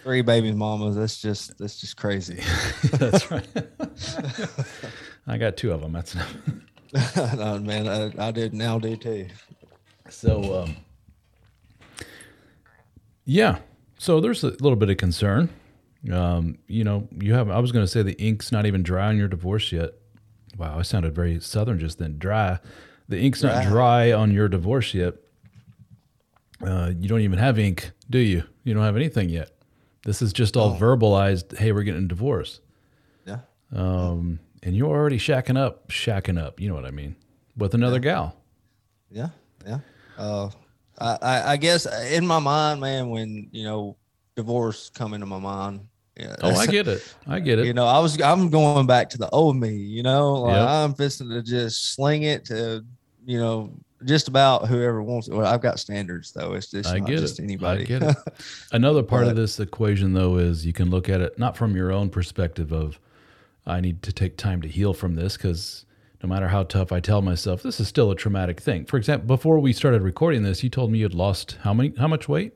three 0.03 0.23
baby 0.23 0.53
mamas 0.53 0.97
that's 0.97 1.21
just 1.21 1.59
that's 1.59 1.81
just 1.81 1.97
crazy 1.97 2.41
that's 2.93 3.31
right. 3.31 3.47
I 5.27 5.37
got 5.39 5.57
two 5.57 5.73
of 5.73 5.81
them. 5.81 5.93
That's 5.93 6.15
no, 7.37 7.59
man, 7.59 7.89
I, 7.89 8.29
I 8.29 8.31
did 8.31 8.55
now 8.55 8.79
do 8.79 8.97
too. 8.97 9.27
so. 10.09 10.63
Um, 10.63 10.77
yeah. 13.25 13.59
So 13.99 14.21
there's 14.21 14.45
a 14.45 14.51
little 14.51 14.77
bit 14.77 14.91
of 14.91 14.97
concern. 14.97 15.49
Um, 16.13 16.59
you 16.69 16.85
know, 16.85 17.09
you 17.19 17.35
have. 17.35 17.51
I 17.51 17.59
was 17.59 17.73
going 17.73 17.85
to 17.85 17.91
say 17.91 18.03
the 18.03 18.13
ink's 18.23 18.53
not 18.53 18.67
even 18.67 18.83
dry 18.83 19.09
on 19.09 19.17
your 19.19 19.29
divorce 19.29 19.73
yet. 19.73 19.91
Wow, 20.57 20.79
I 20.79 20.83
sounded 20.83 21.15
very 21.15 21.41
southern 21.41 21.79
just 21.79 21.99
then. 21.99 22.19
Dry. 22.19 22.59
The 23.09 23.21
ink's 23.21 23.43
not 23.43 23.65
Dry. 23.65 24.13
on 24.13 24.33
your 24.33 24.49
divorce 24.49 24.95
yet. 24.95 25.15
Uh, 26.65 26.93
you 26.99 27.09
don't 27.09 27.21
even 27.21 27.39
have 27.39 27.59
ink, 27.59 27.93
do 28.09 28.19
you? 28.19 28.43
You 28.65 28.75
don't 28.75 28.83
have 28.83 28.97
anything 28.97 29.29
yet. 29.29 29.51
This 30.05 30.23
is 30.23 30.33
just 30.33 30.57
all 30.57 30.77
verbalized. 30.79 31.57
Hey, 31.57 31.73
we're 31.73 31.83
getting 31.83 32.05
a 32.05 32.09
divorce. 32.09 32.61
Yeah. 33.27 33.41
Um, 33.75 34.41
and 34.63 34.75
you're 34.77 34.89
already 34.89 35.19
shacking 35.19 35.59
up, 35.59 35.89
shacking 35.89 36.41
up. 36.41 36.61
You 36.61 36.69
know 36.69 36.75
what 36.75 36.87
I 36.87 36.91
mean? 36.91 37.17
With 37.57 37.75
another 37.75 37.99
gal. 37.99 38.37
Yeah. 39.11 39.29
Yeah. 39.67 39.81
Uh, 40.17 40.51
I, 40.99 41.19
I, 41.21 41.53
I 41.53 41.57
guess 41.57 41.87
in 42.11 42.27
my 42.27 42.39
mind, 42.39 42.81
man, 42.81 43.11
when, 43.11 43.49
you 43.53 43.65
know, 43.65 43.97
divorce 44.35 44.91
come 44.91 45.13
into 45.13 45.27
my 45.27 45.39
mind. 45.39 45.89
Oh, 46.43 46.55
I 46.55 46.67
get 46.79 46.89
it. 46.89 47.15
I 47.27 47.41
get 47.41 47.59
it. 47.59 47.67
You 47.67 47.75
know, 47.75 47.87
I 47.87 47.99
was, 47.99 48.21
I'm 48.21 48.49
going 48.51 48.87
back 48.87 49.11
to 49.11 49.19
the 49.19 49.29
old 49.31 49.57
me, 49.57 49.71
you 49.75 50.03
know, 50.03 50.35
like 50.35 50.55
Yep. 50.55 50.69
I'm 50.69 50.95
fixing 50.95 51.29
to 51.31 51.43
just 51.43 51.95
sling 51.95 52.23
it 52.23 52.45
to, 52.47 52.85
you 53.25 53.39
know, 53.39 53.73
just 54.05 54.29
about 54.29 54.69
whoever 54.69 55.03
wants 55.03 55.29
it. 55.29 55.35
Well, 55.35 55.47
I've 55.47 55.61
got 55.63 55.79
standards 55.79 56.33
though. 56.33 56.53
It's 56.55 56.71
just 56.71 56.89
I 56.89 56.99
not 56.99 57.09
get 57.09 57.19
just 57.21 57.39
it. 57.39 57.45
anybody. 57.45 57.83
I 57.83 57.85
get 57.85 58.03
it. 58.03 58.17
Another 58.73 59.03
part 59.03 59.27
of 59.27 59.37
this 59.37 59.59
equation, 59.59 60.13
though, 60.13 60.37
is 60.37 60.67
you 60.67 60.73
can 60.73 60.91
look 60.91 61.09
at 61.09 61.21
it 61.21 61.39
not 61.39 61.57
from 61.57 61.75
your 61.75 61.91
own 61.93 62.11
perspective 62.11 62.73
of, 62.73 62.99
I 63.67 63.81
need 63.81 64.03
to 64.03 64.13
take 64.13 64.37
time 64.37 64.63
to 64.63 64.69
heal 64.69 64.93
from 64.95 65.17
this 65.17 65.37
because 65.37 65.87
no 66.23 66.29
matter 66.29 66.49
how 66.49 66.63
tough 66.63 66.93
I 66.93 67.01
tell 67.01 67.21
myself, 67.21 67.63
this 67.63 67.81
is 67.81 67.89
still 67.89 68.11
a 68.11 68.17
traumatic 68.17 68.61
thing. 68.61 68.85
For 68.87 68.97
example, 68.97 69.27
before 69.27 69.59
we 69.59 69.73
started 69.73 70.03
recording 70.03 70.43
this, 70.45 70.63
you 70.63 70.71
told 70.71 70.93
me 70.93 70.99
you 70.99 71.05
had 71.05 71.15
lost 71.15 71.59
how 71.63 71.75
many, 71.75 71.93
how 71.99 72.07
much 72.07 72.29
weight 72.29 72.53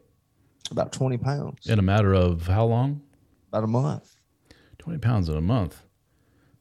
about 0.70 0.92
20 0.92 1.18
pounds, 1.18 1.66
in 1.66 1.78
a 1.78 1.82
matter 1.82 2.14
of 2.14 2.46
how 2.46 2.64
long? 2.64 3.02
About 3.50 3.64
a 3.64 3.68
month. 3.68 4.16
20 4.78 4.98
pounds 4.98 5.28
in 5.28 5.36
a 5.36 5.40
month. 5.40 5.82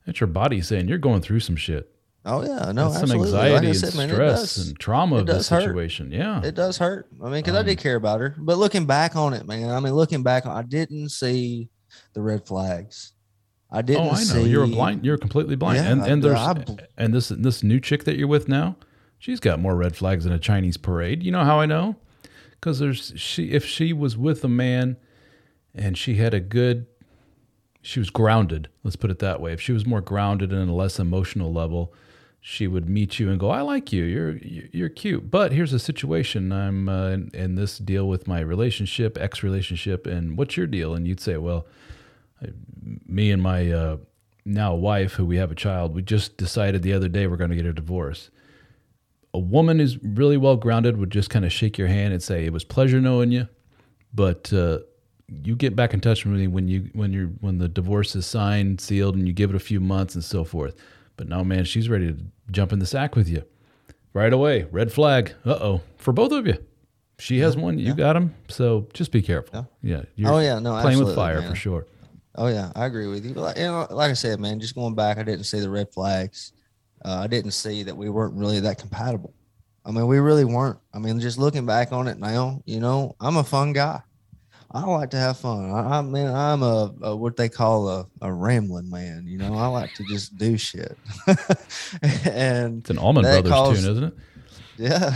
That's 0.06 0.20
your 0.20 0.28
body 0.28 0.62
saying 0.62 0.88
you're 0.88 0.98
going 0.98 1.22
through 1.22 1.40
some 1.42 1.56
shit. 1.56 1.90
Oh 2.26 2.42
yeah. 2.42 2.72
No, 2.72 2.90
That's 2.90 2.96
some 2.96 3.04
absolutely. 3.04 3.32
Like 3.32 3.42
I 3.42 3.46
anxiety 3.56 3.68
and 3.68 3.78
said, 3.78 3.96
man, 3.96 4.10
stress 4.10 4.56
does. 4.56 4.68
and 4.68 4.80
trauma 4.80 5.18
of 5.18 5.26
the 5.28 5.34
does 5.34 5.50
hurt. 5.50 5.62
situation. 5.62 6.12
Yeah. 6.12 6.44
It 6.44 6.54
does 6.56 6.78
hurt. 6.78 7.08
I 7.22 7.26
mean, 7.26 7.34
because 7.42 7.56
I 7.56 7.60
Um, 7.62 7.66
did 7.66 7.78
care 7.78 7.96
about 7.96 8.20
her, 8.20 8.36
but 8.38 8.58
looking 8.58 8.86
back 8.86 9.16
on 9.16 9.34
it, 9.34 9.48
man, 9.48 9.70
I 9.70 9.80
mean, 9.80 9.94
looking 9.94 10.22
back, 10.24 10.46
I 10.46 10.62
didn't 10.64 11.10
see 11.10 11.70
the 12.14 12.22
red 12.22 12.46
flags. 12.46 13.14
I 13.72 13.82
didn't. 13.84 14.02
Oh, 14.08 14.10
I 14.10 14.14
know. 14.16 14.44
See, 14.44 14.50
You're 14.50 14.64
a 14.64 14.68
blind. 14.68 15.06
You're 15.06 15.18
completely 15.18 15.56
blind. 15.56 15.78
Yeah, 15.78 15.92
and 15.92 16.02
and 16.06 16.24
there's 16.24 16.38
I 16.38 16.56
and 16.98 17.14
this 17.14 17.30
this 17.30 17.62
new 17.64 17.80
chick 17.80 18.04
that 18.06 18.18
you're 18.18 18.28
with 18.28 18.48
now, 18.50 18.76
she's 19.20 19.40
got 19.40 19.60
more 19.60 19.76
red 19.76 19.96
flags 19.96 20.24
than 20.24 20.34
a 20.34 20.40
Chinese 20.40 20.76
parade. 20.76 21.24
You 21.24 21.32
know 21.32 21.44
how 21.46 21.60
I 21.60 21.68
know? 21.68 21.96
Because 22.52 22.80
there's 22.80 23.14
she 23.16 23.52
if 23.52 23.66
she 23.66 23.94
was 23.94 24.18
with 24.18 24.44
a 24.44 24.50
man, 24.50 24.98
and 25.74 25.98
she 25.98 26.16
had 26.16 26.34
a 26.34 26.40
good, 26.40 26.88
she 27.82 28.00
was 28.00 28.10
grounded. 28.10 28.70
Let's 28.84 28.96
put 28.96 29.12
it 29.12 29.20
that 29.20 29.42
way. 29.42 29.54
If 29.54 29.62
she 29.62 29.72
was 29.72 29.86
more 29.86 30.02
grounded 30.02 30.52
and 30.52 30.70
a 30.70 30.74
less 30.74 31.00
emotional 31.00 31.54
level, 31.54 31.94
she 32.42 32.68
would 32.68 32.90
meet 32.90 33.20
you 33.20 33.30
and 33.30 33.40
go, 33.40 33.50
"I 33.50 33.62
like 33.62 33.92
you. 33.92 34.04
You're 34.04 34.38
you're 34.38 34.90
cute." 34.90 35.30
But 35.30 35.52
here's 35.52 35.74
a 35.74 35.80
situation. 35.80 36.52
I'm 36.52 36.88
uh, 36.90 37.10
in, 37.10 37.32
in 37.34 37.56
this 37.56 37.78
deal 37.78 38.08
with 38.08 38.28
my 38.28 38.40
relationship, 38.40 39.18
ex 39.18 39.44
relationship, 39.44 40.08
and 40.08 40.38
what's 40.38 40.56
your 40.58 40.68
deal? 40.68 40.94
And 40.96 41.08
you'd 41.08 41.20
say, 41.20 41.38
"Well." 41.38 41.68
me 43.06 43.32
and 43.32 43.42
my 43.42 43.70
uh, 43.70 43.98
now 44.46 44.74
wife, 44.74 45.14
who 45.14 45.26
we 45.26 45.36
have 45.38 45.52
a 45.52 45.56
child, 45.56 45.94
we 45.94 46.02
just 46.02 46.38
decided 46.38 46.82
the 46.82 46.94
other 46.94 47.10
day 47.10 47.28
we're 47.28 47.36
going 47.36 47.50
to 47.50 47.56
get 47.56 47.66
a 47.66 47.74
divorce. 47.74 48.30
a 49.34 49.40
woman 49.40 49.80
who's 49.80 50.02
really 50.04 50.38
well 50.38 50.56
grounded 50.56 50.98
would 50.98 51.12
just 51.12 51.30
kind 51.30 51.46
of 51.46 51.52
shake 51.52 51.78
your 51.78 51.88
hand 51.88 52.14
and 52.14 52.24
say, 52.24 52.46
"It 52.46 52.54
was 52.54 52.64
pleasure 52.64 53.00
knowing 53.02 53.32
you," 53.32 53.48
but 54.14 54.52
uh, 54.54 54.80
you 55.44 55.56
get 55.56 55.76
back 55.76 55.94
in 55.94 56.02
touch 56.02 56.26
with 56.26 56.36
me 56.36 56.48
when 56.48 56.68
you 56.68 56.90
when 56.94 57.14
you're 57.14 57.28
when 57.42 57.58
the 57.58 57.68
divorce 57.68 58.16
is 58.16 58.26
signed, 58.26 58.82
sealed, 58.82 59.16
and 59.16 59.28
you 59.28 59.34
give 59.34 59.50
it 59.50 59.56
a 59.56 59.60
few 59.60 59.80
months 59.80 60.16
and 60.16 60.24
so 60.24 60.44
forth. 60.44 60.76
But 61.18 61.28
no, 61.28 61.44
man, 61.44 61.66
she's 61.66 61.90
ready 61.90 62.14
to 62.14 62.18
jump 62.52 62.72
in 62.72 62.80
the 62.80 62.86
sack 62.86 63.16
with 63.16 63.28
you 63.28 63.44
right 64.14 64.32
away. 64.32 64.68
Red 64.72 64.92
flag. 64.92 65.34
Uh 65.46 65.58
oh, 65.62 65.82
for 65.98 66.14
both 66.14 66.32
of 66.32 66.48
you. 66.48 66.58
She 67.20 67.40
has 67.40 67.58
one, 67.58 67.78
you 67.78 67.88
yeah. 67.88 67.94
got 67.96 68.16
him. 68.16 68.34
So 68.48 68.88
just 68.94 69.12
be 69.12 69.22
careful. 69.22 69.68
Yeah. 69.82 70.04
you're 70.16 70.32
Oh, 70.32 70.40
yeah, 70.40 70.58
no, 70.60 70.80
playing 70.82 71.04
with 71.04 71.16
fire 71.16 71.42
man. 71.42 71.50
for 71.50 71.56
sure. 71.56 71.86
Oh 72.36 72.48
yeah, 72.48 72.72
I 72.76 72.86
agree 72.86 73.08
with 73.08 73.26
you. 73.26 73.34
But 73.34 73.42
like, 73.42 73.58
you 73.58 73.64
know, 73.64 73.88
like 73.90 74.10
I 74.10 74.14
said, 74.14 74.40
man, 74.40 74.60
just 74.60 74.74
going 74.74 74.96
back, 74.96 75.18
I 75.18 75.24
didn't 75.24 75.44
see 75.44 75.60
the 75.60 75.70
red 75.70 75.92
flags. 75.92 76.54
Uh, 77.04 77.20
I 77.24 77.28
didn't 77.28 77.52
see 77.52 77.84
that 77.84 77.96
we 77.96 78.10
weren't 78.10 78.36
really 78.36 78.62
that 78.62 78.78
compatible. 78.78 79.34
I 79.86 79.92
mean, 79.92 80.08
we 80.08 80.20
really 80.20 80.46
weren't. 80.46 80.80
I 80.94 81.00
mean, 81.00 81.20
just 81.20 81.38
looking 81.38 81.66
back 81.66 81.92
on 81.92 82.08
it 82.08 82.20
now, 82.20 82.62
you 82.66 82.80
know, 82.80 83.16
I'm 83.20 83.38
a 83.38 83.44
fun 83.44 83.74
guy. 83.74 84.02
I 84.72 84.86
like 84.86 85.10
to 85.12 85.18
have 85.18 85.38
fun. 85.40 85.72
I, 85.72 85.98
I 85.98 86.02
mean, 86.02 86.28
I'm 86.28 86.62
a, 86.62 86.94
a 87.02 87.16
what 87.16 87.36
they 87.38 87.50
call 87.50 87.90
a, 87.90 88.08
a 88.22 88.32
rambling 88.32 88.90
man. 88.90 89.26
You 89.28 89.40
know, 89.40 89.56
I 89.56 89.68
like 89.68 89.94
to 89.96 90.04
just 90.04 90.38
do 90.38 90.58
shit. 90.58 90.96
and 92.26 92.80
It's 92.80 92.90
an 92.92 92.98
That 92.98 93.04
Brothers 93.14 93.52
caused- 93.52 93.82
tune, 93.82 93.92
isn't 93.92 94.04
it? 94.04 94.14
yeah, 94.78 95.10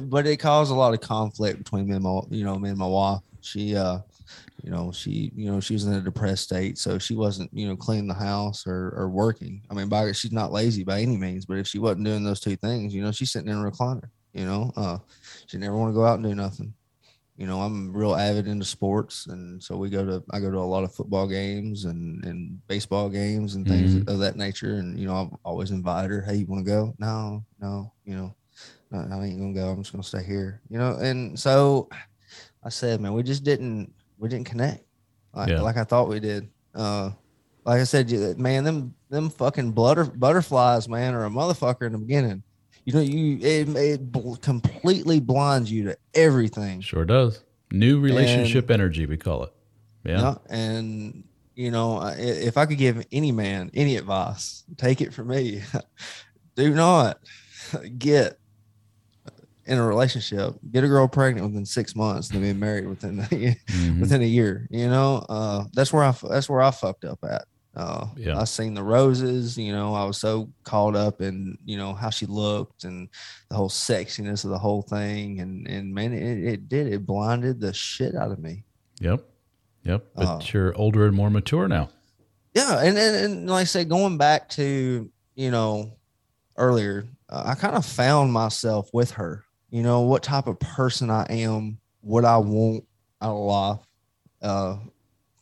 but 0.02 0.26
it 0.26 0.36
caused 0.38 0.70
a 0.70 0.74
lot 0.74 0.92
of 0.94 1.00
conflict 1.00 1.58
between 1.58 1.88
me 1.88 1.94
and 1.94 2.04
my, 2.04 2.20
you 2.30 2.44
know, 2.44 2.58
me 2.58 2.68
and 2.70 2.78
my 2.78 2.86
wife. 2.86 3.20
She, 3.40 3.74
uh, 3.74 3.98
you 4.62 4.70
know, 4.70 4.92
she, 4.92 5.32
you 5.34 5.50
know, 5.50 5.60
she 5.60 5.72
was 5.72 5.86
in 5.86 5.94
a 5.94 6.00
depressed 6.00 6.44
state, 6.44 6.78
so 6.78 6.98
she 6.98 7.14
wasn't, 7.14 7.50
you 7.54 7.66
know, 7.68 7.74
cleaning 7.76 8.08
the 8.08 8.14
house 8.14 8.66
or, 8.66 8.92
or 8.96 9.08
working. 9.08 9.62
I 9.70 9.74
mean, 9.74 9.88
by 9.88 10.12
she's 10.12 10.30
not 10.32 10.52
lazy 10.52 10.84
by 10.84 11.00
any 11.00 11.16
means, 11.16 11.46
but 11.46 11.56
if 11.58 11.66
she 11.66 11.78
wasn't 11.78 12.04
doing 12.04 12.22
those 12.22 12.40
two 12.40 12.56
things, 12.56 12.94
you 12.94 13.02
know, 13.02 13.12
she's 13.12 13.30
sitting 13.32 13.48
in 13.48 13.56
a 13.56 13.70
recliner. 13.70 14.10
You 14.34 14.44
know, 14.46 14.72
uh, 14.76 14.98
she 15.46 15.58
never 15.58 15.76
want 15.76 15.90
to 15.90 15.94
go 15.94 16.04
out 16.04 16.18
and 16.18 16.24
do 16.24 16.34
nothing. 16.34 16.74
You 17.42 17.48
know, 17.48 17.60
I'm 17.60 17.92
real 17.92 18.14
avid 18.14 18.46
into 18.46 18.64
sports, 18.64 19.26
and 19.26 19.60
so 19.60 19.76
we 19.76 19.90
go 19.90 20.06
to 20.06 20.22
I 20.30 20.38
go 20.38 20.48
to 20.48 20.58
a 20.58 20.60
lot 20.74 20.84
of 20.84 20.94
football 20.94 21.26
games 21.26 21.86
and 21.86 22.24
and 22.24 22.64
baseball 22.68 23.08
games 23.08 23.56
and 23.56 23.66
things 23.66 23.96
Mhm. 23.96 24.08
of 24.08 24.20
that 24.20 24.36
nature. 24.36 24.74
And 24.76 24.96
you 24.96 25.08
know, 25.08 25.16
I've 25.16 25.36
always 25.44 25.72
invited 25.72 26.12
her. 26.12 26.22
Hey, 26.22 26.36
you 26.36 26.46
want 26.46 26.64
to 26.64 26.70
go? 26.70 26.94
No, 27.00 27.44
no. 27.58 27.92
You 28.04 28.14
know, 28.14 28.36
no, 28.92 28.98
I 29.18 29.24
ain't 29.26 29.40
gonna 29.40 29.54
go. 29.54 29.70
I'm 29.70 29.82
just 29.82 29.90
gonna 29.90 30.04
stay 30.04 30.22
here. 30.22 30.60
You 30.68 30.78
know, 30.78 30.98
and 30.98 31.36
so 31.36 31.88
I 32.62 32.68
said, 32.68 33.00
man, 33.00 33.12
we 33.12 33.24
just 33.24 33.42
didn't 33.42 33.92
we 34.18 34.28
didn't 34.28 34.46
connect 34.46 34.84
like, 35.34 35.48
Yeah. 35.48 35.62
like 35.62 35.76
I 35.76 35.82
thought 35.82 36.08
we 36.08 36.20
did. 36.20 36.48
Uh, 36.76 37.10
like 37.64 37.80
I 37.80 37.84
said, 37.84 38.08
man, 38.38 38.62
them 38.62 38.94
them 39.10 39.30
fucking 39.30 39.72
butter, 39.72 40.04
butterflies, 40.04 40.88
man, 40.88 41.12
are 41.12 41.24
a 41.24 41.28
motherfucker 41.28 41.86
in 41.86 41.92
the 41.92 41.98
beginning. 41.98 42.44
You 42.84 42.92
know, 42.94 43.00
you 43.00 43.38
it, 43.40 43.68
it 43.76 44.12
bl- 44.12 44.34
completely 44.36 45.20
blinds 45.20 45.70
you 45.70 45.84
to 45.84 45.96
everything. 46.14 46.80
Sure 46.80 47.04
does. 47.04 47.42
New 47.72 48.00
relationship 48.00 48.70
energy, 48.70 49.06
we 49.06 49.16
call 49.16 49.44
it. 49.44 49.52
Yeah. 50.04 50.20
Yeah, 50.20 50.34
and 50.50 51.24
you 51.54 51.70
know, 51.70 51.98
I- 51.98 52.14
if 52.16 52.56
I 52.56 52.66
could 52.66 52.78
give 52.78 53.04
any 53.12 53.30
man 53.32 53.70
any 53.74 53.96
advice, 53.96 54.64
take 54.76 55.00
it 55.00 55.14
from 55.14 55.28
me. 55.28 55.62
Do 56.56 56.74
not 56.74 57.18
get 57.98 58.38
in 59.64 59.78
a 59.78 59.86
relationship, 59.86 60.54
get 60.72 60.82
a 60.82 60.88
girl 60.88 61.06
pregnant 61.06 61.46
within 61.46 61.64
six 61.64 61.94
months, 61.94 62.30
and 62.30 62.42
then 62.44 62.52
be 62.52 62.58
married 62.58 62.88
within 62.88 63.18
Mhm. 63.20 64.00
within 64.00 64.22
a 64.22 64.26
year. 64.26 64.66
You 64.70 64.88
know, 64.88 65.24
uh, 65.28 65.64
that's 65.72 65.92
where 65.92 66.02
I 66.02 66.12
that's 66.28 66.48
where 66.48 66.60
I 66.60 66.72
fucked 66.72 67.04
up 67.04 67.20
at. 67.22 67.44
Uh, 67.74 68.06
Yeah. 68.16 68.38
I 68.38 68.44
seen 68.44 68.74
the 68.74 68.82
roses. 68.82 69.56
You 69.56 69.72
know, 69.72 69.94
I 69.94 70.04
was 70.04 70.18
so 70.18 70.50
caught 70.64 70.94
up 70.94 71.20
in 71.22 71.56
you 71.64 71.76
know 71.78 71.94
how 71.94 72.10
she 72.10 72.26
looked 72.26 72.84
and 72.84 73.08
the 73.48 73.56
whole 73.56 73.70
sexiness 73.70 74.44
of 74.44 74.50
the 74.50 74.58
whole 74.58 74.82
thing, 74.82 75.40
and 75.40 75.66
and 75.66 75.94
man, 75.94 76.12
it, 76.12 76.44
it 76.44 76.68
did 76.68 76.86
it 76.92 77.06
blinded 77.06 77.60
the 77.60 77.72
shit 77.72 78.14
out 78.14 78.30
of 78.30 78.38
me. 78.38 78.64
Yep. 79.00 79.24
Yep. 79.84 80.04
But 80.14 80.26
Uh, 80.26 80.40
you're 80.52 80.76
older 80.76 81.06
and 81.06 81.16
more 81.16 81.30
mature 81.30 81.66
now. 81.66 81.88
Yeah, 82.54 82.78
and, 82.80 82.98
and 82.98 83.16
and 83.16 83.50
like 83.50 83.62
I 83.62 83.64
said, 83.64 83.88
going 83.88 84.18
back 84.18 84.50
to 84.50 85.10
you 85.34 85.50
know 85.50 85.92
earlier, 86.58 87.06
uh, 87.30 87.42
I 87.46 87.54
kind 87.54 87.74
of 87.74 87.86
found 87.86 88.32
myself 88.32 88.90
with 88.92 89.12
her. 89.12 89.44
You 89.70 89.82
know 89.82 90.02
what 90.02 90.22
type 90.22 90.46
of 90.46 90.60
person 90.60 91.08
I 91.08 91.24
am, 91.30 91.78
what 92.02 92.26
I 92.26 92.36
want 92.36 92.84
out 93.22 93.34
of 93.34 93.44
life, 93.46 93.78
uh, 94.42 94.76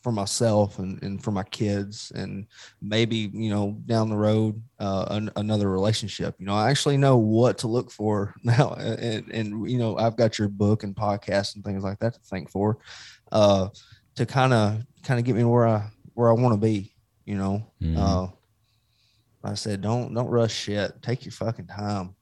for 0.01 0.11
myself 0.11 0.79
and 0.79 1.01
and 1.03 1.23
for 1.23 1.31
my 1.31 1.43
kids, 1.43 2.11
and 2.15 2.47
maybe 2.81 3.29
you 3.33 3.49
know 3.49 3.77
down 3.85 4.09
the 4.09 4.17
road 4.17 4.61
uh, 4.79 5.05
an, 5.09 5.29
another 5.35 5.69
relationship. 5.69 6.35
You 6.39 6.45
know, 6.45 6.55
I 6.55 6.69
actually 6.69 6.97
know 6.97 7.17
what 7.17 7.57
to 7.59 7.67
look 7.67 7.91
for 7.91 8.33
now, 8.43 8.73
and 8.73 9.29
and 9.31 9.69
you 9.69 9.77
know 9.77 9.97
I've 9.97 10.17
got 10.17 10.39
your 10.39 10.47
book 10.47 10.83
and 10.83 10.95
podcast 10.95 11.55
and 11.55 11.63
things 11.63 11.83
like 11.83 11.99
that 11.99 12.13
to 12.15 12.19
thank 12.25 12.49
for, 12.49 12.79
uh, 13.31 13.69
to 14.15 14.25
kind 14.25 14.53
of 14.53 14.81
kind 15.03 15.19
of 15.19 15.25
get 15.25 15.35
me 15.35 15.43
where 15.43 15.67
I 15.67 15.89
where 16.13 16.29
I 16.29 16.33
want 16.33 16.53
to 16.53 16.59
be 16.59 16.93
you 17.25 17.37
know. 17.37 17.65
Mhm. 17.81 17.97
Uh, 17.97 18.31
I 19.43 19.55
said, 19.55 19.81
don't 19.81 20.13
don't 20.13 20.27
rush 20.27 20.53
shit. 20.53 21.01
Take 21.01 21.25
your 21.25 21.31
fucking 21.31 21.67
time. 21.67 22.15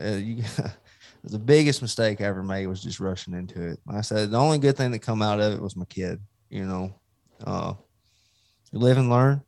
Uh, 0.00 0.16
you, 0.16 0.44
the 1.24 1.38
biggest 1.38 1.82
mistake 1.82 2.20
I 2.20 2.24
ever 2.24 2.42
made 2.42 2.66
was 2.66 2.82
just 2.82 3.00
rushing 3.00 3.34
into 3.34 3.66
it. 3.70 3.80
I 3.88 4.00
said 4.02 4.30
the 4.30 4.38
only 4.38 4.58
good 4.58 4.76
thing 4.76 4.90
that 4.92 5.00
come 5.00 5.22
out 5.22 5.40
of 5.40 5.52
it 5.54 5.62
was 5.62 5.76
my 5.76 5.84
kid. 5.86 6.20
You 6.50 6.64
know, 6.64 6.94
uh, 7.44 7.74
live 8.72 8.98
and 8.98 9.10
learn. 9.10 9.42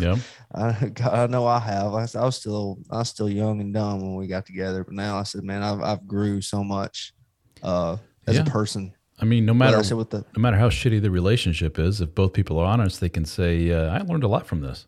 Yep. 0.00 0.18
I, 0.54 0.90
God, 0.94 1.14
I 1.14 1.26
know 1.26 1.46
I 1.46 1.58
have. 1.58 1.94
I 1.94 2.24
was 2.24 2.36
still 2.36 2.78
I 2.90 2.98
was 2.98 3.08
still 3.08 3.28
young 3.28 3.60
and 3.60 3.72
dumb 3.72 4.00
when 4.00 4.14
we 4.16 4.26
got 4.26 4.46
together, 4.46 4.84
but 4.84 4.94
now 4.94 5.18
I 5.18 5.22
said, 5.24 5.44
man, 5.44 5.62
I've 5.62 5.80
I've 5.80 6.06
grew 6.06 6.40
so 6.40 6.64
much 6.64 7.12
uh, 7.62 7.96
as 8.26 8.36
Yeah. 8.36 8.42
a 8.42 8.50
person. 8.50 8.94
I 9.20 9.24
mean, 9.24 9.44
no 9.46 9.54
matter 9.54 9.76
I 9.78 9.82
said 9.82 9.98
with 9.98 10.10
the 10.10 10.24
no 10.36 10.40
matter 10.40 10.56
how 10.56 10.68
shitty 10.68 11.00
the 11.02 11.10
relationship 11.10 11.78
is, 11.78 12.00
if 12.00 12.14
both 12.14 12.32
people 12.32 12.58
are 12.58 12.66
honest, 12.66 13.00
they 13.00 13.08
can 13.10 13.24
say, 13.24 13.70
uh, 13.70 13.90
"I 13.90 13.98
learned 13.98 14.24
a 14.24 14.28
lot 14.28 14.46
from 14.46 14.62
this." 14.62 14.86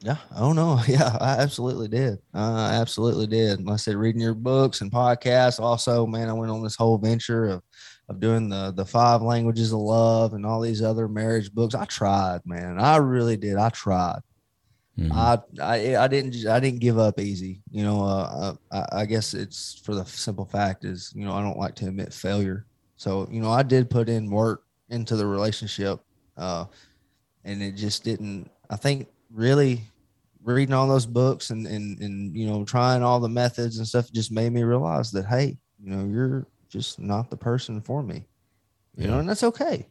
Yeah. 0.00 0.16
Oh 0.34 0.52
no. 0.52 0.80
Yeah, 0.88 1.16
I 1.20 1.36
absolutely 1.38 1.88
did. 1.88 2.18
I 2.34 2.74
absolutely 2.74 3.26
did. 3.26 3.62
Like 3.64 3.74
I 3.74 3.76
said, 3.76 3.96
reading 3.96 4.20
your 4.20 4.34
books 4.34 4.80
and 4.80 4.90
podcasts. 4.90 5.60
Also, 5.60 6.06
man, 6.06 6.28
I 6.28 6.32
went 6.32 6.50
on 6.50 6.62
this 6.62 6.76
whole 6.76 6.98
venture 6.98 7.46
of 7.46 7.62
of 8.08 8.20
doing 8.20 8.48
the 8.48 8.72
the 8.72 8.84
five 8.84 9.22
languages 9.22 9.72
of 9.72 9.80
love 9.80 10.34
and 10.34 10.46
all 10.46 10.60
these 10.60 10.82
other 10.82 11.08
marriage 11.08 11.52
books. 11.52 11.74
I 11.74 11.84
tried, 11.86 12.40
man. 12.44 12.78
I 12.78 12.96
really 12.96 13.36
did. 13.36 13.56
I 13.56 13.70
tried. 13.70 14.20
Mhm. 14.98 15.12
I, 15.12 15.38
I 15.62 15.96
I 16.04 16.08
didn't 16.08 16.46
I 16.46 16.58
didn't 16.60 16.80
give 16.80 16.98
up 16.98 17.20
easy. 17.20 17.60
You 17.70 17.84
know, 17.84 18.02
uh, 18.02 18.54
I, 18.72 19.00
I 19.00 19.06
guess 19.06 19.34
it's 19.34 19.80
for 19.84 19.94
the 19.94 20.04
simple 20.06 20.46
fact 20.46 20.84
is 20.84 21.12
you 21.14 21.24
know 21.24 21.34
I 21.34 21.42
don't 21.42 21.58
like 21.58 21.74
to 21.76 21.88
admit 21.88 22.14
failure. 22.14 22.64
So 22.96 23.28
you 23.30 23.40
know 23.40 23.50
I 23.50 23.62
did 23.62 23.90
put 23.90 24.08
in 24.08 24.30
work 24.30 24.62
into 24.88 25.16
the 25.16 25.26
relationship, 25.26 26.00
uh, 26.36 26.66
and 27.44 27.62
it 27.62 27.72
just 27.72 28.04
didn't. 28.04 28.50
I 28.70 28.76
think 28.76 29.08
really 29.30 29.82
reading 30.44 30.72
all 30.72 30.86
those 30.86 31.06
books 31.06 31.50
and 31.50 31.66
and 31.66 32.00
and 32.00 32.34
you 32.34 32.46
know 32.46 32.64
trying 32.64 33.02
all 33.02 33.20
the 33.20 33.28
methods 33.28 33.78
and 33.78 33.86
stuff 33.86 34.10
just 34.12 34.32
made 34.32 34.52
me 34.52 34.62
realize 34.62 35.10
that 35.10 35.26
hey, 35.26 35.58
you 35.82 35.90
know 35.90 36.06
you're 36.06 36.46
just 36.68 36.98
not 36.98 37.30
the 37.30 37.36
person 37.36 37.80
for 37.80 38.02
me. 38.02 38.26
You 38.96 39.06
know, 39.08 39.18
and 39.18 39.28
that's 39.28 39.42
okay. 39.42 39.86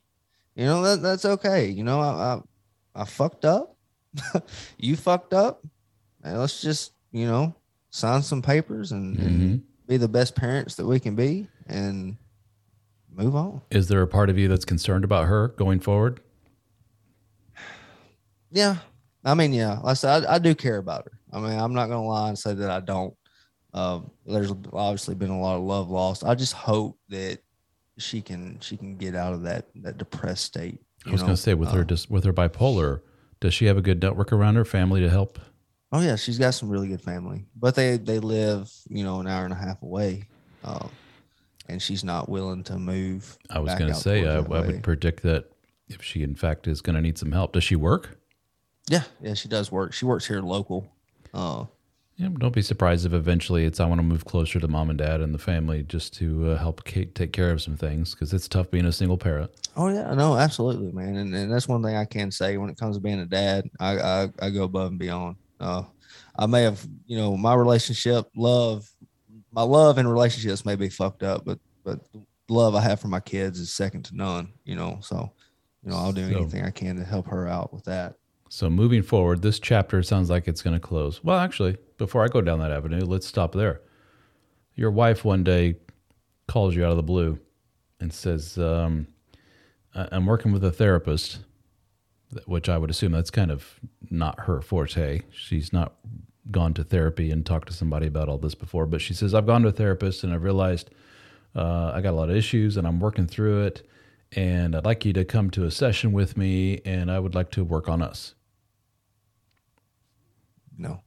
You 0.55 0.65
know 0.65 0.81
that 0.83 1.01
that's 1.01 1.25
okay. 1.25 1.67
You 1.69 1.83
know 1.83 1.99
I 1.99 2.39
I, 2.95 3.01
I 3.01 3.05
fucked 3.05 3.45
up 3.45 3.75
you 4.77 4.95
fucked 4.95 5.33
up. 5.33 5.61
And 6.23 6.39
let's 6.39 6.61
just, 6.61 6.93
you 7.11 7.27
know, 7.27 7.53
sign 7.91 8.23
some 8.23 8.41
papers 8.41 8.91
and, 8.91 9.19
and 9.19 9.41
Mhm. 9.59 9.61
be 9.87 9.97
the 9.97 10.07
best 10.07 10.35
parents 10.35 10.75
that 10.75 10.85
we 10.87 10.99
can 10.99 11.15
be 11.15 11.47
and 11.67 12.17
move 13.13 13.35
on. 13.35 13.61
Is 13.69 13.89
there 13.89 14.01
a 14.01 14.07
part 14.07 14.29
of 14.31 14.37
you 14.39 14.47
that's 14.47 14.65
concerned 14.65 15.03
about 15.03 15.27
her 15.27 15.49
going 15.49 15.79
forward? 15.81 16.19
Yeah. 18.51 18.77
I 19.23 19.33
mean, 19.33 19.53
yeah, 19.53 19.79
like 19.79 19.85
I 19.91 19.93
said, 19.95 20.25
I, 20.25 20.35
I 20.35 20.39
do 20.39 20.53
care 20.55 20.77
about 20.77 21.05
her. 21.05 21.19
I 21.33 21.39
mean, 21.39 21.59
I'm 21.59 21.73
not 21.73 21.87
going 21.87 22.01
to 22.03 22.07
lie 22.07 22.29
and 22.29 22.37
say 22.39 22.53
that 22.53 22.69
I 22.69 22.79
don't. 22.79 23.13
Um, 23.75 24.09
there's 24.25 24.51
obviously 24.71 25.15
been 25.15 25.29
a 25.29 25.39
lot 25.39 25.57
of 25.57 25.63
love 25.63 25.89
lost. 25.89 26.23
I 26.23 26.33
just 26.33 26.53
hope 26.53 26.97
that 27.09 27.39
she 27.97 28.21
can 28.21 28.57
she 28.61 28.77
can 28.77 28.95
get 28.95 29.15
out 29.15 29.33
of 29.33 29.43
that 29.43 29.67
that 29.75 29.97
depressed 29.97 30.45
state. 30.45 30.79
I 31.05 31.11
was 31.11 31.21
going 31.21 31.35
to 31.35 31.41
say 31.41 31.53
with 31.53 31.69
her 31.69 31.81
Uh, 31.81 31.83
just 31.83 32.09
with 32.09 32.23
her 32.23 32.33
bipolar, 32.33 33.01
does 33.41 33.53
she 33.53 33.65
have 33.65 33.77
a 33.77 33.81
good 33.81 34.01
network 34.01 34.31
around 34.31 34.55
her 34.55 34.65
family 34.65 35.01
to 35.01 35.09
help? 35.09 35.39
Oh 35.91 35.99
yeah, 36.01 36.15
she's 36.15 36.39
got 36.39 36.51
some 36.51 36.69
really 36.69 36.87
good 36.87 37.01
family, 37.01 37.45
but 37.55 37.75
they 37.75 37.97
they 37.97 38.19
live 38.19 38.71
you 38.89 39.03
know 39.03 39.19
an 39.19 39.27
hour 39.27 39.43
and 39.43 39.53
a 39.53 39.57
half 39.57 39.81
away, 39.81 40.23
um, 40.63 40.89
and 41.67 41.81
she's 41.81 42.03
not 42.03 42.29
willing 42.29 42.63
to 42.63 42.79
move. 42.79 43.37
I 43.49 43.59
was 43.59 43.75
going 43.75 43.93
to 43.93 43.99
say 43.99 44.19
I, 44.19 44.21
I 44.21 44.35
towards 44.35 44.47
that 44.47 44.49
way. 44.49 44.67
would 44.67 44.83
predict 44.83 45.21
that 45.23 45.51
if 45.89 46.01
she 46.01 46.23
in 46.23 46.35
fact 46.35 46.65
is 46.67 46.79
going 46.79 46.95
to 46.95 47.01
need 47.01 47.17
some 47.17 47.33
help, 47.33 47.51
does 47.51 47.65
she 47.65 47.75
work? 47.75 48.17
Yeah, 48.89 49.03
yeah, 49.21 49.33
she 49.33 49.49
does 49.49 49.69
work. 49.69 49.91
She 49.91 50.05
works 50.05 50.25
here 50.25 50.39
local. 50.41 50.91
Uh, 51.33 51.65
Yeah, 52.17 52.29
don't 52.37 52.53
be 52.55 52.61
surprised 52.61 53.05
if 53.05 53.11
eventually 53.11 53.65
it's 53.65 53.81
I 53.81 53.85
want 53.85 53.99
to 53.99 54.03
move 54.03 54.23
closer 54.23 54.57
to 54.59 54.67
mom 54.69 54.89
and 54.89 54.97
dad 54.97 55.19
and 55.19 55.33
the 55.33 55.37
family 55.39 55.83
just 55.83 56.13
to 56.15 56.51
uh, 56.51 56.57
help 56.57 56.83
take 56.85 57.33
care 57.33 57.51
of 57.51 57.61
some 57.61 57.75
things 57.75 58.11
because 58.13 58.31
it's 58.33 58.47
tough 58.47 58.71
being 58.71 58.85
a 58.85 58.91
single 58.91 59.17
parent. 59.17 59.51
oh 59.75 59.89
yeah, 59.89 60.13
no, 60.13 60.37
absolutely, 60.37 60.93
man, 60.93 61.17
and, 61.17 61.35
and 61.35 61.51
that's 61.51 61.67
one 61.67 61.83
thing 61.83 61.95
I 61.97 62.05
can 62.05 62.31
say 62.31 62.55
when 62.57 62.69
it 62.69 62.77
comes 62.77 62.95
to 62.95 63.01
being 63.01 63.19
a 63.19 63.25
dad. 63.25 63.69
I 63.81 63.99
I, 63.99 64.29
I 64.41 64.49
go 64.49 64.63
above 64.63 64.91
and 64.91 64.99
beyond. 64.99 65.35
Uh, 65.59 65.83
I 66.37 66.45
may 66.45 66.63
have, 66.63 66.85
you 67.05 67.17
know, 67.17 67.35
my 67.35 67.53
relationship, 67.53 68.27
love, 68.35 68.89
my 69.51 69.63
love 69.63 69.97
and 69.97 70.09
relationships 70.09 70.65
may 70.65 70.75
be 70.77 70.87
fucked 70.89 71.23
up, 71.23 71.43
but 71.43 71.59
but 71.83 71.99
love 72.47 72.75
I 72.75 72.81
have 72.81 73.01
for 73.01 73.09
my 73.09 73.19
kids 73.19 73.59
is 73.59 73.73
second 73.73 74.03
to 74.05 74.15
none. 74.15 74.53
You 74.63 74.75
know, 74.77 74.99
so 75.01 75.33
you 75.83 75.91
know 75.91 75.97
I'll 75.97 76.13
do 76.13 76.29
So- 76.31 76.37
anything 76.37 76.63
I 76.63 76.71
can 76.71 76.95
to 76.95 77.03
help 77.03 77.27
her 77.27 77.45
out 77.49 77.73
with 77.73 77.83
that. 77.85 78.15
So 78.55 78.69
moving 78.69 79.01
forward, 79.01 79.41
this 79.41 79.59
chapter 79.59 80.01
sounds 80.01 80.29
like 80.29 80.47
it's 80.47 80.61
going 80.61 80.75
to 80.75 80.79
close. 80.79 81.21
Well, 81.21 81.37
actually, 81.37 81.75
before 81.97 82.23
I 82.23 82.29
go 82.29 82.39
down 82.39 82.59
that 82.59 82.71
avenue, 82.71 83.03
let's 83.03 83.27
stop 83.27 83.51
there. 83.51 83.81
Your 84.75 84.91
wife 84.91 85.25
one 85.25 85.43
day 85.43 85.75
calls 86.47 86.73
you 86.73 86.85
out 86.85 86.91
of 86.91 86.95
the 86.95 87.03
blue 87.03 87.37
and 87.99 88.13
says, 88.13 88.57
um, 88.57 89.07
"I'm 89.93 90.25
working 90.25 90.53
with 90.53 90.63
a 90.63 90.71
therapist," 90.71 91.39
which 92.45 92.69
I 92.69 92.77
would 92.77 92.89
assume 92.89 93.11
that's 93.11 93.29
kind 93.29 93.51
of 93.51 93.77
not 94.09 94.39
her 94.45 94.61
forte. 94.61 95.23
She's 95.31 95.73
not 95.73 95.95
gone 96.49 96.73
to 96.75 96.85
therapy 96.85 97.31
and 97.31 97.45
talked 97.45 97.67
to 97.67 97.73
somebody 97.73 98.07
about 98.07 98.29
all 98.29 98.37
this 98.37 98.55
before, 98.55 98.85
but 98.85 99.01
she 99.01 99.13
says, 99.13 99.33
"I've 99.33 99.47
gone 99.47 99.63
to 99.63 99.67
a 99.67 99.73
therapist 99.73 100.23
and 100.23 100.33
I've 100.33 100.43
realized 100.43 100.91
uh, 101.55 101.91
I 101.93 101.99
got 101.99 102.11
a 102.11 102.15
lot 102.15 102.29
of 102.29 102.37
issues 102.37 102.77
and 102.77 102.87
I'm 102.87 103.01
working 103.01 103.27
through 103.27 103.63
it." 103.63 103.85
And 104.31 104.77
I'd 104.77 104.85
like 104.85 105.03
you 105.03 105.11
to 105.11 105.25
come 105.25 105.49
to 105.51 105.65
a 105.65 105.71
session 105.71 106.13
with 106.13 106.37
me, 106.37 106.79
and 106.85 107.11
I 107.11 107.19
would 107.19 107.35
like 107.35 107.51
to 107.51 107.63
work 107.65 107.89
on 107.89 108.01
us. 108.01 108.33
No, 110.77 111.01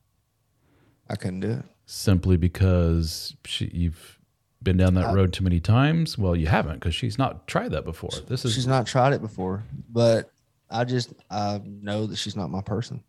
I 1.08 1.16
couldn't 1.16 1.40
do 1.40 1.50
it. 1.50 1.64
simply 1.86 2.36
because 2.36 3.34
she, 3.44 3.70
you've 3.72 4.18
been 4.62 4.76
down 4.76 4.94
that 4.94 5.06
I- 5.06 5.12
road 5.14 5.32
too 5.32 5.44
many 5.44 5.60
times. 5.60 6.16
Well, 6.18 6.34
you 6.36 6.46
haven't 6.46 6.74
because 6.74 6.94
she's 6.94 7.18
not 7.18 7.46
tried 7.46 7.70
that 7.72 7.84
before. 7.84 8.10
This 8.26 8.44
is 8.44 8.54
she's 8.54 8.66
not 8.66 8.86
tried 8.86 9.12
it 9.12 9.20
before, 9.20 9.62
but 9.90 10.30
I 10.70 10.84
just 10.84 11.12
I 11.30 11.60
know 11.64 12.06
that 12.06 12.16
she's 12.16 12.36
not 12.36 12.50
my 12.50 12.60
person. 12.62 13.02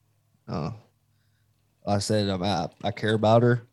Uh, 0.48 0.72
like 1.86 1.96
I 1.98 2.00
said 2.00 2.28
I'm, 2.30 2.44
I 2.44 2.68
I 2.84 2.92
care 2.92 3.14
about 3.14 3.44
her. 3.44 3.64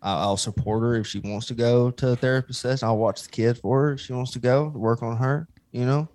I, 0.00 0.14
I'll 0.22 0.36
support 0.36 0.82
her 0.82 0.96
if 0.96 1.06
she 1.06 1.20
wants 1.20 1.46
to 1.46 1.54
go 1.54 1.90
to 1.92 2.10
a 2.10 2.16
therapist 2.16 2.60
session. 2.60 2.86
I'll 2.88 2.98
watch 2.98 3.22
the 3.22 3.28
kid 3.28 3.58
for 3.58 3.82
her 3.82 3.92
if 3.92 4.00
she 4.00 4.12
wants 4.12 4.32
to 4.32 4.38
go 4.38 4.70
to 4.70 4.78
work 4.78 5.02
on 5.02 5.16
her. 5.16 5.48
You 5.72 5.86
know, 5.86 6.08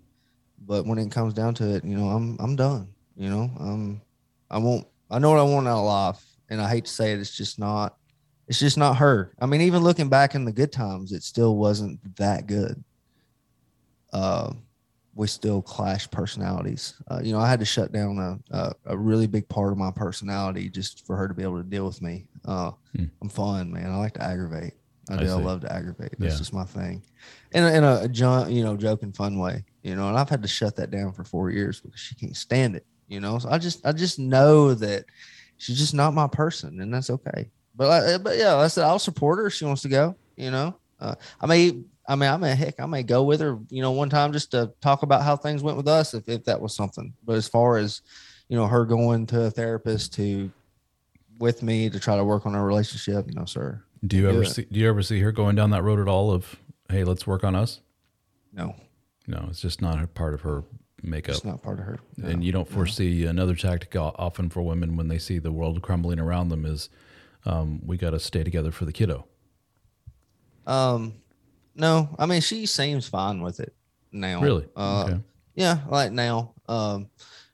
but 0.60 0.86
when 0.86 0.98
it 0.98 1.10
comes 1.12 1.34
down 1.34 1.54
to 1.56 1.76
it, 1.76 1.84
you 1.86 1.98
know, 1.98 2.08
I'm 2.10 2.38
I'm 2.40 2.56
done. 2.56 2.90
You 3.16 3.30
know, 3.30 3.50
um, 3.60 4.02
I 4.52 4.58
won't. 4.60 4.86
I 5.10 5.20
know 5.20 5.30
what 5.30 5.40
I 5.40 5.44
want 5.44 5.68
out 5.68 5.80
of 5.80 5.86
life, 5.86 6.26
and 6.50 6.62
I 6.62 6.70
hate 6.70 6.86
to 6.86 6.92
say 6.92 7.14
it. 7.14 7.20
It's 7.20 7.36
just 7.36 7.60
not. 7.60 7.98
It's 8.48 8.60
just 8.60 8.78
not 8.78 8.98
her. 8.98 9.34
I 9.40 9.46
mean, 9.46 9.62
even 9.62 9.84
looking 9.84 10.08
back 10.10 10.34
in 10.36 10.46
the 10.46 10.52
good 10.54 10.72
times, 10.72 11.12
it 11.12 11.24
still 11.24 11.58
wasn't 11.58 12.00
that 12.18 12.48
good 12.48 12.84
uh, 14.14 14.54
we 15.16 15.28
still 15.28 15.62
clash 15.62 16.10
personalities. 16.12 16.94
Uh, 17.10 17.20
you 17.24 17.34
know, 17.34 17.40
I 17.40 17.50
had 17.50 17.60
to 17.60 17.66
shut 17.66 17.92
down 17.92 18.20
a, 18.20 18.40
a 18.56 18.74
a 18.86 18.98
really 18.98 19.28
big 19.28 19.50
part 19.50 19.72
of 19.72 19.78
my 19.78 19.92
personality 19.92 20.70
just 20.70 21.06
for 21.06 21.16
her 21.18 21.28
to 21.28 21.34
be 21.34 21.44
able 21.44 21.58
to 21.58 21.64
deal 21.68 21.86
with 21.86 22.02
me. 22.02 22.28
Uh, 22.46 22.72
Hmm. 22.96 23.06
I'm 23.22 23.30
fun, 23.30 23.72
man. 23.72 23.92
I 23.92 23.98
like 23.98 24.14
to 24.14 24.24
aggravate. 24.24 24.74
I 25.10 25.16
I 25.16 25.18
do. 25.18 25.24
I 25.26 25.28
see. 25.38 25.44
love 25.44 25.62
to 25.62 25.74
aggravate. 25.74 26.12
That's 26.20 26.34
Yeah. 26.36 26.38
just 26.38 26.54
my 26.54 26.64
thing, 26.66 27.04
in 27.52 27.64
a, 27.64 27.72
in 27.74 27.84
a 27.84 28.48
you 28.50 28.64
know 28.64 28.78
joking 28.78 29.12
fun 29.12 29.38
way. 29.40 29.66
You 29.84 29.96
know, 29.96 30.08
and 30.08 30.18
I've 30.18 30.30
had 30.30 30.42
to 30.44 30.48
shut 30.48 30.76
that 30.78 30.92
down 30.92 31.12
for 31.14 31.24
four 31.24 31.50
years 31.50 31.82
because 31.82 32.00
she 32.00 32.16
can't 32.16 32.36
stand 32.38 32.76
it. 32.76 32.86
You 33.08 33.20
know, 33.20 33.40
so 33.40 33.50
I 33.50 33.58
just 33.58 33.86
I 33.86 33.92
just 33.92 34.20
know 34.20 34.74
that 34.74 35.06
she's 35.58 35.78
just 35.78 35.94
not 35.94 36.14
my 36.14 36.28
person, 36.28 36.82
and 36.82 36.94
that's 36.94 37.10
okay. 37.10 37.50
But 37.76 37.90
I, 37.90 38.18
but 38.18 38.38
yeah, 38.38 38.56
I 38.56 38.68
said 38.68 38.84
I'll 38.84 39.00
support 39.00 39.40
her 39.40 39.48
if 39.48 39.54
she 39.54 39.66
wants 39.66 39.82
to 39.84 39.90
go. 39.90 40.16
You 40.36 40.52
know, 40.52 40.76
uh, 41.00 41.16
I 41.40 41.46
may 41.46 41.74
I 42.08 42.16
mean, 42.16 42.30
I 42.30 42.38
may 42.38 42.56
heck, 42.56 42.80
I 42.80 42.86
may 42.86 43.04
go 43.04 43.24
with 43.24 43.42
her, 43.42 43.60
you 43.70 43.82
know, 43.82 43.92
one 43.92 44.10
time 44.10 44.32
just 44.32 44.52
to 44.52 44.72
talk 44.80 45.04
about 45.04 45.24
how 45.24 45.36
things 45.36 45.62
went 45.62 45.76
with 45.76 45.90
us, 45.90 46.14
if, 46.14 46.28
if 46.30 46.46
that 46.46 46.60
was 46.60 46.74
something. 46.74 47.14
But 47.26 47.36
as 47.36 47.50
far 47.50 47.78
as, 47.78 48.02
you 48.48 48.56
know, 48.56 48.66
her 48.66 48.86
going 48.86 49.26
to 49.28 49.44
a 49.44 49.52
therapist 49.52 50.14
to 50.14 50.50
with 51.38 51.62
me 51.62 51.90
to 51.90 52.00
try 52.00 52.16
to 52.16 52.24
work 52.24 52.46
on 52.46 52.56
our 52.56 52.66
relationship, 52.66 53.28
no, 53.34 53.44
sir. 53.46 53.84
do 54.06 54.16
you 54.16 54.30
ever 54.30 54.46
see 54.46 54.66
do 54.72 54.80
you 54.80 54.88
ever 54.88 55.02
see 55.02 55.20
her 55.20 55.32
going 55.32 55.56
down 55.56 55.72
that 55.72 55.84
road 55.84 56.00
at 56.00 56.08
all 56.08 56.32
of 56.32 56.56
hey 56.90 57.04
let's 57.04 57.28
work 57.28 57.44
on 57.44 57.56
us 57.56 57.82
No, 58.54 58.76
no 59.28 59.46
it's 59.50 59.60
just 59.60 59.82
not 59.82 60.02
a 60.02 60.08
part 60.08 60.34
of 60.34 60.42
her 60.42 60.64
makeup 61.04 61.36
it's 61.36 61.46
not 61.46 61.62
part 61.62 61.80
of 61.80 61.86
her. 61.86 62.00
No, 62.18 62.30
and 62.30 62.44
you 62.44 62.52
don't 62.52 62.70
no. 62.70 62.76
foresee 62.76 63.26
another 63.26 63.56
tactic 63.56 63.96
often 63.96 64.50
for 64.50 64.62
women 64.62 64.98
when 64.98 65.08
they 65.08 65.18
see 65.20 65.38
the 65.40 65.52
world 65.52 65.82
crumbling 65.82 66.20
around 66.20 66.50
them 66.50 66.66
is 66.66 66.90
um, 67.46 67.82
we 67.86 67.98
got 67.98 68.10
to 68.12 68.20
stay 68.20 68.44
together 68.44 68.72
for 68.72 68.86
the 68.86 68.92
kiddo 68.94 69.26
Um, 70.66 71.14
no, 71.76 72.10
I 72.20 72.26
mean, 72.26 72.42
she 72.42 72.66
seems 72.66 73.08
fine 73.08 73.42
with 73.42 73.60
it 73.60 73.74
now. 74.12 74.42
really 74.42 74.66
Uh, 74.76 75.04
okay 75.06 75.20
yeah, 75.56 75.80
like 75.90 76.12
now. 76.12 76.54
Um, 76.70 77.10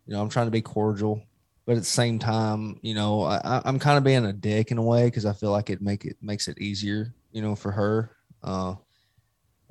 you 0.06 0.14
know, 0.14 0.22
I'm 0.22 0.28
trying 0.28 0.48
to 0.48 0.52
be 0.52 0.62
cordial, 0.62 1.22
but 1.66 1.74
at 1.74 1.78
the 1.80 1.86
same 1.86 2.20
time, 2.20 2.78
you 2.82 2.94
know, 2.94 3.22
I, 3.24 3.38
I- 3.38 3.62
I'm 3.64 3.80
kind 3.80 3.98
of 3.98 4.04
being 4.04 4.26
a 4.26 4.34
dick 4.34 4.72
in 4.72 4.78
a 4.78 4.82
way 4.82 5.06
because 5.06 5.26
I 5.26 5.32
feel 5.32 5.52
like 5.52 5.70
it 5.70 5.82
make 5.82 6.04
it 6.04 6.18
makes 6.22 6.50
it 6.50 6.60
easier, 6.60 7.14
you 7.32 7.41
know, 7.41 7.56
for 7.56 7.72
her. 7.72 8.12
Uh, 8.44 8.76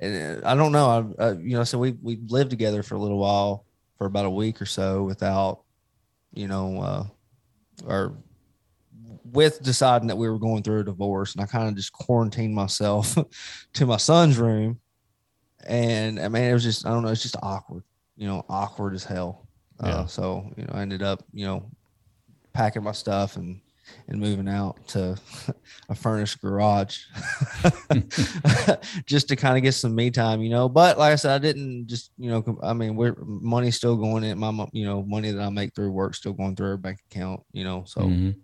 and 0.03 0.43
uh, 0.43 0.49
I 0.49 0.55
don't 0.55 0.71
know. 0.71 1.15
I, 1.19 1.23
uh, 1.23 1.35
you 1.39 1.57
know, 1.57 1.63
so 1.63 1.77
we 1.77 1.91
we 2.01 2.19
lived 2.27 2.49
together 2.49 2.83
for 2.83 2.95
a 2.95 2.99
little 2.99 3.19
while, 3.19 3.65
for 3.97 4.05
about 4.05 4.25
a 4.25 4.29
week 4.29 4.61
or 4.61 4.65
so, 4.65 5.03
without, 5.03 5.61
you 6.33 6.47
know, 6.47 6.81
uh, 6.81 7.05
or 7.85 8.17
with 9.23 9.63
deciding 9.63 10.07
that 10.09 10.17
we 10.17 10.29
were 10.29 10.39
going 10.39 10.63
through 10.63 10.81
a 10.81 10.83
divorce, 10.83 11.33
and 11.33 11.43
I 11.43 11.47
kind 11.47 11.67
of 11.67 11.75
just 11.75 11.93
quarantined 11.93 12.53
myself 12.53 13.17
to 13.73 13.85
my 13.85 13.97
son's 13.97 14.37
room, 14.37 14.79
and 15.65 16.19
I 16.19 16.27
mean, 16.27 16.43
it 16.43 16.53
was 16.53 16.63
just 16.63 16.85
I 16.85 16.89
don't 16.89 17.03
know, 17.03 17.09
it's 17.09 17.23
just 17.23 17.37
awkward 17.41 17.83
you 18.15 18.27
know, 18.27 18.45
awkward 18.49 18.93
as 18.93 19.03
hell. 19.03 19.47
Yeah. 19.83 19.89
Uh, 19.89 20.05
so, 20.05 20.51
you 20.55 20.63
know, 20.63 20.73
I 20.73 20.81
ended 20.81 21.01
up, 21.01 21.23
you 21.33 21.45
know, 21.45 21.69
packing 22.53 22.83
my 22.83 22.91
stuff 22.91 23.35
and 23.37 23.59
and 24.07 24.19
moving 24.19 24.47
out 24.47 24.87
to 24.89 25.17
a 25.89 25.95
furnished 25.95 26.41
garage 26.41 26.99
just 29.05 29.27
to 29.27 29.35
kind 29.35 29.57
of 29.57 29.63
get 29.63 29.73
some 29.73 29.95
me 29.95 30.11
time, 30.11 30.41
you 30.41 30.49
know. 30.49 30.69
But 30.69 30.97
like 30.97 31.13
I 31.13 31.15
said, 31.15 31.35
I 31.35 31.37
didn't 31.39 31.87
just, 31.87 32.11
you 32.17 32.29
know, 32.29 32.59
I 32.63 32.73
mean, 32.73 32.95
we're 32.95 33.15
money's 33.23 33.75
still 33.75 33.95
going 33.95 34.23
in 34.23 34.37
my, 34.39 34.67
you 34.71 34.85
know, 34.85 35.03
money 35.03 35.31
that 35.31 35.41
I 35.41 35.49
make 35.49 35.73
through 35.75 35.91
work 35.91 36.15
still 36.15 36.33
going 36.33 36.55
through 36.55 36.67
her 36.67 36.77
bank 36.77 36.99
account, 37.11 37.41
you 37.51 37.63
know. 37.63 37.83
So 37.85 38.01
Mhm. 38.01 38.35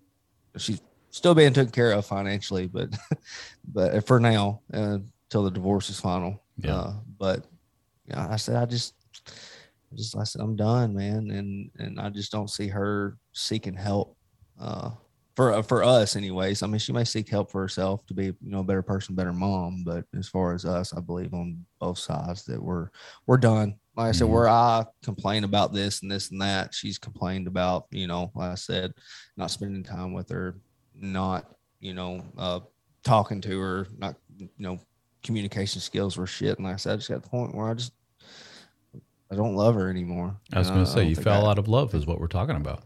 she's 0.57 0.81
still 1.11 1.35
being 1.35 1.53
taken 1.53 1.71
care 1.71 1.91
of 1.91 2.05
financially, 2.05 2.67
but 2.67 2.89
but 3.67 4.05
for 4.07 4.19
now, 4.19 4.61
uh, 4.73 4.99
till 5.29 5.43
the 5.43 5.51
divorce 5.51 5.89
is 5.89 5.99
final. 5.99 6.43
Yeah. 6.57 6.75
Uh, 6.75 6.93
but 7.17 7.45
yeah, 8.07 8.27
I 8.29 8.35
said 8.37 8.55
I 8.55 8.65
just, 8.65 8.93
I 9.91 9.95
just 9.95 10.17
I 10.17 10.23
said 10.23 10.41
I'm 10.41 10.55
done, 10.55 10.95
man, 10.95 11.29
and 11.31 11.71
and 11.77 11.99
I 11.99 12.09
just 12.09 12.31
don't 12.31 12.49
see 12.49 12.67
her 12.67 13.17
seeking 13.33 13.75
help. 13.75 14.15
Uh, 14.59 14.91
for 15.39 15.63
for 15.63 15.85
us, 15.85 16.17
anyways. 16.17 16.63
I 16.63 16.67
mean, 16.67 16.79
she 16.79 16.91
may 16.91 17.05
seek 17.05 17.29
help 17.29 17.49
for 17.49 17.61
herself 17.61 18.05
to 18.07 18.13
be, 18.13 18.25
you 18.25 18.35
know, 18.41 18.59
a 18.59 18.63
better 18.63 18.81
person, 18.81 19.15
better 19.15 19.31
mom. 19.31 19.83
But 19.85 20.03
as 20.17 20.27
far 20.27 20.53
as 20.53 20.65
us, 20.65 20.93
I 20.93 20.99
believe 20.99 21.33
on 21.33 21.65
both 21.79 21.97
sides 21.97 22.43
that 22.43 22.61
we're 22.61 22.89
we're 23.25 23.37
done. 23.37 23.75
Like 23.95 24.09
I 24.09 24.11
said, 24.11 24.27
Mhm. 24.27 24.31
where 24.31 24.49
I 24.49 24.85
complain 25.01 25.45
about 25.45 25.71
this 25.71 26.01
and 26.01 26.11
this 26.11 26.29
and 26.31 26.41
that, 26.41 26.73
she's 26.73 26.97
complained 26.97 27.47
about, 27.47 27.85
you 27.89 28.05
know, 28.05 28.31
like 28.35 28.51
I 28.51 28.55
said, 28.55 28.91
not 29.37 29.49
spending 29.49 29.81
time 29.81 30.11
with 30.11 30.27
her, 30.29 30.59
not, 30.93 31.49
you 31.79 31.93
know, 31.93 32.21
uh, 32.37 32.59
talking 33.05 33.39
to 33.39 33.59
her, 33.61 33.87
not, 33.97 34.17
you 34.37 34.49
know, 34.57 34.77
communication 35.23 35.79
skills 35.79 36.17
were 36.17 36.27
shit. 36.27 36.57
And 36.57 36.65
like 36.65 36.73
I 36.73 36.77
said, 36.77 36.93
I 36.93 36.95
just 36.97 37.07
got 37.07 37.15
to 37.15 37.21
the 37.21 37.29
point 37.29 37.55
where 37.55 37.69
I 37.69 37.75
just, 37.75 37.93
I 39.31 39.35
don't 39.37 39.55
love 39.55 39.75
her 39.75 39.89
anymore. 39.89 40.35
I 40.51 40.59
was 40.59 40.69
going 40.69 40.83
to 40.83 40.91
say 40.91 41.05
you 41.05 41.15
fell 41.15 41.45
I, 41.45 41.51
out 41.51 41.59
of 41.59 41.69
love 41.69 41.95
is 41.95 42.05
what 42.05 42.19
we're 42.19 42.27
talking 42.27 42.57
about. 42.57 42.83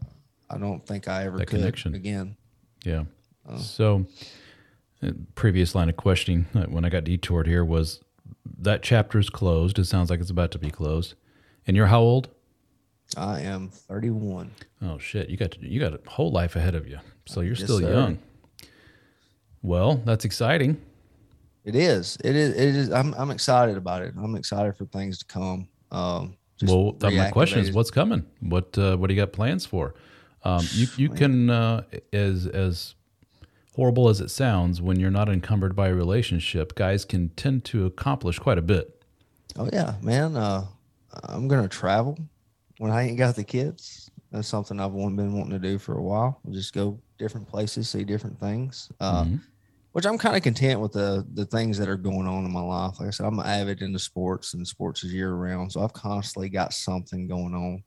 I 0.50 0.56
don't 0.58 0.86
think 0.86 1.08
I 1.08 1.24
ever 1.24 1.38
That 1.38 1.46
could 1.46 1.58
connection. 1.58 1.94
again. 1.96 2.36
Yeah. 2.84 3.04
Oh. 3.48 3.58
So, 3.58 4.06
uh, 5.02 5.10
previous 5.34 5.74
line 5.74 5.88
of 5.88 5.96
questioning 5.96 6.46
uh, 6.54 6.64
when 6.64 6.84
I 6.84 6.88
got 6.88 7.04
detoured 7.04 7.46
here 7.46 7.64
was 7.64 8.00
that 8.58 8.82
chapter 8.82 9.18
is 9.18 9.28
closed. 9.30 9.78
It 9.78 9.84
sounds 9.86 10.10
like 10.10 10.20
it's 10.20 10.30
about 10.30 10.50
to 10.52 10.58
be 10.58 10.70
closed. 10.70 11.14
And 11.66 11.76
you're 11.76 11.86
how 11.86 12.00
old? 12.00 12.28
I 13.16 13.40
am 13.40 13.68
31. 13.68 14.50
Oh 14.82 14.98
shit! 14.98 15.28
You 15.28 15.36
got 15.36 15.60
you 15.62 15.80
got 15.80 15.94
a 15.94 16.00
whole 16.10 16.30
life 16.30 16.56
ahead 16.56 16.74
of 16.74 16.86
you. 16.88 16.98
So 17.26 17.40
you're 17.40 17.54
Yes, 17.54 17.62
still 17.64 17.80
sir. 17.80 17.92
young. 17.92 18.18
Well, 19.62 20.02
that's 20.04 20.24
exciting. 20.24 20.80
It 21.64 21.74
is. 21.74 22.18
It 22.24 22.36
is. 22.36 22.54
It 22.54 22.74
is. 22.76 22.90
I'm. 22.90 23.14
I'm 23.14 23.30
excited 23.30 23.76
about 23.76 24.02
it. 24.02 24.14
I'm 24.16 24.34
excited 24.36 24.76
for 24.76 24.84
things 24.86 25.18
to 25.18 25.24
come. 25.26 25.68
Um, 25.90 26.36
well, 26.62 26.96
my 27.02 27.30
question 27.30 27.60
is, 27.60 27.72
what's 27.72 27.90
coming? 27.90 28.26
What 28.40 28.76
uh, 28.76 28.96
what 28.96 29.08
do 29.08 29.14
you 29.14 29.20
got 29.20 29.32
plans 29.32 29.64
for? 29.64 29.94
Um, 30.44 30.66
you 30.72 30.86
you 30.96 31.08
can 31.08 31.50
uh, 31.50 31.84
as 32.12 32.46
as 32.46 32.94
horrible 33.74 34.08
as 34.08 34.20
it 34.20 34.30
sounds, 34.30 34.80
when 34.82 35.00
you're 35.00 35.10
not 35.10 35.28
encumbered 35.28 35.74
by 35.74 35.88
a 35.88 35.94
relationship, 35.94 36.74
guys 36.74 37.04
can 37.04 37.30
tend 37.30 37.64
to 37.66 37.86
accomplish 37.86 38.38
quite 38.38 38.58
a 38.58 38.62
bit. 38.62 39.02
Oh 39.56 39.68
yeah, 39.72 39.94
man. 40.02 40.36
Uh, 40.36 40.66
I'm 41.24 41.48
gonna 41.48 41.68
travel 41.68 42.18
when 42.78 42.90
I 42.90 43.02
ain't 43.08 43.18
got 43.18 43.36
the 43.36 43.44
kids. 43.44 44.10
That's 44.30 44.48
something 44.48 44.80
I've 44.80 44.92
been 44.92 45.32
wanting 45.32 45.50
to 45.52 45.58
do 45.60 45.78
for 45.78 45.96
a 45.96 46.02
while. 46.02 46.40
We'll 46.44 46.54
Just 46.54 46.72
go 46.74 47.00
different 47.18 47.48
places, 47.48 47.88
see 47.88 48.02
different 48.04 48.38
things. 48.40 48.90
Uh, 49.00 49.24
Mhm. 49.24 49.40
which 49.92 50.06
I'm 50.06 50.18
kind 50.18 50.36
of 50.36 50.42
content 50.42 50.80
with 50.80 50.90
the 50.92 51.24
the 51.34 51.46
things 51.46 51.78
that 51.78 51.88
are 51.88 51.96
going 51.96 52.26
on 52.26 52.44
in 52.44 52.52
my 52.52 52.60
life. 52.60 52.98
Like 52.98 53.08
I 53.08 53.10
said, 53.12 53.26
I'm 53.26 53.38
avid 53.40 53.80
into 53.80 53.98
sports, 54.00 54.52
and 54.54 54.66
sports 54.66 55.04
is 55.04 55.12
year 55.14 55.32
round, 55.34 55.70
so 55.72 55.82
I've 55.82 55.92
constantly 55.92 56.48
got 56.48 56.72
something 56.74 57.28
going 57.28 57.54
on. 57.54 57.82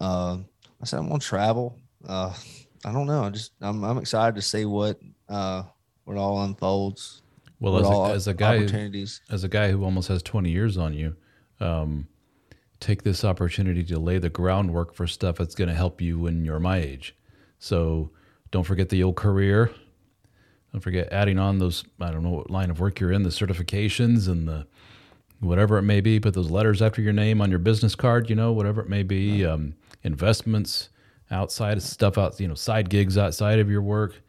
Uh, 0.00 0.38
I 0.80 0.84
said 0.84 0.98
I'm 1.00 1.08
gonna 1.08 1.20
travel. 1.20 1.78
Uh, 2.06 2.32
I 2.84 2.92
don't 2.92 3.06
know. 3.06 3.24
I 3.24 3.30
just 3.30 3.52
I'm 3.60 3.84
I'm 3.84 3.98
excited 3.98 4.36
to 4.36 4.42
see 4.42 4.64
what 4.64 4.98
uh 5.28 5.64
what 6.04 6.16
all 6.16 6.42
unfolds. 6.42 7.22
Well, 7.60 7.78
as 7.78 7.86
a, 7.86 8.14
as 8.14 8.28
a 8.28 8.34
guy, 8.34 8.56
opportunities. 8.56 9.20
as 9.30 9.42
a 9.42 9.48
guy 9.48 9.70
who 9.70 9.82
almost 9.84 10.08
has 10.08 10.22
20 10.22 10.48
years 10.50 10.78
on 10.78 10.94
you, 10.94 11.16
um, 11.60 12.06
take 12.80 13.02
this 13.02 13.24
opportunity 13.24 13.82
to 13.84 13.98
lay 13.98 14.18
the 14.18 14.30
groundwork 14.30 14.94
for 14.94 15.06
stuff 15.06 15.38
that's 15.38 15.54
going 15.54 15.68
to 15.68 15.74
help 15.74 16.00
you 16.00 16.20
when 16.20 16.44
you're 16.44 16.60
my 16.60 16.78
age. 16.78 17.16
So 17.58 18.10
don't 18.52 18.62
forget 18.62 18.88
the 18.88 19.02
old 19.02 19.16
career. 19.16 19.72
Don't 20.72 20.80
forget 20.80 21.12
adding 21.12 21.38
on 21.38 21.58
those, 21.58 21.84
I 22.00 22.10
don't 22.12 22.22
know 22.22 22.30
what 22.30 22.50
line 22.50 22.70
of 22.70 22.78
work 22.78 23.00
you're 23.00 23.12
in, 23.12 23.22
the 23.22 23.30
certifications 23.30 24.28
and 24.28 24.46
the 24.46 24.66
whatever 25.40 25.78
it 25.78 25.82
may 25.82 26.00
be. 26.00 26.18
Put 26.20 26.34
those 26.34 26.50
letters 26.50 26.82
after 26.82 27.00
your 27.02 27.12
name 27.12 27.40
on 27.40 27.50
your 27.50 27.58
business 27.58 27.94
card, 27.94 28.28
you 28.30 28.36
know, 28.36 28.52
whatever 28.52 28.80
it 28.80 28.88
may 28.88 29.02
be. 29.02 29.44
Um, 29.44 29.74
investments 30.04 30.88
outside 31.30 31.76
of 31.76 31.82
stuff 31.82 32.16
out, 32.18 32.38
you 32.40 32.48
know, 32.48 32.54
side 32.54 32.88
gigs 32.88 33.18
outside 33.18 33.58
of 33.58 33.70
your 33.70 33.82
work, 33.82 34.20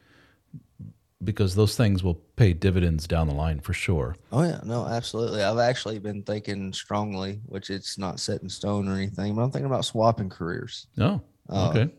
because 1.24 1.54
those 1.56 1.76
things 1.76 2.04
will 2.04 2.16
pay 2.36 2.54
dividends 2.54 3.06
down 3.08 3.28
the 3.28 3.34
line 3.34 3.60
for 3.60 3.74
sure. 3.74 4.16
Oh 4.32 4.44
yeah, 4.44 4.62
no, 4.64 4.86
absolutely. 4.86 5.44
I've 5.44 5.58
actually 5.60 6.00
been 6.00 6.24
thinking 6.24 6.72
strongly, 6.74 7.42
which 7.46 7.70
it's 7.70 7.98
not 7.98 8.20
set 8.20 8.42
in 8.42 8.50
stone 8.50 8.88
or 8.88 8.94
anything, 8.96 9.36
but 9.36 9.42
I'm 9.42 9.52
thinking 9.52 9.66
about 9.66 9.86
swapping 9.86 10.30
careers. 10.30 10.88
Oh, 10.98 11.22
Uh, 11.50 11.70
okay. 11.70 11.90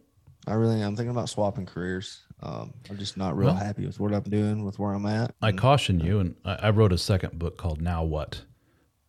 I 0.47 0.55
really 0.55 0.81
am 0.81 0.97
thinking 0.97 1.11
about 1.11 1.29
swapping 1.29 1.67
careers. 1.67 2.21
Um, 2.43 2.73
I'm 2.89 2.97
just 2.97 3.19
not 3.19 3.37
real 3.37 3.49
Well- 3.49 3.57
happy 3.57 3.85
with 3.85 4.01
what 4.01 4.15
I'm 4.15 4.23
doing, 4.23 4.65
with 4.65 4.79
where 4.79 4.93
I'm 4.95 5.05
at. 5.05 5.35
I 5.43 5.51
and- 5.51 5.59
caution 5.59 6.01
you, 6.01 6.19
and 6.21 6.35
I, 6.45 6.55
I 6.55 6.71
wrote 6.71 6.93
a 6.93 6.99
second 6.99 7.39
book 7.39 7.59
called 7.59 7.83
Now 7.83 8.03
What, 8.03 8.43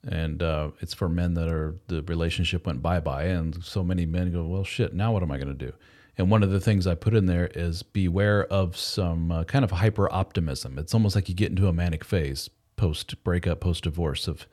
and 0.03 0.41
uh, 0.41 0.71
it's 0.79 0.93
for 0.93 1.07
men 1.07 1.35
that 1.35 1.47
are 1.47 1.75
the 1.87 2.01
relationship 2.03 2.65
went 2.65 2.81
bye 2.81 2.99
bye, 2.99 3.25
and 3.25 3.63
so 3.63 3.83
many 3.83 4.05
men 4.05 4.31
go, 4.31 4.45
well, 4.45 4.63
shit, 4.63 4.93
now 4.93 5.11
what 5.13 5.23
am 5.23 5.31
I 5.31 5.37
going 5.37 5.55
to 5.55 5.65
do? 5.65 5.73
And 6.17 6.29
one 6.29 6.43
of 6.43 6.51
the 6.51 6.59
things 6.59 6.87
I 6.87 6.95
put 6.95 7.13
in 7.13 7.25
there 7.25 7.47
is 7.55 7.83
beware 7.83 8.45
of 8.45 8.75
some 8.75 9.31
uh, 9.31 9.43
kind 9.45 9.63
of 9.63 9.71
hyper 9.71 10.11
optimism. 10.11 10.77
It's 10.77 10.93
almost 10.93 11.15
like 11.15 11.29
you 11.29 11.35
get 11.35 11.49
into 11.49 11.67
a 11.67 11.73
manic 11.73 12.03
phase 12.03 12.49
post 12.75 13.23
breakup, 13.23 13.59
post 13.59 13.83
divorce 13.83 14.27
of. 14.27 14.47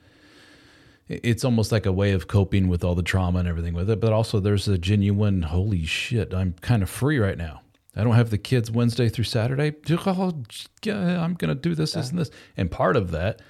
It's 1.09 1.43
almost 1.43 1.73
like 1.73 1.87
a 1.87 1.93
way 1.93 2.13
of 2.13 2.29
coping 2.29 2.69
with 2.69 2.85
all 2.85 2.95
the 2.95 3.03
trauma 3.03 3.39
and 3.39 3.49
everything 3.49 3.73
with 3.73 3.89
it, 3.89 3.99
but 3.99 4.13
also 4.13 4.41
there's 4.41 4.69
a 4.69 4.77
genuine 4.77 5.41
holy 5.41 5.87
shit, 5.87 6.35
I'm 6.35 6.53
kind 6.61 6.83
of 6.83 6.91
free 6.91 7.19
right 7.19 7.39
now. 7.39 7.63
I 7.97 8.05
don't 8.05 8.15
have 8.15 8.29
the 8.29 8.37
kids 8.37 8.71
Wednesday 8.71 9.09
through 9.09 9.25
Saturday. 9.25 9.75
Oh, 9.91 9.97
I'm 10.87 11.35
going 11.35 11.49
to 11.49 11.55
do 11.55 11.75
this, 11.75 11.93
this, 11.93 12.11
and 12.11 12.19
this. 12.19 12.31
And 12.59 12.71
part 12.71 12.95
of 12.95 13.11
that 13.13 13.41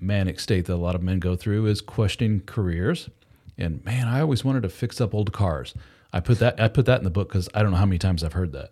manic 0.00 0.40
state 0.40 0.66
that 0.66 0.74
a 0.74 0.76
lot 0.76 0.94
of 0.94 1.02
men 1.02 1.18
go 1.18 1.36
through 1.36 1.66
is 1.66 1.80
questioning 1.80 2.40
careers. 2.46 3.08
And 3.56 3.84
man, 3.84 4.06
I 4.08 4.20
always 4.20 4.44
wanted 4.44 4.62
to 4.62 4.68
fix 4.68 5.00
up 5.00 5.14
old 5.14 5.32
cars. 5.32 5.74
I 6.12 6.20
put 6.20 6.38
that 6.38 6.60
I 6.60 6.68
put 6.68 6.86
that 6.86 6.98
in 6.98 7.04
the 7.04 7.10
book 7.10 7.28
because 7.28 7.48
I 7.54 7.62
don't 7.62 7.70
know 7.72 7.76
how 7.76 7.86
many 7.86 7.98
times 7.98 8.24
I've 8.24 8.32
heard 8.32 8.52
that. 8.52 8.70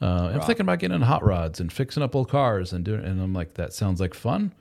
Uh, 0.00 0.32
I'm 0.34 0.40
thinking 0.40 0.62
about 0.62 0.80
getting 0.80 0.96
in 0.96 1.02
hot 1.02 1.22
rods 1.22 1.60
and 1.60 1.72
fixing 1.72 2.02
up 2.02 2.16
old 2.16 2.28
cars 2.28 2.72
and 2.72 2.84
doing. 2.84 3.04
And 3.04 3.22
I'm 3.22 3.32
like, 3.32 3.54
that 3.54 3.72
sounds 3.72 4.00
like 4.00 4.14
fun, 4.14 4.52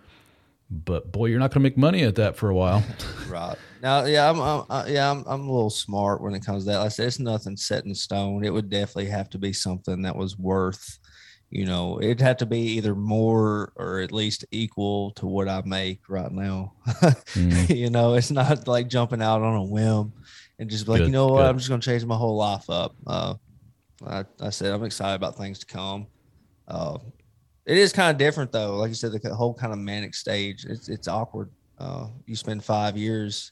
but 0.69 1.11
boy, 1.11 1.25
you're 1.27 1.39
not 1.39 1.49
going 1.49 1.61
to 1.61 1.69
make 1.69 1.77
money 1.77 2.03
at 2.03 2.13
that 2.15 2.37
for 2.37 2.49
a 2.49 2.55
while. 2.55 2.83
Right 3.27 3.57
now, 3.81 4.03
yeah, 4.05 4.29
I'm, 4.29 4.41
I'm 4.41 4.65
uh, 4.69 4.85
yeah, 4.87 5.09
I'm, 5.09 5.23
I'm 5.25 5.47
a 5.47 5.51
little 5.51 5.69
smart 5.69 6.21
when 6.21 6.35
it 6.35 6.45
comes 6.45 6.65
to 6.65 6.71
that. 6.71 6.77
Like 6.79 6.87
I 6.87 6.89
said, 6.89 7.07
it's 7.07 7.19
nothing 7.19 7.55
set 7.55 7.85
in 7.85 7.95
stone. 7.95 8.43
It 8.43 8.51
would 8.51 8.69
definitely 8.69 9.05
have 9.05 9.29
to 9.31 9.37
be 9.37 9.53
something 9.53 10.01
that 10.01 10.15
was 10.15 10.37
worth, 10.37 10.99
you 11.51 11.65
know, 11.65 11.99
it'd 12.01 12.21
have 12.21 12.37
to 12.37 12.45
be 12.45 12.59
either 12.59 12.95
more 12.95 13.73
or 13.75 13.99
at 13.99 14.13
least 14.13 14.45
equal 14.51 15.11
to 15.11 15.27
what 15.27 15.49
I 15.49 15.61
make 15.65 15.99
right 16.07 16.31
now. 16.31 16.73
Mm. 16.87 17.69
you 17.75 17.89
know, 17.89 18.13
it's 18.13 18.31
not 18.31 18.67
like 18.69 18.87
jumping 18.87 19.21
out 19.21 19.41
on 19.41 19.55
a 19.55 19.63
whim 19.63 20.13
and 20.59 20.69
just 20.69 20.85
be 20.85 20.91
like, 20.93 20.99
Good, 20.99 21.07
you 21.07 21.11
know 21.11 21.27
what, 21.27 21.41
good. 21.41 21.49
I'm 21.49 21.57
just 21.57 21.69
gonna 21.69 21.81
change 21.81 22.05
my 22.05 22.15
whole 22.15 22.37
life 22.37 22.69
up. 22.69 22.95
Uh, 23.05 23.35
I, 24.07 24.23
I 24.39 24.49
said 24.49 24.71
I'm 24.73 24.85
excited 24.85 25.15
about 25.15 25.37
things 25.37 25.59
to 25.59 25.65
come. 25.65 26.07
Uh, 26.69 26.97
it 27.65 27.77
is 27.77 27.91
kind 27.91 28.09
of 28.09 28.17
different 28.17 28.53
though. 28.53 28.77
Like 28.77 28.89
you 28.89 28.95
said, 28.95 29.11
the 29.11 29.35
whole 29.35 29.53
kind 29.53 29.73
of 29.73 29.79
manic 29.79 30.15
stage. 30.15 30.65
It's 30.65 30.87
it's 30.87 31.09
awkward. 31.09 31.49
Uh, 31.77 32.07
you 32.25 32.35
spend 32.37 32.63
five 32.63 32.95
years, 32.95 33.51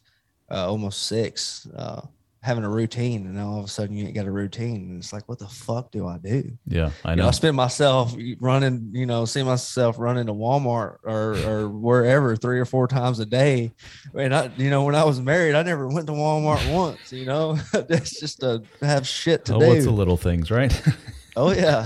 uh, 0.49 0.69
almost 0.69 1.07
six, 1.07 1.67
uh, 1.75 2.01
having 2.41 2.63
a 2.63 2.69
routine, 2.69 3.25
and 3.25 3.37
all 3.39 3.59
of 3.59 3.65
a 3.65 3.67
sudden 3.67 3.95
you 3.97 4.05
ain't 4.05 4.15
got 4.15 4.25
a 4.25 4.31
routine, 4.31 4.75
and 4.89 4.97
it's 4.97 5.11
like, 5.11 5.27
what 5.27 5.39
the 5.39 5.47
fuck 5.47 5.91
do 5.91 6.07
I 6.07 6.17
do? 6.17 6.49
yeah, 6.67 6.91
I 7.03 7.11
You 7.11 7.15
know, 7.17 7.23
know. 7.23 7.27
I 7.27 7.31
spend 7.31 7.57
myself 7.57 8.15
running, 8.39 8.91
you 8.93 9.05
know, 9.05 9.25
see 9.25 9.43
myself 9.43 9.99
running 9.99 10.27
to 10.27 10.33
Walmart 10.33 10.97
or, 11.03 11.35
or 11.45 11.69
wherever 11.69 12.35
three 12.37 12.59
or 12.59 12.65
four 12.65 12.87
times 12.87 13.19
a 13.19 13.25
day. 13.25 13.73
And 14.15 14.33
I, 14.33 14.49
you 14.57 14.69
know, 14.69 14.83
when 14.85 14.95
I 14.95 15.03
was 15.03 15.19
married, 15.19 15.55
I 15.55 15.63
never 15.63 15.87
went 15.89 16.07
to 16.07 16.13
Walmart 16.13 16.73
once, 16.73 17.11
you 17.11 17.25
know, 17.25 17.55
that's 17.73 18.19
just 18.19 18.39
to 18.39 18.63
have 18.81 19.05
shit 19.05 19.43
to 19.45 19.55
Oh, 19.55 19.59
do. 19.59 19.67
what's 19.67 19.83
the 19.85 19.91
little 19.91 20.17
things, 20.17 20.49
right? 20.49 20.71
oh 21.35 21.51
yeah. 21.51 21.85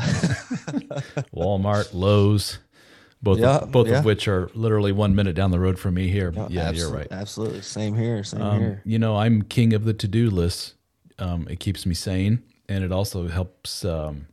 Walmart, 1.35 1.93
Lowe's, 1.93 2.59
both 3.23 3.39
Yeah, 3.39 3.57
of, 3.59 3.71
both 3.71 3.87
yeah. 3.87 3.99
of 3.99 4.05
which 4.05 4.27
are 4.27 4.49
literally 4.53 4.91
one 4.91 5.15
minute 5.15 5.33
down 5.35 5.49
the 5.51 5.59
road 5.59 5.79
from 5.79 5.93
me 5.95 6.09
here. 6.09 6.31
No, 6.31 6.47
yeah, 6.49 6.69
you're 6.71 6.91
right. 6.91 7.07
Absolutely. 7.09 7.61
Same 7.61 7.95
here. 7.95 8.23
Same 8.23 8.41
Um, 8.41 8.59
here. 8.59 8.81
you 8.85 8.99
know, 8.99 9.15
I'm 9.17 9.41
king 9.43 9.73
of 9.73 9.85
the 9.85 9.93
to-do 9.93 10.29
list. 10.29 10.75
Um, 11.17 11.47
it 11.49 11.59
keeps 11.59 11.85
me 11.85 11.93
sane, 11.95 12.43
and 12.67 12.83
it 12.83 12.91
also 12.91 13.27
helps 13.27 13.85
um, 13.85 14.27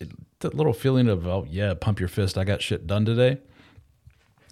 it, 0.00 0.10
that 0.40 0.54
little 0.54 0.72
feeling 0.72 1.08
of 1.08 1.26
oh 1.26 1.46
yeah, 1.48 1.74
pump 1.74 2.00
your 2.00 2.08
fist. 2.08 2.38
I 2.38 2.44
got 2.44 2.62
shit 2.62 2.86
done 2.86 3.04
today. 3.04 3.38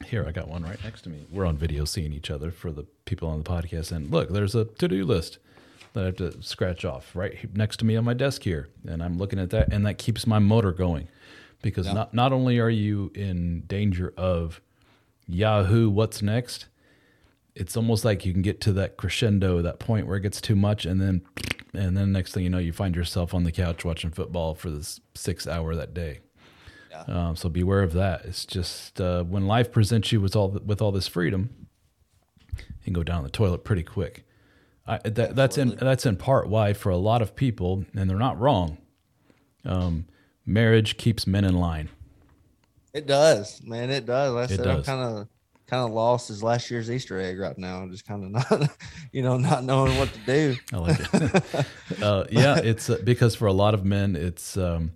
Here, 0.07 0.24
I 0.26 0.33
got 0.33 0.49
one 0.49 0.62
right 0.62 0.83
next 0.83 1.03
to 1.03 1.11
me. 1.11 1.26
We're 1.31 1.45
on 1.45 1.57
video 1.59 1.85
seeing 1.85 2.12
each 2.12 2.31
other 2.31 2.51
for 2.51 2.72
the 2.72 2.85
people 3.05 3.28
on 3.28 3.43
the 3.43 3.45
podcast. 3.49 3.93
And 3.93 4.11
look, 4.11 4.31
there's 4.31 4.55
a 4.55 4.64
to-do 4.64 5.05
list 5.05 5.39
that 5.93 6.03
I 6.03 6.07
have 6.07 6.16
to 6.16 6.43
scratch 6.43 6.85
off 6.87 7.14
right 7.14 7.37
next 7.55 7.78
to 7.78 7.85
me 7.85 7.97
on 7.97 8.05
my 8.05 8.14
desk 8.14 8.43
here, 8.45 8.68
and 8.87 9.03
I'm 9.03 9.18
looking 9.18 9.39
at 9.39 9.51
that, 9.51 9.72
and 9.72 9.85
that 9.87 9.99
keeps 9.99 10.26
my 10.26 10.39
motor 10.39 10.72
going 10.72 11.09
because 11.63 11.87
Yeah. 11.87 11.93
not 11.95 12.15
not 12.15 12.33
only 12.33 12.59
are 12.59 12.71
you 12.71 13.11
in 13.15 13.63
danger 13.67 14.13
of 14.17 14.61
Yahoo, 15.27 15.89
what's 15.91 16.23
next? 16.23 16.67
It's 17.55 17.77
almost 17.77 18.05
like 18.05 18.25
you 18.25 18.33
can 18.33 18.43
get 18.43 18.61
to 18.63 18.73
that 18.75 18.97
crescendo, 18.97 19.61
that 19.63 19.79
point 19.79 20.07
where 20.07 20.17
it 20.17 20.21
gets 20.23 20.41
too 20.41 20.57
much, 20.57 20.87
and 20.87 21.01
then 21.01 21.23
and 21.75 21.97
then 21.97 22.13
next 22.13 22.33
thing 22.33 22.43
you 22.45 22.51
know, 22.51 22.59
you 22.59 22.73
find 22.73 22.97
yourself 22.97 23.33
on 23.35 23.45
the 23.45 23.53
couch 23.53 23.85
watching 23.85 24.11
football 24.11 24.55
for 24.55 24.71
this 24.71 25.01
six 25.15 25.47
hour 25.47 25.75
that 25.77 25.95
day. 25.95 26.21
Yeah. 26.91 27.03
Um, 27.07 27.37
so 27.37 27.49
beware 27.49 27.83
of 27.83 27.93
that. 27.93 28.25
It's 28.25 28.45
just 28.45 29.01
uh, 29.01 29.23
when 29.25 29.47
life 29.47 29.71
presents 29.71 30.11
you 30.11 30.21
with 30.21 30.35
all 30.35 30.49
with 30.49 30.81
all 30.83 30.91
this 30.93 31.07
freedom, 31.07 31.67
you 32.57 32.65
can 32.85 32.93
go 32.93 33.03
down 33.05 33.23
the 33.23 33.31
toilet 33.31 33.63
pretty 33.65 33.83
quick. 33.85 34.25
I, 34.87 34.99
that, 35.05 35.37
that's 35.37 35.57
in 35.59 35.77
that's 35.77 36.05
in 36.07 36.17
part 36.17 36.49
why 36.49 36.73
for 36.73 36.91
a 36.91 36.97
lot 36.97 37.23
of 37.23 37.37
people, 37.37 37.85
and 37.95 38.11
they're 38.11 38.19
not 38.19 38.41
wrong. 38.41 38.79
Um, 39.65 40.07
marriage 40.51 40.97
keeps 40.97 41.27
men 41.27 41.45
in 41.45 41.55
line. 41.55 41.89
It 42.93 43.07
does, 43.07 43.63
man. 43.63 43.91
It 43.91 44.05
does. 44.05 44.35
Like 44.35 44.51
I 44.51 44.53
It 44.53 44.57
said, 44.57 44.67
I'm 44.67 44.83
kind 44.83 45.01
of 45.01 45.29
kind 45.67 45.85
of 45.85 45.93
lost 45.93 46.31
as 46.31 46.43
last 46.43 46.69
year's 46.71 46.91
Easter 46.91 47.21
egg 47.21 47.39
right 47.39 47.57
now. 47.57 47.81
I'm 47.81 47.93
just 47.93 48.05
kind 48.05 48.25
of 48.25 48.31
not, 48.51 48.71
you 49.13 49.23
know, 49.23 49.39
not 49.39 49.63
knowing 49.63 49.97
what 49.97 50.13
to 50.13 50.19
do. 50.27 50.57
I 50.73 50.77
like 50.79 50.99
it. 51.15 51.67
uh, 52.03 52.25
yeah, 52.31 52.59
it's 52.59 52.91
uh, 52.91 52.99
because 53.05 53.37
for 53.37 53.47
a 53.47 53.53
lot 53.53 53.75
of 53.75 53.85
men, 53.85 54.17
it's 54.17 54.57
um, 54.57 54.93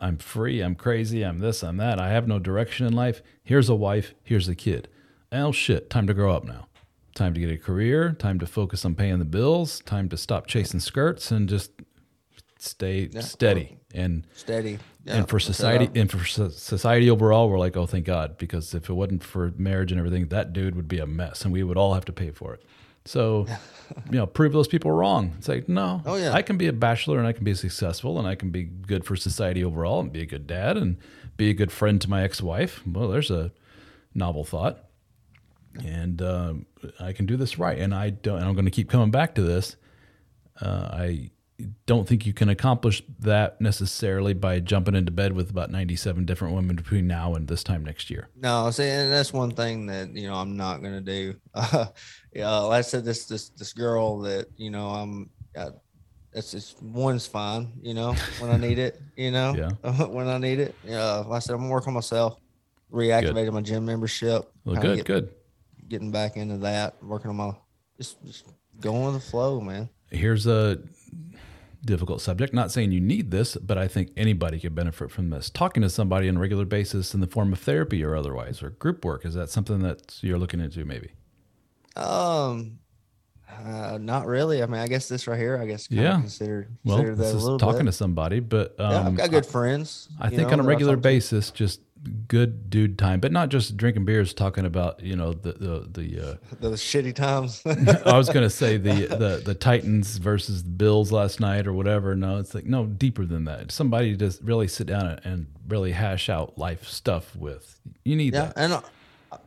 I'm 0.00 0.18
free, 0.18 0.60
I'm 0.60 0.74
crazy, 0.74 1.22
I'm 1.22 1.38
this, 1.38 1.62
I'm 1.62 1.76
that. 1.76 2.00
I 2.00 2.10
have 2.10 2.26
no 2.26 2.40
direction 2.40 2.86
in 2.86 2.92
life. 2.94 3.22
Here's 3.44 3.68
a 3.68 3.74
wife, 3.76 4.14
here's 4.24 4.48
a 4.48 4.56
kid. 4.56 4.88
Oh 5.30 5.52
shit, 5.52 5.88
time 5.88 6.08
to 6.08 6.14
grow 6.14 6.32
up 6.34 6.44
now. 6.44 6.66
Time 7.14 7.34
to 7.34 7.40
get 7.40 7.50
a 7.50 7.56
career. 7.56 8.12
Time 8.12 8.38
to 8.40 8.46
focus 8.46 8.84
on 8.84 8.94
paying 8.94 9.18
the 9.18 9.24
bills. 9.24 9.80
Time 9.80 10.08
to 10.08 10.16
stop 10.16 10.46
chasing 10.46 10.80
skirts 10.80 11.30
and 11.30 11.48
just 11.48 11.70
stay 12.62 13.08
Yeah. 13.12 13.20
steady. 13.20 13.78
And 13.94 14.26
Steady. 14.34 14.78
Yeah, 15.04 15.16
and 15.16 15.28
for 15.28 15.40
society 15.40 15.88
and 15.98 16.10
for 16.10 16.24
society 16.24 17.10
overall, 17.10 17.48
we're 17.48 17.58
like, 17.58 17.76
oh, 17.76 17.86
thank 17.86 18.04
God, 18.06 18.38
because 18.38 18.74
if 18.74 18.88
it 18.88 18.92
wasn't 18.92 19.24
for 19.24 19.52
marriage 19.56 19.90
and 19.92 19.98
everything, 19.98 20.26
that 20.28 20.52
dude 20.52 20.74
would 20.76 20.86
be 20.88 20.98
a 20.98 21.06
mess, 21.06 21.42
and 21.44 21.52
we 21.52 21.62
would 21.62 21.76
all 21.76 21.94
have 21.94 22.04
to 22.04 22.12
pay 22.12 22.30
for 22.30 22.54
it. 22.54 22.62
So, 23.06 23.46
you 24.10 24.18
know, 24.18 24.26
prove 24.26 24.52
those 24.52 24.68
people 24.68 24.92
wrong. 24.92 25.32
It's 25.38 25.48
like, 25.48 25.68
no, 25.68 26.02
Oh, 26.04 26.16
yeah. 26.16 26.32
I 26.34 26.42
can 26.42 26.56
be 26.58 26.66
a 26.68 26.72
bachelor 26.72 27.18
and 27.18 27.26
I 27.26 27.32
can 27.32 27.44
be 27.44 27.54
successful 27.54 28.18
and 28.18 28.28
I 28.28 28.34
can 28.34 28.50
be 28.50 28.64
good 28.64 29.04
for 29.06 29.16
society 29.16 29.64
overall 29.64 30.00
and 30.00 30.12
be 30.12 30.20
a 30.20 30.26
good 30.26 30.46
dad 30.46 30.76
and 30.76 30.98
be 31.38 31.48
a 31.50 31.54
good 31.54 31.72
friend 31.72 31.98
to 32.02 32.10
my 32.10 32.22
ex-wife. 32.22 32.82
Well, 32.86 33.08
there's 33.08 33.30
a 33.30 33.52
novel 34.14 34.44
thought, 34.44 34.84
and 35.84 36.20
um, 36.20 36.66
I 37.00 37.12
can 37.12 37.24
do 37.26 37.36
this 37.36 37.58
right. 37.58 37.78
And 37.78 37.94
I 37.94 38.10
don't. 38.10 38.36
And 38.38 38.44
I'm 38.46 38.52
going 38.54 38.66
to 38.66 38.70
keep 38.70 38.90
coming 38.90 39.10
back 39.10 39.34
to 39.36 39.42
this. 39.42 39.76
Uh, 40.60 40.88
I 40.92 41.30
don't 41.86 42.06
think 42.08 42.26
you 42.26 42.32
can 42.32 42.48
accomplish 42.48 43.02
that 43.20 43.60
necessarily 43.60 44.34
by 44.34 44.60
jumping 44.60 44.94
into 44.94 45.10
bed 45.12 45.32
with 45.32 45.50
about 45.50 45.70
97 45.70 46.24
different 46.24 46.54
women 46.54 46.76
between 46.76 47.06
now 47.06 47.34
and 47.34 47.48
this 47.48 47.62
time 47.64 47.84
next 47.84 48.10
year. 48.10 48.28
No, 48.36 48.70
see, 48.70 48.84
and 48.88 49.12
that's 49.12 49.32
one 49.32 49.50
thing 49.50 49.86
that 49.86 50.14
you 50.14 50.28
know 50.28 50.34
I'm 50.34 50.56
not 50.56 50.82
gonna 50.82 51.00
do. 51.00 51.34
Uh, 51.54 51.86
yeah, 52.34 52.50
like 52.58 52.78
I 52.78 52.80
said, 52.82 53.04
this 53.04 53.26
this 53.26 53.50
this 53.50 53.72
girl 53.72 54.20
that 54.20 54.46
you 54.56 54.70
know 54.70 54.88
I'm. 54.88 55.30
Uh, 55.56 55.70
it's 56.32 56.52
just 56.52 56.80
one's 56.80 57.26
fine, 57.26 57.72
you 57.82 57.92
know, 57.92 58.14
when 58.38 58.52
I 58.52 58.56
need 58.56 58.78
it, 58.78 59.00
you 59.16 59.32
know, 59.32 59.52
Yeah. 59.84 60.04
when 60.06 60.28
I 60.28 60.38
need 60.38 60.60
it. 60.60 60.76
Yeah, 60.84 61.16
like 61.26 61.36
I 61.36 61.38
said, 61.40 61.54
I'm 61.56 61.68
working 61.68 61.88
on 61.88 61.94
myself, 61.94 62.38
reactivating 62.92 63.52
my 63.52 63.62
gym 63.62 63.84
membership. 63.84 64.48
Well, 64.64 64.80
good, 64.80 64.98
get- 64.98 65.06
good. 65.06 65.30
Getting 65.88 66.12
back 66.12 66.36
into 66.36 66.58
that, 66.58 67.02
working 67.02 67.30
on 67.30 67.36
my 67.36 67.50
just 67.96 68.24
just 68.24 68.46
going 68.80 69.06
with 69.06 69.14
the 69.14 69.20
flow, 69.28 69.60
man. 69.60 69.88
Here's 70.10 70.46
a 70.46 70.78
difficult 71.84 72.20
subject. 72.20 72.52
Not 72.54 72.70
saying 72.70 72.92
you 72.92 73.00
need 73.00 73.30
this, 73.30 73.56
but 73.56 73.78
I 73.78 73.88
think 73.88 74.10
anybody 74.16 74.58
could 74.60 74.74
benefit 74.74 75.10
from 75.10 75.30
this. 75.30 75.50
Talking 75.50 75.82
to 75.82 75.90
somebody 75.90 76.28
on 76.28 76.36
a 76.36 76.40
regular 76.40 76.64
basis 76.64 77.14
in 77.14 77.20
the 77.20 77.26
form 77.26 77.52
of 77.52 77.58
therapy 77.58 78.02
or 78.04 78.14
otherwise, 78.14 78.62
or 78.62 78.70
group 78.70 79.04
work. 79.04 79.24
Is 79.24 79.34
that 79.34 79.50
something 79.50 79.80
that 79.80 80.18
you're 80.22 80.38
looking 80.38 80.60
into 80.60 80.84
maybe? 80.84 81.12
Um, 81.96 82.78
uh, 83.64 83.98
not 84.00 84.26
really. 84.26 84.62
I 84.62 84.66
mean, 84.66 84.80
I 84.80 84.86
guess 84.86 85.08
this 85.08 85.26
right 85.26 85.38
here, 85.38 85.58
I 85.60 85.66
guess, 85.66 85.90
Yeah. 85.90 86.14
of 86.16 86.20
considered, 86.20 86.68
Well, 86.84 87.02
this 87.14 87.34
is 87.34 87.44
talking 87.58 87.78
bit. 87.80 87.86
to 87.86 87.92
somebody, 87.92 88.40
but 88.40 88.78
um, 88.78 88.90
yeah, 88.92 89.06
I've 89.06 89.16
got 89.16 89.30
good 89.30 89.46
friends. 89.46 90.08
I 90.20 90.28
think 90.28 90.48
know, 90.48 90.54
on 90.54 90.60
a 90.60 90.62
regular 90.62 90.96
basis, 90.96 91.50
just 91.50 91.80
good 92.28 92.70
dude 92.70 92.98
time, 92.98 93.20
but 93.20 93.32
not 93.32 93.48
just 93.48 93.76
drinking 93.76 94.04
beers, 94.04 94.32
talking 94.32 94.64
about 94.64 95.00
you 95.02 95.16
know 95.16 95.32
the 95.32 95.52
the 95.52 95.88
the. 95.90 96.30
Uh, 96.32 96.34
those 96.60 96.80
shitty 96.80 97.14
times. 97.14 97.62
I 98.06 98.16
was 98.16 98.28
gonna 98.30 98.50
say 98.62 98.76
the 98.76 99.06
the 99.06 99.42
the 99.44 99.54
Titans 99.54 100.16
versus 100.18 100.62
the 100.64 100.70
Bills 100.70 101.12
last 101.12 101.40
night 101.40 101.66
or 101.66 101.72
whatever. 101.72 102.14
No, 102.14 102.38
it's 102.38 102.54
like 102.54 102.64
no 102.66 102.86
deeper 102.86 103.24
than 103.24 103.44
that. 103.44 103.70
Somebody 103.72 104.16
just 104.16 104.40
really 104.42 104.68
sit 104.68 104.86
down 104.86 105.06
and- 105.06 105.20
and 105.24 105.46
really 105.68 105.92
hash 105.92 106.28
out 106.28 106.58
life 106.58 106.86
stuff 106.88 107.36
with. 107.36 107.78
You 108.04 108.16
need 108.16 108.34
yeah, 108.34 108.46
that. 108.46 108.52
and 108.56 108.72
I, 108.74 108.82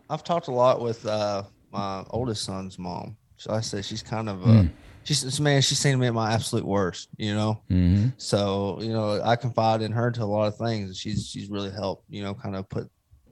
I've 0.09 0.23
talked 0.23 0.47
a 0.47 0.51
lot 0.51 0.79
with 0.81 1.05
uh, 1.05 1.43
my 1.71 2.05
oldest 2.11 2.43
son's 2.45 2.79
mom. 2.79 3.17
So 3.37 3.51
I 3.51 3.59
said 3.59 3.83
she's 3.83 4.01
kind 4.03 4.29
of 4.29 4.39
Hmm. 4.41 4.67
Uh, 5.03 5.05
she's 5.05 5.39
man, 5.39 5.61
she's 5.61 5.79
seen 5.79 5.99
me 5.99 6.07
at 6.07 6.13
my 6.13 6.33
absolute 6.33 6.65
worst. 6.65 7.09
You 7.17 7.33
know, 7.35 7.61
hmm 7.69 8.07
So, 8.17 8.79
you 8.81 8.89
know, 8.93 9.21
I 9.23 9.35
confide 9.35 9.81
in 9.81 9.91
her 9.91 10.11
to 10.11 10.23
a 10.23 10.25
lot 10.25 10.47
of 10.47 10.57
things. 10.57 10.87
and 10.87 10.95
She's 10.95 11.27
she's 11.27 11.49
really 11.49 11.71
helped, 11.71 12.05
you 12.09 12.23
know, 12.23 12.33
kind 12.33 12.55
of 12.55 12.67
put 12.69 12.89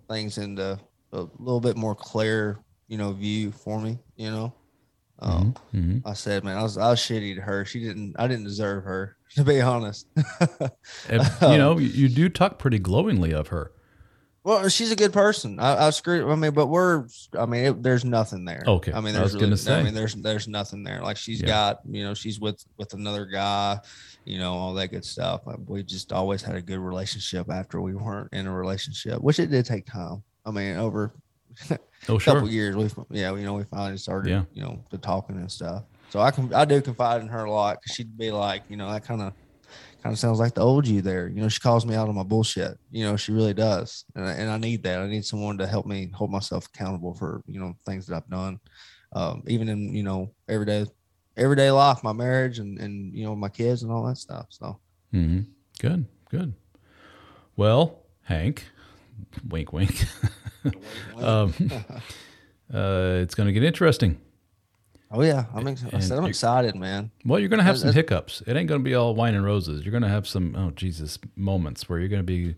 things 0.09 0.37
into 0.37 0.79
a 1.13 1.25
little 1.39 1.61
bit 1.61 1.77
more 1.77 1.95
clear, 1.95 2.59
you 2.87 2.97
know, 2.97 3.11
view 3.13 3.51
for 3.51 3.79
me, 3.79 3.97
you 4.15 4.31
know. 4.31 4.53
Um, 5.19 5.55
hmm 5.71 5.97
I 6.03 6.13
said, 6.13 6.43
man, 6.43 6.57
I 6.57 6.63
was 6.63 6.77
I 6.77 6.89
was 6.89 6.99
shitty 6.99 7.35
to 7.35 7.41
her. 7.41 7.63
She 7.65 7.79
didn't 7.79 8.15
I 8.17 8.27
didn't 8.27 8.45
deserve 8.45 8.83
her, 8.85 9.17
to 9.35 9.43
be 9.43 9.61
honest. 9.61 10.07
And, 11.09 11.21
you 11.41 11.57
know, 11.57 11.77
you 11.77 12.09
do 12.09 12.27
talk 12.29 12.57
pretty 12.59 12.79
glowingly 12.79 13.31
of 13.33 13.49
her. 13.49 13.71
Well, 14.43 14.67
she's 14.69 14.91
a 14.91 14.95
good 14.95 15.13
person. 15.13 15.59
I, 15.59 15.87
I 15.87 15.89
screwed 15.91 16.27
I 16.29 16.35
mean, 16.35 16.51
but 16.51 16.67
we're 16.67 17.05
I 17.37 17.45
mean, 17.45 17.65
it, 17.65 17.83
there's 17.83 18.03
nothing 18.05 18.45
there. 18.45 18.63
Okay, 18.65 18.91
I 18.93 18.99
mean, 19.01 19.15
I 19.15 19.19
there's 19.19 19.33
gonna 19.33 19.45
really, 19.47 19.57
say. 19.57 19.79
I 19.79 19.83
mean, 19.83 19.93
there's 19.93 20.15
there's 20.15 20.47
nothing 20.47 20.83
there. 20.83 21.01
Like 21.03 21.17
she's 21.17 21.41
Yeah. 21.41 21.47
got, 21.47 21.79
you 21.89 22.03
know, 22.03 22.13
she's 22.13 22.39
with 22.39 22.63
with 22.77 22.93
another 22.93 23.25
guy, 23.25 23.79
you 24.25 24.39
know, 24.39 24.53
all 24.53 24.73
that 24.75 24.87
good 24.89 25.05
stuff. 25.05 25.41
We 25.67 25.83
just 25.83 26.11
always 26.11 26.41
had 26.41 26.55
a 26.55 26.61
good 26.61 26.79
relationship 26.79 27.49
after 27.51 27.81
we 27.81 27.93
weren't 27.95 28.29
in 28.33 28.47
a 28.47 28.51
relationship, 28.53 29.21
which 29.21 29.39
it 29.39 29.51
did 29.51 29.65
take 29.65 29.85
time. 29.85 30.23
I 30.45 30.51
mean, 30.51 30.75
over 30.77 31.13
Oh, 32.09 32.15
a 32.15 32.19
sure. 32.19 32.33
couple 32.33 32.49
years, 32.49 32.75
we 32.75 32.89
yeah, 33.11 33.35
you 33.35 33.43
know, 33.43 33.53
we 33.53 33.63
finally 33.65 33.97
started, 33.97 34.29
Yeah. 34.31 34.43
you 34.53 34.63
know, 34.63 34.83
the 34.89 34.97
talking 34.97 35.35
and 35.35 35.51
stuff. 35.51 35.83
So 36.09 36.19
I 36.19 36.31
can 36.31 36.51
I 36.53 36.65
do 36.65 36.81
confide 36.81 37.21
in 37.21 37.27
her 37.27 37.43
a 37.45 37.51
lot 37.51 37.79
because 37.81 37.95
she'd 37.95 38.17
be 38.17 38.31
like, 38.31 38.63
you 38.69 38.75
know, 38.75 38.91
that 38.91 39.03
kind 39.05 39.21
of 39.21 39.33
kind 40.01 40.13
of 40.13 40.19
sounds 40.19 40.39
like 40.39 40.53
the 40.53 40.61
old 40.61 40.87
you 40.87 41.01
there. 41.01 41.27
You 41.27 41.41
know, 41.41 41.49
she 41.49 41.59
calls 41.59 41.85
me 41.85 41.95
out 41.95 42.09
on 42.09 42.15
my 42.15 42.23
bullshit. 42.23 42.77
You 42.89 43.05
know, 43.05 43.15
she 43.15 43.31
really 43.31 43.53
does, 43.53 44.05
and 44.15 44.25
I, 44.25 44.31
and 44.33 44.49
I 44.49 44.57
need 44.57 44.83
that. 44.83 44.99
I 44.99 45.07
need 45.07 45.25
someone 45.25 45.57
to 45.59 45.67
help 45.67 45.85
me 45.85 46.09
hold 46.13 46.31
myself 46.31 46.67
accountable 46.67 47.13
for 47.13 47.41
you 47.47 47.59
know 47.59 47.73
things 47.85 48.07
that 48.07 48.15
I've 48.15 48.29
done, 48.29 48.59
um, 49.13 49.43
even 49.47 49.69
in 49.69 49.93
you 49.93 50.03
know 50.03 50.33
everyday 50.47 50.85
everyday 51.37 51.71
life, 51.71 52.03
my 52.03 52.13
marriage, 52.13 52.59
and 52.59 52.79
and 52.79 53.13
you 53.15 53.23
know 53.23 53.35
my 53.35 53.49
kids 53.49 53.83
and 53.83 53.91
all 53.91 54.05
that 54.05 54.17
stuff. 54.17 54.47
So 54.49 54.79
hmm 55.11 55.41
Good, 55.79 56.05
good. 56.29 56.53
Well, 57.55 58.01
Hank, 58.23 58.65
wink, 59.49 59.73
wink. 59.73 60.05
um, 61.17 61.53
uh, 62.73 63.19
it's 63.21 63.35
going 63.35 63.47
to 63.47 63.53
get 63.53 63.63
interesting. 63.63 64.19
Oh 65.11 65.21
yeah, 65.21 65.45
I'm 65.53 65.67
ex- 65.67 65.83
I 65.83 65.89
and 65.93 66.03
said 66.03 66.17
I'm 66.17 66.25
excited, 66.25 66.75
man. 66.75 67.11
Well, 67.25 67.39
you're 67.39 67.49
going 67.49 67.59
to 67.59 67.63
have 67.63 67.77
some 67.77 67.93
hiccups. 67.93 68.41
It 68.47 68.55
ain't 68.55 68.67
going 68.67 68.81
to 68.81 68.83
be 68.83 68.95
all 68.95 69.13
wine 69.13 69.35
and 69.35 69.45
roses. 69.45 69.83
You're 69.83 69.91
going 69.91 70.03
to 70.03 70.09
have 70.09 70.27
some, 70.27 70.55
oh, 70.55 70.71
Jesus, 70.71 71.19
moments 71.35 71.87
where 71.89 71.99
you're 71.99 72.09
going 72.09 72.21
to 72.21 72.23
be, 72.23 72.55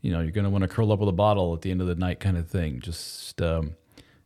you 0.00 0.12
know, 0.12 0.20
you're 0.20 0.32
going 0.32 0.44
to 0.44 0.50
want 0.50 0.62
to 0.62 0.68
curl 0.68 0.92
up 0.92 1.00
with 1.00 1.08
a 1.08 1.12
bottle 1.12 1.54
at 1.54 1.62
the 1.62 1.70
end 1.70 1.80
of 1.80 1.86
the 1.86 1.94
night 1.94 2.20
kind 2.20 2.36
of 2.36 2.48
thing. 2.48 2.80
Just, 2.80 3.40
um, 3.40 3.76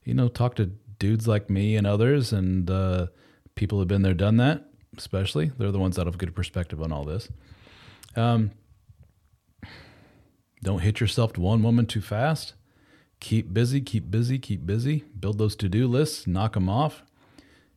you 0.05 0.15
know, 0.15 0.29
talk 0.29 0.57
to 0.57 0.73
dudes 0.99 1.29
like 1.29 1.49
me 1.49 1.77
and 1.77 1.87
others 1.87 2.33
and 2.33 2.71
uh, 2.71 3.07
people 3.55 3.79
who've 3.79 3.89
been 3.89 4.03
there, 4.03 4.15
done 4.15 4.37
that, 4.39 4.65
especially. 4.97 5.53
They're 5.59 5.73
the 5.73 5.79
ones 5.79 5.97
that 5.97 6.07
have 6.07 6.19
good 6.19 6.35
perspective 6.35 6.83
on 6.83 6.93
all 6.93 7.05
this. 7.05 7.29
Um, 8.17 8.53
don't 10.63 10.81
hit 10.81 11.01
yourself 11.01 11.33
to 11.35 11.41
one 11.41 11.63
woman 11.63 11.87
too 11.87 12.01
fast. 12.01 12.55
Keep 13.21 13.53
busy, 13.53 13.81
keep 13.81 14.11
busy, 14.11 14.39
keep 14.39 14.65
busy. 14.67 15.05
Build 15.19 15.39
those 15.39 15.57
to 15.57 15.69
do 15.69 15.87
lists, 15.87 16.27
knock 16.27 16.55
them 16.55 16.69
off, 16.69 17.03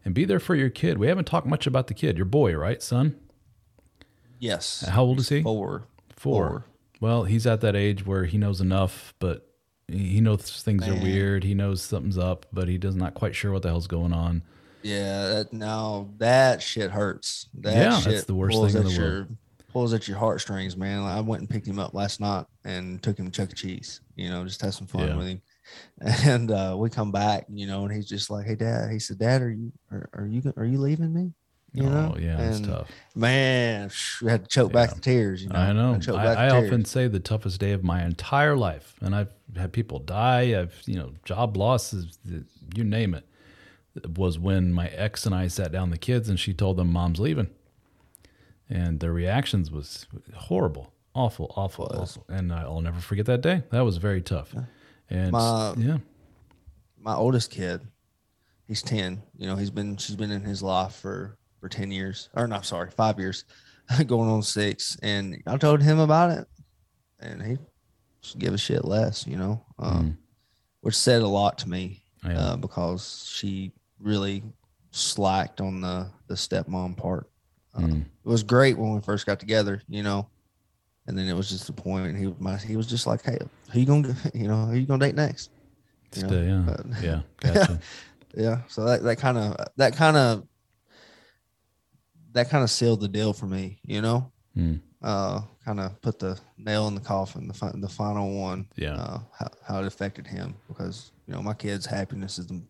and 0.04 0.14
be 0.14 0.26
there 0.26 0.40
for 0.40 0.56
your 0.56 0.70
kid. 0.70 0.98
We 0.98 1.08
haven't 1.08 1.26
talked 1.26 1.48
much 1.48 1.68
about 1.68 1.88
the 1.88 1.94
kid, 1.94 2.18
your 2.18 2.26
boy, 2.26 2.56
right, 2.56 2.82
son? 2.82 3.16
Yes. 4.40 4.82
How 4.88 5.04
old 5.04 5.20
is 5.20 5.30
he? 5.30 5.42
Four. 5.44 5.84
Four. 6.16 6.48
Four. 6.50 6.66
Well, 7.00 7.24
he's 7.24 7.48
at 7.48 7.62
that 7.62 7.76
age 7.76 8.06
where 8.06 8.26
he 8.26 8.38
knows 8.38 8.62
enough, 8.62 9.14
but 9.20 9.48
he 9.88 10.22
knows 10.22 10.62
things 10.64 10.88
are 10.88 10.94
weird. 10.96 11.44
He 11.44 11.54
knows 11.54 11.82
something's 11.82 12.18
up, 12.18 12.46
but 12.54 12.68
he 12.68 12.78
does 12.78 12.96
not 12.96 13.14
quite 13.14 13.36
sure 13.36 13.52
what 13.52 13.64
the 13.64 13.70
hell's 13.70 13.88
going 13.88 14.14
on. 14.14 14.44
Yeah, 14.84 15.28
that, 15.30 15.54
now 15.54 16.10
that 16.18 16.62
shit 16.62 16.92
hurts. 16.92 17.48
That 17.60 17.76
Yeah, 17.76 18.00
shit 18.00 18.14
that's 18.14 18.26
the 18.26 18.34
worst 18.36 18.58
thing 18.58 18.76
in 18.78 18.84
the 18.84 18.92
your, 18.92 19.28
Pulls 19.72 19.94
at 19.94 20.08
your 20.08 20.18
heartstrings, 20.18 20.76
man. 20.76 21.04
Like, 21.04 21.16
I 21.16 21.22
went 21.22 21.42
and 21.42 21.50
picked 21.50 21.66
him 21.68 21.80
up 21.80 21.94
last 21.94 22.20
night 22.20 22.46
and 22.66 23.02
took 23.02 23.18
him 23.18 23.28
to 23.28 23.32
Chuck 23.32 23.52
E. 23.52 23.54
Cheese. 23.54 24.02
You 24.16 24.30
know, 24.30 24.44
just 24.44 24.62
have 24.62 24.74
some 24.74 24.88
fun 24.88 25.08
Yeah. 25.08 25.16
with 25.16 25.28
him. 25.28 25.42
And 26.26 26.50
uh, 26.52 26.76
we 26.78 26.90
come 26.90 27.12
back, 27.12 27.46
you 27.50 27.68
know, 27.68 27.84
and 27.84 27.94
he's 27.94 28.08
just 28.08 28.30
like, 28.30 28.46
"Hey, 28.46 28.56
Dad." 28.56 28.92
He 28.92 29.00
said, 29.00 29.20
"Dad, 29.20 29.42
are 29.42 29.52
you 29.52 29.72
are, 29.92 30.10
are 30.14 30.26
you 30.26 30.54
are 30.58 30.66
you 30.66 30.80
leaving 30.80 31.14
me?" 31.14 31.32
You 31.74 31.84
know? 31.84 32.14
oh, 32.14 32.20
yeah, 32.20 32.42
it's 32.42 32.58
And, 32.58 32.66
tough. 32.66 32.90
Man, 33.16 33.90
we 34.22 34.30
had 34.30 34.44
to 34.44 34.50
choke 34.50 34.74
back 34.74 34.94
the 34.94 35.00
tears. 35.00 35.42
You 35.42 35.50
know, 35.50 35.56
I 35.56 35.72
know. 35.72 35.94
I, 35.94 36.24
back 36.24 36.38
I 36.38 36.50
often 36.50 36.84
say 36.84 37.08
the 37.08 37.22
toughest 37.22 37.62
day 37.62 37.72
of 37.72 37.82
my 37.82 38.04
entire 38.04 38.58
life, 38.58 38.96
and 39.00 39.16
I've 39.16 39.32
had 39.56 39.72
people 39.72 40.00
die. 40.00 40.60
I've 40.60 40.82
you 40.86 40.96
know 40.96 41.14
job 41.24 41.56
losses, 41.56 42.20
you 42.76 42.84
name 42.84 43.14
it. 43.14 43.26
Was 44.18 44.38
when 44.38 44.74
my 44.74 44.88
ex 44.88 45.26
and 45.26 45.34
I 45.34 45.48
sat 45.48 45.72
down 45.72 45.92
the 45.92 45.98
kids, 45.98 46.28
and 46.28 46.40
she 46.40 46.54
told 46.54 46.76
them 46.76 46.92
mom's 46.92 47.20
leaving, 47.22 47.50
and 48.70 49.00
their 49.00 49.14
reactions 49.14 49.72
was 49.72 50.08
horrible, 50.36 50.92
awful, 51.14 51.54
awful, 51.56 51.90
awful. 51.94 52.26
And 52.28 52.52
I'll 52.52 52.82
never 52.82 53.00
forget 53.00 53.26
that 53.28 53.42
day. 53.42 53.64
That 53.72 53.82
was 53.82 53.96
very 53.96 54.22
tough. 54.22 54.54
And 55.12 55.32
My- 55.32 55.74
yeah, 55.78 55.98
my 57.00 57.14
oldest 57.16 57.52
kid, 57.52 57.82
he's 58.68 58.82
10. 58.82 59.22
You 59.38 59.48
know, 59.48 59.56
he's 59.56 59.70
been, 59.70 59.98
she's 59.98 60.16
been 60.16 60.32
in 60.32 60.42
his 60.44 60.64
life 60.64 60.96
for, 60.96 61.38
for 61.60 61.68
10 61.70 61.92
years 61.92 62.30
or 62.34 62.48
not, 62.48 62.66
sorry, 62.66 62.90
five 62.92 63.20
years, 63.20 63.44
going 64.08 64.30
on 64.30 64.42
six. 64.42 64.98
And 65.04 65.42
I 65.46 65.58
told 65.58 65.82
him 65.82 66.00
about 66.00 66.32
it 66.32 66.48
and 67.20 67.42
he 67.42 67.58
should 68.22 68.40
give 68.40 68.54
a 68.54 68.58
shit 68.58 68.86
less, 68.86 69.28
you 69.28 69.36
know, 69.38 69.66
um, 69.80 70.18
which 70.82 70.96
said 70.96 71.22
a 71.22 71.28
lot 71.28 71.58
to 71.60 71.70
me 71.70 72.02
I, 72.24 72.34
uh, 72.34 72.56
because 72.56 73.30
she 73.32 73.72
really 74.00 74.44
slacked 74.92 75.60
on 75.62 75.82
the, 75.82 76.10
the 76.28 76.36
stepmom 76.36 76.96
part. 76.98 77.30
Um, 77.74 77.84
Mm. 77.84 78.02
It 78.02 78.30
was 78.30 78.44
great 78.44 78.78
when 78.78 78.94
we 78.94 79.02
first 79.02 79.26
got 79.26 79.40
together, 79.40 79.82
you 79.90 80.04
know, 80.04 80.28
and 81.08 81.18
then 81.18 81.28
it 81.28 81.34
was 81.34 81.50
just 81.50 81.68
the 81.68 81.74
point. 81.74 82.18
He, 82.18 82.34
my, 82.40 82.58
he 82.58 82.76
was 82.78 82.88
just 82.88 83.08
like, 83.08 83.24
Hey, 83.24 83.38
who 83.72 83.80
you 83.80 83.86
gonna, 83.86 84.16
you 84.34 84.48
know, 84.48 84.66
who 84.66 84.78
you 84.78 84.86
gonna 84.86 85.06
date 85.06 85.16
next? 85.16 85.50
you 86.16 86.24
know, 86.24 86.28
stay, 86.30 86.46
yeah, 86.48 86.64
but- 86.66 87.04
yeah, 87.04 87.22
gotcha. 87.54 87.80
yeah 88.36 88.62
so 88.68 88.84
that 88.86 89.02
that 89.04 89.18
kind 89.18 89.38
of 89.38 89.56
that 89.78 89.96
kind 89.96 90.18
of 90.18 90.46
that 92.34 92.50
kind 92.50 92.64
of 92.64 92.70
sealed 92.70 93.00
the 93.02 93.08
deal 93.08 93.34
for 93.34 93.46
me 93.46 93.80
you 93.84 94.02
know 94.02 94.32
Mm. 94.58 94.82
uh 95.02 95.40
kind 95.64 95.80
of 95.80 96.02
put 96.02 96.20
the 96.20 96.38
nail 96.58 96.90
in 96.90 96.96
the 96.96 97.00
coffin 97.00 97.48
the 97.48 97.54
fi- 97.54 97.72
the 97.74 97.88
final 97.88 98.38
one 98.42 98.68
Yeah. 98.76 98.96
uh 98.96 99.20
how, 99.38 99.48
how 99.66 99.80
it 99.82 99.88
affected 99.88 100.28
him 100.28 100.56
because 100.68 101.12
you 101.26 101.34
know 101.34 101.42
my 101.42 101.54
kids 101.54 101.86
happiness 101.86 102.38
is 102.38 102.48
the 102.48 102.62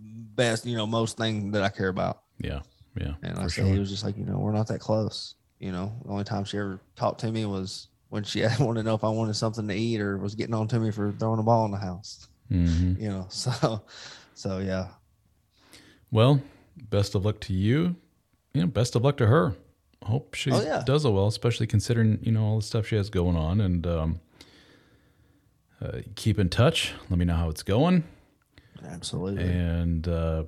best 0.00 0.64
you 0.66 0.76
know 0.76 0.86
most 0.86 1.16
thing 1.16 1.50
that 1.50 1.62
i 1.64 1.68
care 1.68 1.88
about 1.88 2.22
yeah, 2.38 2.60
yeah, 3.00 3.14
and 3.22 3.38
i 3.38 3.42
said 3.42 3.50
sure. 3.50 3.66
he 3.66 3.78
was 3.80 3.90
just 3.90 4.04
like 4.04 4.16
you 4.16 4.24
know 4.24 4.38
we're 4.38 4.52
not 4.52 4.68
that 4.68 4.78
close 4.78 5.34
you 5.58 5.72
know 5.72 5.92
the 6.04 6.10
only 6.10 6.24
time 6.24 6.44
she 6.44 6.58
ever 6.58 6.80
talked 6.96 7.20
to 7.20 7.30
me 7.32 7.44
was 7.46 7.88
when 8.10 8.22
she 8.24 8.42
wanted 8.60 8.80
to 8.80 8.82
know 8.82 8.94
if 8.94 9.04
i 9.04 9.08
wanted 9.08 9.34
something 9.34 9.66
to 9.68 9.74
eat 9.74 10.00
or 10.00 10.16
was 10.18 10.34
getting 10.34 10.54
on 10.54 10.68
to 10.68 10.78
me 10.78 10.90
for 10.90 11.12
throwing 11.12 11.40
a 11.40 11.42
ball 11.42 11.64
in 11.64 11.70
the 11.70 11.76
house 11.78 12.28
hmm 12.48 12.94
you 12.98 13.08
know 13.08 13.26
so 13.30 13.82
so 14.34 14.58
yeah 14.58 14.88
Well, 16.10 16.40
best 16.90 17.14
of 17.14 17.24
luck 17.24 17.40
to 17.40 17.52
you. 17.52 17.96
You 18.54 18.62
know, 18.62 18.66
best 18.68 18.94
of 18.96 19.02
luck 19.02 19.16
to 19.18 19.26
her. 19.26 19.54
Hope 20.04 20.34
she 20.34 20.50
Oh, 20.52 20.62
yeah. 20.62 20.82
does 20.84 21.04
it 21.04 21.10
well, 21.10 21.26
especially 21.26 21.66
considering 21.66 22.18
you 22.22 22.32
know 22.32 22.44
all 22.44 22.56
the 22.56 22.62
stuff 22.64 22.86
she 22.86 22.96
has 22.96 23.10
going 23.10 23.36
on. 23.36 23.60
And 23.60 23.86
um, 23.86 24.20
uh, 25.82 25.98
keep 26.14 26.38
in 26.38 26.48
touch. 26.48 26.92
Let 27.10 27.18
me 27.18 27.24
know 27.24 27.34
how 27.34 27.48
it's 27.50 27.62
going. 27.62 28.04
Absolutely. 28.86 29.42
And 29.44 30.06
uh, 30.08 30.44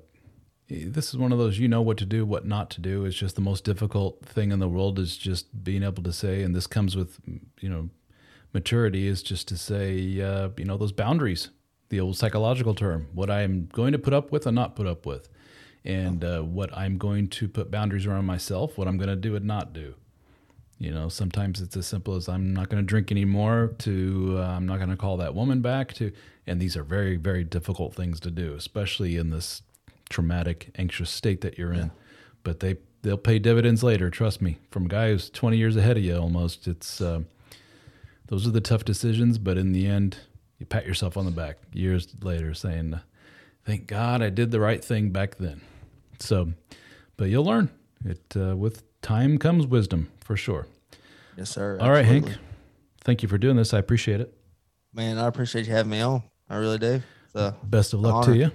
this 0.68 1.08
is 1.08 1.16
one 1.16 1.32
of 1.32 1.38
those 1.38 1.58
you 1.58 1.68
know 1.68 1.82
what 1.82 1.96
to 1.98 2.06
do, 2.06 2.26
what 2.26 2.46
not 2.46 2.70
to 2.70 2.80
do. 2.80 3.04
It's 3.04 3.16
just 3.16 3.34
the 3.34 3.40
most 3.40 3.64
difficult 3.64 4.24
thing 4.24 4.52
in 4.52 4.58
the 4.58 4.68
world 4.68 4.98
is 4.98 5.16
just 5.16 5.64
being 5.64 5.82
able 5.82 6.02
to 6.02 6.12
say, 6.12 6.42
and 6.42 6.54
this 6.54 6.66
comes 6.66 6.96
with 6.96 7.18
you 7.60 7.68
know 7.68 7.90
maturity 8.52 9.06
is 9.06 9.22
just 9.22 9.48
to 9.48 9.56
say 9.56 10.20
uh, 10.20 10.50
you 10.56 10.64
know 10.64 10.76
those 10.76 10.92
boundaries, 10.92 11.50
the 11.88 12.00
old 12.00 12.16
psychological 12.16 12.74
term, 12.74 13.08
what 13.14 13.30
I 13.30 13.42
am 13.42 13.66
going 13.72 13.92
to 13.92 13.98
put 13.98 14.12
up 14.14 14.30
with 14.32 14.46
and 14.46 14.54
not 14.54 14.76
put 14.76 14.86
up 14.86 15.06
with. 15.06 15.28
and 15.84 16.22
uh, 16.24 16.42
what 16.42 16.76
I'm 16.76 16.98
going 16.98 17.28
to 17.28 17.48
put 17.48 17.70
boundaries 17.70 18.06
around 18.06 18.26
myself, 18.26 18.76
what 18.76 18.88
I'm 18.88 18.98
going 18.98 19.08
to 19.08 19.16
do 19.16 19.36
and 19.36 19.46
not 19.46 19.72
do. 19.72 19.94
You 20.78 20.92
know, 20.92 21.08
sometimes 21.08 21.60
it's 21.60 21.76
as 21.76 21.86
simple 21.86 22.14
as 22.14 22.28
I'm 22.28 22.54
not 22.54 22.68
going 22.68 22.82
to 22.82 22.86
drink 22.86 23.10
anymore 23.10 23.74
to 23.78 24.36
uh, 24.38 24.42
I'm 24.42 24.66
not 24.66 24.78
going 24.78 24.90
to 24.90 24.96
call 24.96 25.16
that 25.16 25.34
woman 25.34 25.60
back 25.60 25.92
to, 25.94 26.12
and 26.46 26.60
these 26.60 26.76
are 26.76 26.84
very, 26.84 27.16
very 27.16 27.42
difficult 27.42 27.94
things 27.94 28.20
to 28.20 28.30
do, 28.30 28.54
especially 28.54 29.16
in 29.16 29.30
this 29.30 29.62
traumatic, 30.08 30.70
anxious 30.76 31.10
state 31.10 31.40
that 31.42 31.58
you're 31.58 31.72
in. 31.72 31.90
But 32.42 32.60
they 32.60 32.76
they'll 33.02 33.16
pay 33.16 33.38
dividends 33.38 33.82
later. 33.82 34.10
Trust 34.10 34.42
me. 34.42 34.58
From 34.70 34.86
a 34.86 34.88
guy 34.88 35.10
who's 35.10 35.30
20 35.30 35.56
years 35.56 35.76
ahead 35.76 35.96
of 35.96 36.02
you, 36.02 36.16
almost, 36.16 36.66
it's 36.66 37.00
uh, 37.00 37.20
those 38.26 38.46
are 38.46 38.50
the 38.50 38.60
tough 38.60 38.84
decisions. 38.84 39.38
But 39.38 39.58
in 39.58 39.72
the 39.72 39.86
end, 39.86 40.18
you 40.58 40.66
pat 40.66 40.86
yourself 40.86 41.16
on 41.16 41.24
the 41.24 41.30
back 41.30 41.58
years 41.72 42.08
later, 42.22 42.54
saying, 42.54 42.98
"Thank 43.64 43.86
God 43.86 44.22
I 44.22 44.30
did 44.30 44.50
the 44.50 44.60
right 44.60 44.84
thing 44.84 45.10
back 45.10 45.36
then." 45.36 45.60
So, 46.18 46.52
but 47.16 47.28
you'll 47.28 47.44
learn. 47.44 47.70
It 48.04 48.34
uh, 48.36 48.56
with 48.56 48.82
time 49.02 49.38
comes 49.38 49.66
wisdom 49.66 50.10
for 50.20 50.36
sure. 50.36 50.66
Yes, 51.36 51.50
sir. 51.50 51.78
All 51.80 51.90
right, 51.90 52.04
absolutely. 52.04 52.30
Hank. 52.30 52.42
Thank 53.04 53.22
you 53.22 53.28
for 53.28 53.38
doing 53.38 53.56
this. 53.56 53.72
I 53.72 53.78
appreciate 53.78 54.20
it. 54.20 54.34
Man, 54.92 55.18
I 55.18 55.26
appreciate 55.26 55.66
you 55.66 55.72
having 55.72 55.90
me 55.90 56.00
on. 56.00 56.22
I 56.50 56.56
really 56.56 56.78
do. 56.78 57.02
So 57.32 57.54
Best 57.62 57.94
of 57.94 58.00
luck 58.00 58.24
to 58.24 58.36
you. 58.36 58.50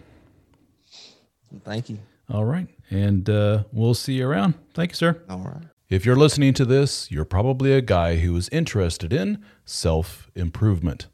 Thank 1.63 1.89
you. 1.89 1.99
All 2.29 2.45
right, 2.45 2.67
and 2.89 3.29
uh, 3.29 3.63
we'll 3.71 3.93
see 3.93 4.13
you 4.13 4.27
around. 4.27 4.55
Thank 4.73 4.91
you, 4.91 4.95
sir. 4.95 5.21
All 5.29 5.39
right. 5.39 5.67
If 5.89 6.05
you're 6.05 6.15
listening 6.15 6.53
to 6.55 6.65
this, 6.65 7.11
you're 7.11 7.25
probably 7.25 7.73
a 7.73 7.81
guy 7.81 8.15
who 8.15 8.35
is 8.35 8.49
interested 8.49 9.13
in 9.13 9.43
self 9.65 10.31
improvement. 10.33 11.07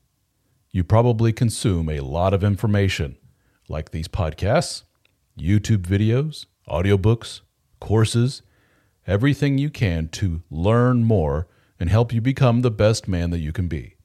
You 0.71 0.83
probably 0.83 1.33
consume 1.33 1.89
a 1.89 1.99
lot 1.99 2.33
of 2.33 2.43
information, 2.43 3.17
like 3.67 3.91
these 3.91 4.07
podcasts, 4.07 4.83
YouTube 5.37 5.81
videos, 5.81 6.45
audiobooks, 6.69 7.41
courses, 7.81 8.41
everything 9.07 9.57
you 9.57 9.69
can 9.69 10.07
to 10.09 10.43
learn 10.51 11.03
more 11.03 11.47
and 11.79 11.89
help 11.89 12.13
you 12.13 12.21
become 12.21 12.61
the 12.61 12.71
best 12.71 13.07
man 13.07 13.31
that 13.31 13.39
you 13.39 13.51
can 13.51 13.67
be. 13.67 13.95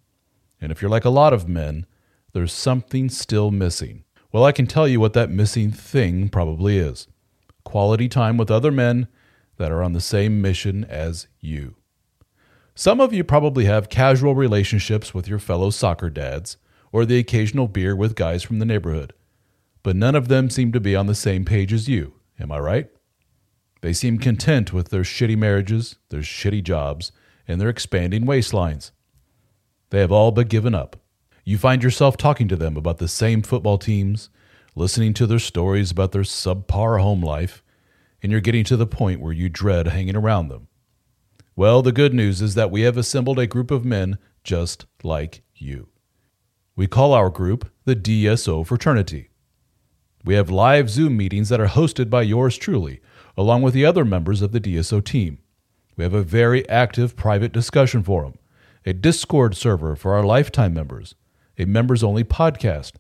And 0.61 0.73
if 0.73 0.81
you're 0.81 0.91
like 0.91 1.05
a 1.05 1.11
lot 1.11 1.33
of 1.33 1.49
men, 1.49 1.87
there's 2.33 2.53
something 2.53 3.09
still 3.11 3.51
missing. 3.51 4.05
Well, 4.35 4.45
I 4.45 4.51
can 4.51 4.67
tell 4.67 4.89
you 4.89 4.99
what 4.99 5.13
that 5.13 5.31
missing 5.31 5.71
thing 5.71 6.29
probably 6.29 6.77
is 6.77 7.07
quality 7.63 8.09
time 8.09 8.37
with 8.37 8.51
other 8.51 8.73
men 8.73 9.07
that 9.59 9.71
are 9.71 9.81
on 9.81 9.93
the 9.93 10.01
same 10.01 10.43
mission 10.43 10.83
as 10.87 11.29
you. 11.39 11.77
Some 12.75 13.01
of 13.01 13.13
you 13.13 13.23
probably 13.23 13.67
have 13.67 13.89
casual 13.89 14.35
relationships 14.35 15.15
with 15.15 15.29
your 15.29 15.39
fellow 15.39 15.71
soccer 15.71 16.11
dads 16.11 16.57
or 16.91 17.07
the 17.07 17.21
occasional 17.21 17.69
beer 17.69 17.95
with 17.95 18.17
guys 18.17 18.43
from 18.43 18.59
the 18.59 18.65
neighborhood, 18.65 19.13
but 19.85 19.95
none 19.95 20.17
of 20.17 20.27
them 20.27 20.51
seem 20.51 20.73
to 20.73 20.81
be 20.81 20.97
on 20.97 21.07
the 21.07 21.15
same 21.15 21.45
page 21.45 21.73
as 21.73 21.89
you. 21.89 22.15
Am 22.41 22.51
I 22.51 22.59
right? 22.59 22.91
They 23.83 23.93
seem 23.93 24.19
content 24.19 24.73
with 24.73 24.89
their 24.89 25.03
shitty 25.03 25.39
marriages, 25.39 25.95
their 26.09 26.23
shitty 26.23 26.65
jobs, 26.65 27.13
and 27.47 27.61
their 27.61 27.69
expanding 27.69 28.25
waistlines. 28.25 28.91
They 29.91 30.01
have 30.01 30.11
all 30.11 30.33
but 30.33 30.49
given 30.49 30.75
up. 30.75 30.97
You 31.47 31.59
find 31.59 31.83
yourself 31.83 32.17
talking 32.17 32.49
to 32.49 32.57
them 32.57 32.77
about 32.77 32.97
the 32.99 33.09
same 33.09 33.43
football 33.43 33.77
teams, 33.77 34.31
listening 34.75 35.13
to 35.15 35.27
their 35.27 35.39
stories 35.39 35.91
about 35.91 36.13
their 36.13 36.23
subpar 36.23 37.01
home 37.01 37.23
life, 37.23 37.63
and 38.23 38.33
you're 38.33 38.41
getting 38.41 38.65
to 38.65 38.79
the 38.79 38.87
point 38.87 39.21
where 39.21 39.33
you 39.33 39.51
dread 39.51 39.89
hanging 39.89 40.17
around 40.17 40.49
them. 40.49 40.69
Well, 41.55 41.83
the 41.83 41.93
good 41.93 42.15
news 42.15 42.41
is 42.41 42.55
that 42.55 42.71
we 42.71 42.81
have 42.81 42.97
assembled 42.97 43.39
a 43.39 43.47
group 43.47 43.71
of 43.71 43.85
men 43.85 44.17
just 44.43 44.87
like 45.03 45.43
you. 45.55 45.89
We 46.77 46.87
call 46.87 47.13
our 47.13 47.29
group 47.29 47.71
the 47.85 47.95
DSO 47.95 48.67
Fraternity. 48.67 49.29
We 50.25 50.35
have 50.35 50.51
live 50.51 50.89
Zoom 50.89 51.17
meetings 51.17 51.51
that 51.51 51.61
are 51.61 51.69
hosted 51.69 52.09
by 52.09 52.23
yours 52.23 52.57
truly, 52.57 53.01
along 53.37 53.61
with 53.61 53.75
the 53.75 53.85
other 53.85 54.07
members 54.07 54.41
of 54.41 54.53
the 54.53 54.61
DSO 54.61 55.05
team. 55.05 55.39
We 55.97 56.05
have 56.05 56.15
a 56.15 56.23
very 56.23 56.67
active 56.71 57.15
private 57.15 57.53
discussion 57.53 58.03
forum, 58.03 58.35
a 58.87 58.95
Discord 58.95 59.55
server 59.55 59.95
for 59.95 60.15
our 60.15 60.25
lifetime 60.25 60.73
members, 60.73 61.15
a 61.59 61.65
members 61.65 62.03
only 62.03 62.25
podcast, 62.25 62.93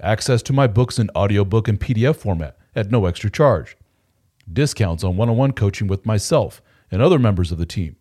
access 0.00 0.42
to 0.42 0.52
my 0.52 0.66
books 0.66 0.98
in 0.98 1.10
audiobook 1.16 1.68
and 1.68 1.80
PDF 1.80 2.16
format 2.16 2.56
at 2.74 2.90
no 2.90 3.06
extra 3.06 3.30
charge, 3.30 3.76
discounts 4.50 5.04
on 5.04 5.16
one 5.16 5.28
on 5.28 5.36
one 5.36 5.52
coaching 5.52 5.86
with 5.86 6.06
myself 6.06 6.62
and 6.90 7.02
other 7.02 7.18
members 7.18 7.52
of 7.52 7.58
the 7.58 7.66
team, 7.66 7.96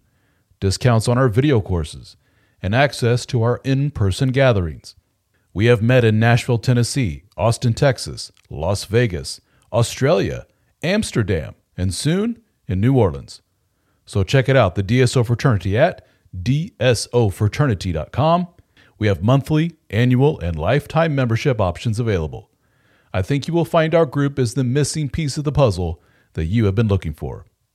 discounts 0.60 1.08
on 1.08 1.18
our 1.18 1.30
video 1.30 1.62
courses, 1.62 2.16
and 2.62 2.76
access 2.76 3.26
to 3.26 3.42
our 3.42 3.62
in 3.64 3.90
person 3.92 4.30
gatherings. 4.30 4.96
We 5.54 5.66
have 5.66 5.82
met 5.82 6.06
in 6.06 6.20
Nashville, 6.20 6.60
Tennessee, 6.60 7.24
Austin, 7.36 7.74
Texas, 7.74 8.32
Las 8.50 8.86
Vegas, 8.86 9.42
Australia, 9.74 10.46
Amsterdam, 10.84 11.56
and 11.78 11.94
soon 11.94 12.42
in 12.68 12.80
New 12.80 12.98
Orleans. 12.98 13.42
So 14.06 14.24
check 14.24 14.48
it 14.50 14.56
out, 14.56 14.76
the 14.76 14.84
DSO 14.84 15.26
Fraternity 15.26 15.78
at 15.78 16.06
dsofraternity.com. 16.36 18.48
We 18.98 19.08
have 19.08 19.24
monthly, 19.24 19.74
annual, 19.90 20.40
and 20.40 20.58
lifetime 20.58 21.16
membership 21.16 21.60
options 21.60 22.00
available. 22.00 22.50
I 23.14 23.22
think 23.22 23.48
you 23.48 23.54
will 23.54 23.66
find 23.66 23.96
our 23.96 24.06
group 24.06 24.38
is 24.38 24.54
the 24.54 24.64
missing 24.64 25.10
piece 25.10 25.38
of 25.38 25.44
the 25.44 25.52
puzzle 25.52 26.02
that 26.34 26.46
you 26.46 26.66
have 26.66 26.76
been 26.76 26.88
looking 26.88 27.14
for. 27.14 27.46